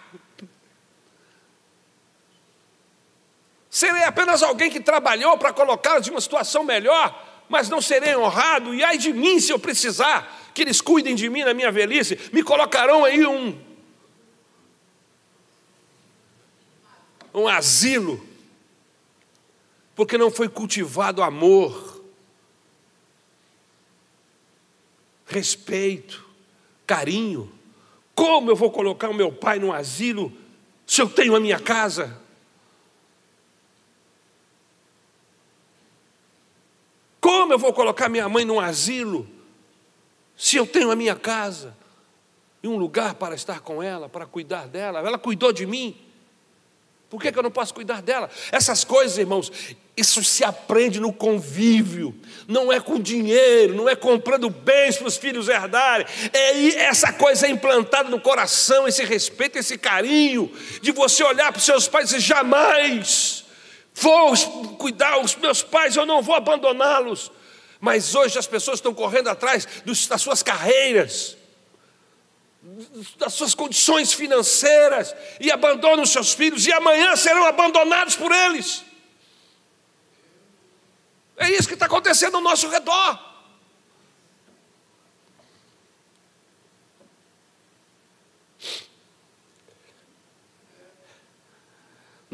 Serei 3.76 4.03
apenas 4.03 4.41
alguém 4.41 4.69
que 4.71 4.80
trabalhou 4.80 5.38
para 5.38 5.51
colocá-los 5.51 6.07
em 6.07 6.11
uma 6.11 6.21
situação 6.21 6.63
melhor, 6.63 7.43
mas 7.49 7.67
não 7.67 7.82
serei 7.82 8.15
honrado, 8.15 8.73
e 8.73 8.82
ai 8.82 8.97
de 8.97 9.11
mim 9.11 9.38
se 9.38 9.51
eu 9.51 9.59
precisar 9.59 10.49
que 10.53 10.61
eles 10.61 10.80
cuidem 10.80 11.13
de 11.13 11.30
mim 11.30 11.43
na 11.43 11.53
minha 11.53 11.69
velhice, 11.73 12.17
me 12.32 12.41
colocarão 12.41 13.03
aí 13.03 13.28
um 13.28 13.61
um 17.34 17.49
asilo, 17.49 18.26
porque 19.93 20.17
não 20.17 20.32
foi 20.32 20.47
cultivado 20.47 21.21
amor, 21.21 22.01
respeito, 25.26 26.26
carinho. 26.88 27.51
Como 28.15 28.49
eu 28.49 28.55
vou 28.55 28.71
colocar 28.71 29.09
o 29.09 29.13
meu 29.13 29.34
pai 29.34 29.59
num 29.59 29.73
asilo 29.73 30.32
se 30.88 31.01
eu 31.01 31.09
tenho 31.09 31.36
a 31.36 31.41
minha 31.41 31.59
casa? 31.59 32.23
Como 37.46 37.54
eu 37.54 37.60
vou 37.60 37.74
colocar 37.74 38.10
minha 38.10 38.28
mãe 38.28 38.43
num 38.43 38.60
asilo 38.60 39.30
se 40.36 40.58
eu 40.58 40.66
tenho 40.66 40.89
a 40.89 40.96
minha 40.96 41.16
casa 41.16 41.78
e 42.64 42.68
um 42.68 42.76
lugar 42.76 43.14
para 43.14 43.36
estar 43.36 43.60
com 43.60 43.84
ela, 43.84 44.10
para 44.10 44.26
cuidar 44.26 44.68
dela? 44.68 44.98
Ela 44.98 45.20
cuidou 45.20 45.54
de 45.54 45.64
mim. 45.64 45.96
Por 47.08 47.22
que, 47.22 47.32
que 47.32 47.38
eu 47.38 47.43
não 47.43 47.52
posso 47.52 47.72
cuidar 47.72 48.02
dela? 48.02 48.32
Essas 48.52 48.84
coisas, 48.84 49.20
irmãos, 49.20 49.52
isso 49.96 50.24
se 50.24 50.43
aprende 50.43 51.00
no 51.00 51.14
convívio, 51.14 52.16
não 52.48 52.74
é 52.74 52.80
com 52.80 53.00
dinheiro, 53.00 53.76
não 53.76 53.88
é 53.88 53.96
comprando 53.96 54.50
bens 54.50 54.98
para 54.98 55.08
os 55.08 55.16
filhos 55.16 55.48
herdarem, 55.48 56.08
é 56.34 56.70
essa 56.78 57.14
coisa 57.14 57.46
é 57.46 57.52
implantada 57.52 58.10
no 58.10 58.20
coração, 58.20 58.88
esse 58.88 59.04
respeito, 59.04 59.60
esse 59.60 59.78
carinho, 59.78 60.52
de 60.82 60.91
você 60.91 61.24
olhar 61.24 61.52
para 61.52 61.60
os 61.60 61.66
seus 61.66 61.88
pais 61.88 62.10
e 62.10 62.16
dizer, 62.16 62.26
jamais 62.26 63.45
Vou 63.96 64.36
cuidar 64.78 65.20
os 65.20 65.36
meus 65.36 65.64
pais, 65.64 65.96
eu 65.96 66.06
não 66.06 66.22
vou 66.22 66.36
abandoná-los. 66.36 67.32
Mas 67.80 68.14
hoje 68.14 68.38
as 68.38 68.46
pessoas 68.46 68.80
estão 68.80 68.93
correndo 68.93 69.30
atrás 69.30 69.66
das 70.10 70.22
suas 70.22 70.43
carreiras, 70.43 71.38
das 73.18 73.34
suas 73.34 73.54
condições 73.56 74.12
financeiras 74.14 75.16
e 75.39 75.50
abandonam 75.50 76.04
os 76.04 76.10
seus 76.10 76.34
filhos 76.34 76.68
e 76.68 76.74
amanhã 76.74 77.16
serão 77.16 77.46
abandonados 77.46 78.16
por 78.16 78.32
eles. 78.32 78.84
É 81.38 81.50
isso 81.50 81.68
que 81.68 81.74
está 81.74 81.86
acontecendo 81.86 82.36
ao 82.36 82.41
nosso 82.41 82.68
redor. 82.68 83.34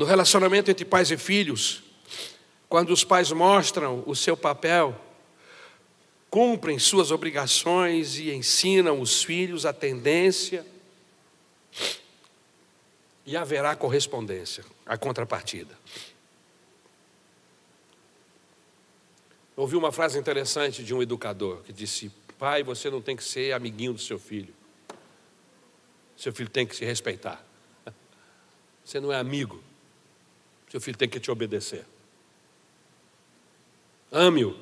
No 0.02 0.08
relacionamento 0.08 0.72
entre 0.72 0.84
pais 0.84 1.12
e 1.12 1.16
filhos, 1.16 1.84
quando 2.68 2.90
os 2.90 3.04
pais 3.04 3.32
mostram 3.32 4.04
o 4.08 4.16
seu 4.16 4.36
papel, 4.36 5.00
cumprem 6.28 6.80
suas 6.80 7.12
obrigações 7.12 8.18
e 8.18 8.34
ensinam 8.34 9.00
os 9.00 9.22
filhos 9.22 9.64
a 9.64 9.72
tendência, 9.72 10.66
e 13.28 13.38
haverá 13.38 13.76
correspondência, 13.76 14.66
a 14.88 14.98
contrapartida. 14.98 15.78
Ouvi 19.56 19.76
uma 19.76 19.92
frase 19.92 20.18
interessante 20.18 20.84
de 20.84 20.96
um 20.96 21.04
educador 21.04 21.62
que 21.62 21.72
disse: 21.72 22.12
Pai, 22.40 22.64
você 22.64 22.90
não 22.90 23.04
tem 23.04 23.16
que 23.16 23.24
ser 23.24 23.54
amiguinho 23.54 23.94
do 23.94 24.02
seu 24.02 24.18
filho. 24.18 24.52
Seu 26.18 26.34
filho 26.34 26.50
tem 26.50 26.66
que 26.66 26.76
se 26.76 26.84
respeitar. 26.84 27.46
Você 28.84 29.00
não 29.00 29.14
é 29.14 29.18
amigo. 29.18 29.70
Seu 30.72 30.80
filho 30.80 30.98
tem 30.98 31.10
que 31.10 31.20
te 31.20 31.30
obedecer. 31.30 31.86
Ame-o 34.10 34.58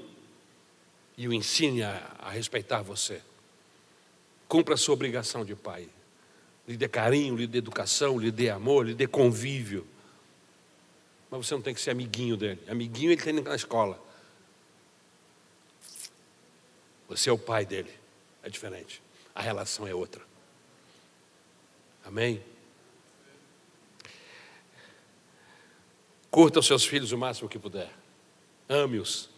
e 1.16 1.28
o 1.28 1.34
ensine 1.34 1.84
a, 1.84 2.16
a 2.18 2.32
respeitar 2.32 2.82
você. 2.82 3.22
Cumpra 4.48 4.74
a 4.74 4.78
sua 4.78 4.96
obrigação 4.96 5.46
de 5.46 5.56
pai. 5.56 5.88
Lhe 6.68 6.76
dê 6.76 6.88
carinho, 6.88 7.36
lhe 7.36 7.46
dê 7.46 7.60
educação, 7.60 8.18
lhe 8.18 8.32
dê 8.32 8.50
amor, 8.50 8.88
lhe 8.88 8.96
dê 8.96 9.06
convívio. 9.06 9.86
Mas 11.30 11.46
você 11.46 11.54
não 11.54 11.62
tem 11.62 11.76
que 11.76 11.82
ser 11.82 11.92
amiguinho 11.92 12.36
dele. 12.36 12.60
Amiguinho 12.68 13.12
ele 13.12 13.22
tem 13.22 13.34
na 13.34 13.56
escola. 13.56 14.04
Você 17.08 17.30
é 17.30 17.34
o 17.34 17.38
pai 17.38 17.68
dele. 17.68 17.94
É 18.42 18.50
diferente. 18.50 19.00
A 19.36 19.44
relação 19.44 19.86
é 19.86 19.94
outra. 19.94 20.24
Amém? 22.04 22.44
Curta 26.32 26.60
os 26.60 26.68
seus 26.68 26.86
filhos 26.86 27.12
o 27.12 27.18
máximo 27.18 27.50
que 27.50 27.58
puder. 27.58 27.92
Ame-os. 28.68 29.30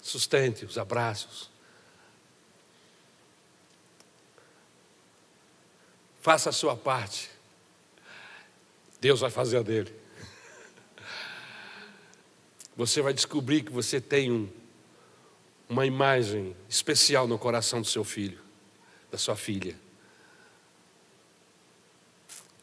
Sustente-os, 0.00 0.78
abraços. 0.78 1.50
Faça 6.20 6.50
a 6.50 6.52
sua 6.52 6.76
parte. 6.76 7.30
Deus 9.00 9.20
vai 9.20 9.30
fazer 9.30 9.58
a 9.58 9.62
dele. 9.62 9.94
Você 12.76 13.02
vai 13.02 13.12
descobrir 13.12 13.62
que 13.62 13.72
você 13.72 14.00
tem 14.00 14.30
um, 14.30 14.48
uma 15.68 15.84
imagem 15.84 16.56
especial 16.68 17.26
no 17.26 17.38
coração 17.38 17.80
do 17.80 17.86
seu 17.86 18.04
filho, 18.04 18.40
da 19.10 19.18
sua 19.18 19.36
filha 19.36 19.76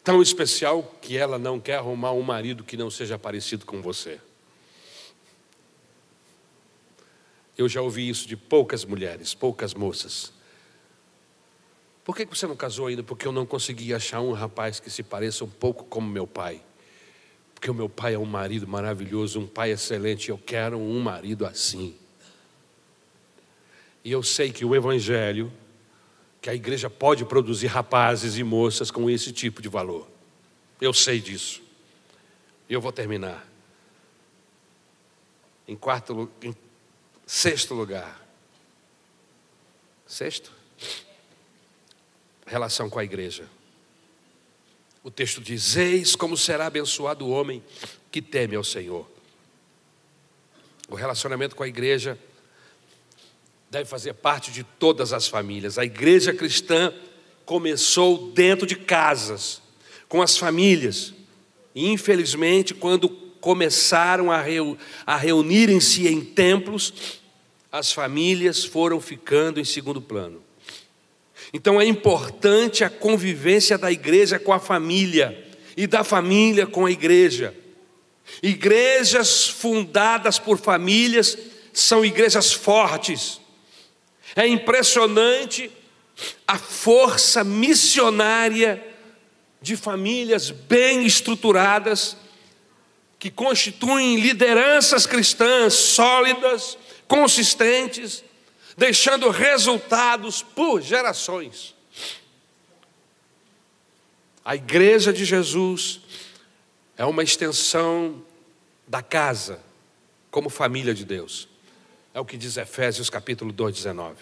tão 0.07 0.21
especial 0.21 0.81
que 1.01 1.17
ela 1.17 1.37
não 1.37 1.59
quer 1.59 1.75
arrumar 1.75 2.13
um 2.13 2.21
marido 2.21 2.63
que 2.63 2.77
não 2.77 2.89
seja 2.89 3.19
parecido 3.19 3.65
com 3.65 3.81
você. 3.81 4.21
Eu 7.57 7.67
já 7.67 7.81
ouvi 7.81 8.07
isso 8.07 8.25
de 8.25 8.37
poucas 8.37 8.85
mulheres, 8.85 9.33
poucas 9.33 9.73
moças. 9.73 10.31
Por 12.05 12.15
que 12.15 12.23
você 12.23 12.47
não 12.47 12.55
casou 12.55 12.87
ainda? 12.87 13.03
Porque 13.03 13.27
eu 13.27 13.33
não 13.33 13.45
consegui 13.45 13.93
achar 13.93 14.21
um 14.21 14.31
rapaz 14.31 14.79
que 14.79 14.89
se 14.89 15.03
pareça 15.03 15.43
um 15.43 15.49
pouco 15.49 15.83
como 15.83 16.09
meu 16.09 16.25
pai. 16.25 16.61
Porque 17.53 17.69
o 17.69 17.73
meu 17.73 17.89
pai 17.89 18.13
é 18.13 18.17
um 18.17 18.23
marido 18.23 18.65
maravilhoso, 18.65 19.41
um 19.41 19.45
pai 19.45 19.71
excelente. 19.71 20.29
Eu 20.29 20.37
quero 20.37 20.77
um 20.77 21.01
marido 21.01 21.45
assim. 21.45 21.93
E 24.05 24.13
eu 24.13 24.23
sei 24.23 24.53
que 24.53 24.63
o 24.63 24.73
Evangelho 24.73 25.51
que 26.47 26.51
a 26.51 26.55
igreja 26.55 26.89
pode 26.89 27.25
produzir 27.25 27.67
rapazes 27.67 28.37
e 28.37 28.43
moças 28.43 28.89
com 28.89 29.09
esse 29.09 29.33
tipo 29.33 29.61
de 29.61 29.67
valor. 29.67 30.07
Eu 30.79 30.93
sei 30.93 31.19
disso. 31.19 31.61
E 32.69 32.73
eu 32.73 32.79
vou 32.79 32.93
terminar. 32.93 33.45
Em 35.67 35.75
quarto, 35.75 36.31
em 36.41 36.55
sexto 37.25 37.73
lugar. 37.73 38.25
Sexto? 40.05 40.49
Relação 42.45 42.89
com 42.89 42.97
a 42.97 43.03
igreja. 43.03 43.45
O 45.03 45.11
texto 45.11 45.41
diz: 45.41 45.75
Eis 45.75 46.15
como 46.15 46.37
será 46.37 46.67
abençoado 46.67 47.25
o 47.25 47.29
homem 47.29 47.61
que 48.09 48.21
teme 48.21 48.55
ao 48.55 48.63
Senhor. 48.63 49.05
O 50.87 50.95
relacionamento 50.95 51.57
com 51.57 51.63
a 51.63 51.67
igreja 51.67 52.17
deve 53.69 53.85
fazer 53.85 54.13
parte 54.13 54.51
de 54.51 54.63
todas 54.63 55.13
as 55.13 55.27
famílias. 55.27 55.77
A 55.77 55.85
igreja 55.85 56.33
cristã 56.33 56.93
começou 57.45 58.31
dentro 58.31 58.65
de 58.65 58.75
casas, 58.75 59.61
com 60.07 60.21
as 60.21 60.37
famílias. 60.37 61.13
E, 61.75 61.87
infelizmente, 61.87 62.73
quando 62.73 63.09
começaram 63.39 64.31
a, 64.31 64.43
a 65.05 65.15
reunirem-se 65.15 66.07
em 66.07 66.21
templos, 66.21 67.21
as 67.71 67.91
famílias 67.91 68.65
foram 68.65 68.99
ficando 68.99 69.59
em 69.59 69.65
segundo 69.65 70.01
plano. 70.01 70.41
Então 71.53 71.79
é 71.79 71.85
importante 71.85 72.83
a 72.83 72.89
convivência 72.89 73.77
da 73.77 73.91
igreja 73.91 74.37
com 74.37 74.51
a 74.51 74.59
família 74.59 75.45
e 75.75 75.87
da 75.87 76.03
família 76.03 76.65
com 76.65 76.85
a 76.85 76.91
igreja. 76.91 77.53
Igrejas 78.43 79.47
fundadas 79.47 80.37
por 80.37 80.57
famílias 80.57 81.37
são 81.71 82.03
igrejas 82.03 82.51
fortes. 82.51 83.39
É 84.37 84.47
impressionante 84.47 85.71
a 86.47 86.59
força 86.59 87.43
missionária 87.43 88.85
de 89.59 89.75
famílias 89.75 90.51
bem 90.51 91.07
estruturadas 91.07 92.15
que 93.17 93.31
constituem 93.31 94.19
lideranças 94.19 95.07
cristãs 95.07 95.73
sólidas, 95.73 96.77
consistentes, 97.07 98.23
deixando 98.77 99.31
resultados 99.31 100.43
por 100.43 100.83
gerações. 100.83 101.73
A 104.45 104.55
igreja 104.55 105.11
de 105.11 105.25
Jesus 105.25 105.99
é 106.95 107.03
uma 107.03 107.23
extensão 107.23 108.23
da 108.87 109.01
casa, 109.01 109.59
como 110.29 110.47
família 110.47 110.93
de 110.93 111.03
Deus. 111.03 111.49
É 112.17 112.19
o 112.19 112.25
que 112.25 112.35
diz 112.35 112.57
Efésios 112.57 113.11
capítulo 113.11 113.51
2, 113.51 113.75
19. 113.75 114.15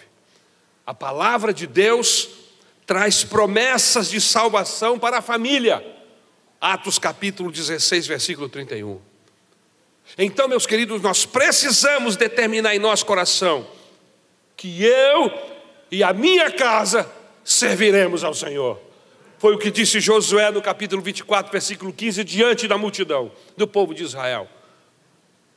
A 0.86 0.92
palavra 0.92 1.50
de 1.50 1.66
Deus 1.66 2.28
traz 2.84 3.24
promessas 3.24 4.10
de 4.10 4.20
salvação 4.20 4.98
para 4.98 5.16
a 5.16 5.22
família. 5.22 5.82
Atos 6.60 6.98
capítulo 6.98 7.50
16, 7.50 8.06
versículo 8.06 8.50
31. 8.50 9.00
Então, 10.18 10.46
meus 10.46 10.66
queridos, 10.66 11.00
nós 11.00 11.24
precisamos 11.24 12.16
determinar 12.16 12.76
em 12.76 12.78
nosso 12.78 13.06
coração 13.06 13.66
que 14.58 14.84
eu 14.84 15.32
e 15.90 16.02
a 16.02 16.12
minha 16.12 16.50
casa 16.50 17.10
serviremos 17.42 18.22
ao 18.22 18.34
Senhor. 18.34 18.78
Foi 19.38 19.54
o 19.54 19.58
que 19.58 19.70
disse 19.70 20.00
Josué 20.00 20.50
no 20.50 20.60
capítulo 20.60 21.00
24, 21.00 21.50
versículo 21.50 21.94
15, 21.94 22.22
diante 22.24 22.68
da 22.68 22.76
multidão 22.76 23.32
do 23.56 23.66
povo 23.66 23.94
de 23.94 24.02
Israel. 24.02 24.50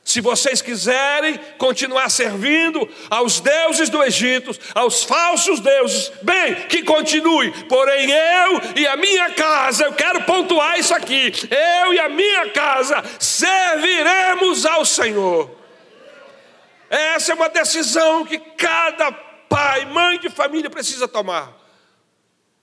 Se 0.09 0.21
vocês 0.21 0.59
quiserem 0.59 1.39
continuar 1.59 2.09
servindo 2.09 2.89
aos 3.11 3.39
deuses 3.39 3.89
do 3.89 4.03
Egito, 4.03 4.49
aos 4.73 5.03
falsos 5.03 5.59
deuses, 5.59 6.11
bem, 6.23 6.55
que 6.67 6.81
continue. 6.81 7.51
Porém, 7.65 8.09
eu 8.09 8.59
e 8.75 8.87
a 8.87 8.97
minha 8.97 9.29
casa, 9.35 9.83
eu 9.83 9.93
quero 9.93 10.23
pontuar 10.23 10.79
isso 10.79 10.95
aqui. 10.95 11.31
Eu 11.51 11.93
e 11.93 11.99
a 11.99 12.09
minha 12.09 12.49
casa 12.49 13.03
serviremos 13.19 14.65
ao 14.65 14.83
Senhor. 14.83 15.55
Essa 16.89 17.33
é 17.33 17.35
uma 17.35 17.49
decisão 17.49 18.25
que 18.25 18.39
cada 18.39 19.11
pai, 19.11 19.85
mãe 19.85 20.17
de 20.17 20.27
família 20.27 20.71
precisa 20.71 21.07
tomar 21.07 21.55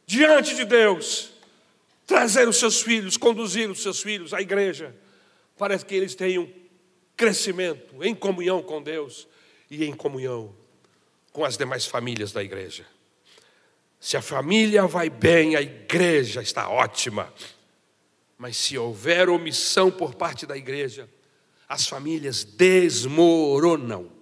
diante 0.05 0.57
de 0.57 0.65
Deus, 0.65 1.31
trazer 2.09 2.49
os 2.49 2.57
seus 2.57 2.81
filhos, 2.81 3.17
conduzir 3.17 3.71
os 3.71 3.85
seus 3.85 4.03
filhos 4.03 4.35
à 4.35 4.41
igreja, 4.41 4.93
para 5.57 5.79
que 5.79 5.95
eles 5.95 6.17
tenham 6.17 6.66
crescimento 7.17 8.03
em 8.05 8.15
comunhão 8.15 8.63
com 8.63 8.83
Deus 8.83 9.27
e 9.71 9.85
em 9.85 9.95
comunhão 9.95 10.55
com 11.33 11.45
as 11.45 11.57
demais 11.57 11.87
famílias 11.87 12.33
da 12.33 12.43
igreja. 12.43 12.87
Se 13.99 14.17
a 14.17 14.23
família 14.23 14.87
vai 14.87 15.11
bem, 15.11 15.57
a 15.57 15.63
igreja 15.63 16.43
está 16.43 16.69
ótima. 16.69 17.33
Mas 18.39 18.57
se 18.57 18.77
houver 18.77 19.29
omissão 19.29 19.91
por 19.91 20.15
parte 20.15 20.47
da 20.47 20.57
igreja, 20.57 21.09
as 21.69 21.87
famílias 21.87 22.45
desmoronam 22.45 24.13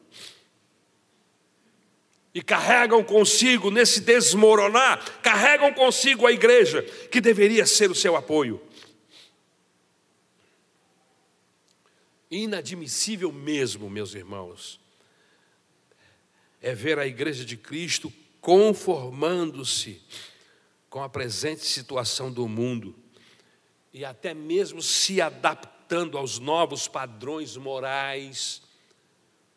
e 2.35 2.43
carregam 2.43 3.05
consigo, 3.05 3.71
nesse 3.71 4.01
desmoronar, 4.01 5.21
carregam 5.23 5.73
consigo 5.73 6.27
a 6.27 6.33
igreja, 6.33 6.83
que 7.11 7.21
deveria 7.21 7.65
ser 7.65 7.91
o 7.91 7.95
seu 7.95 8.17
apoio. 8.17 8.61
Inadmissível 12.31 13.31
mesmo, 13.31 13.89
meus 13.89 14.15
irmãos, 14.15 14.81
é 16.61 16.75
ver 16.75 16.99
a 16.99 17.07
igreja 17.07 17.45
de 17.45 17.57
Cristo 17.57 18.13
conformando-se 18.41 20.03
com 20.89 21.03
a 21.03 21.09
presente 21.09 21.65
situação 21.65 22.33
do 22.33 22.49
mundo 22.49 22.95
e 23.93 24.05
até 24.05 24.35
mesmo 24.35 24.83
se 24.83 25.21
adaptando 25.21 26.17
aos 26.19 26.39
novos 26.39 26.89
padrões 26.89 27.57
morais 27.57 28.63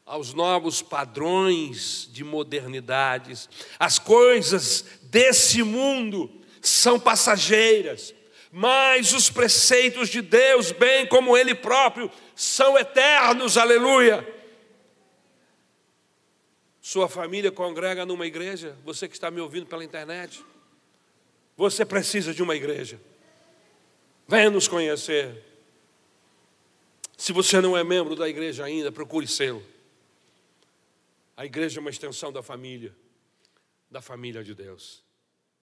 aos 0.08 0.34
novos 0.34 0.82
padrões 0.82 2.10
de 2.14 2.24
modernidades. 2.24 3.50
As 3.78 4.00
coisas 4.00 4.86
desse 5.04 5.62
mundo 5.62 6.32
são 6.62 6.98
passageiras, 6.98 8.14
mas 8.52 9.14
os 9.14 9.30
preceitos 9.30 10.10
de 10.10 10.22
Deus, 10.22 10.72
bem 10.72 11.06
como 11.08 11.38
Ele 11.38 11.54
próprio, 11.54 12.12
são 12.36 12.78
eternos, 12.78 13.58
aleluia. 13.58 14.26
Sua 16.82 17.10
família 17.10 17.52
congrega 17.52 18.06
numa 18.06 18.26
igreja, 18.26 18.78
você 18.86 19.08
que 19.08 19.14
está 19.14 19.30
me 19.30 19.42
ouvindo 19.42 19.66
pela 19.66 19.84
internet, 19.84 20.44
você 21.58 21.86
precisa 21.86 22.34
de 22.34 22.42
uma 22.42 22.56
igreja. 22.56 23.00
Venha 24.28 24.50
nos 24.50 24.68
conhecer. 24.68 25.44
Se 27.18 27.34
você 27.34 27.60
não 27.60 27.76
é 27.76 27.84
membro 27.84 28.16
da 28.16 28.30
igreja 28.30 28.64
ainda, 28.64 28.92
procure 28.92 29.28
sê-lo. 29.28 29.66
A 31.36 31.46
igreja 31.46 31.80
é 31.80 31.82
uma 31.82 31.90
extensão 31.90 32.32
da 32.32 32.42
família, 32.42 32.96
da 33.90 34.02
família 34.02 34.44
de 34.44 34.56
Deus. 34.56 35.04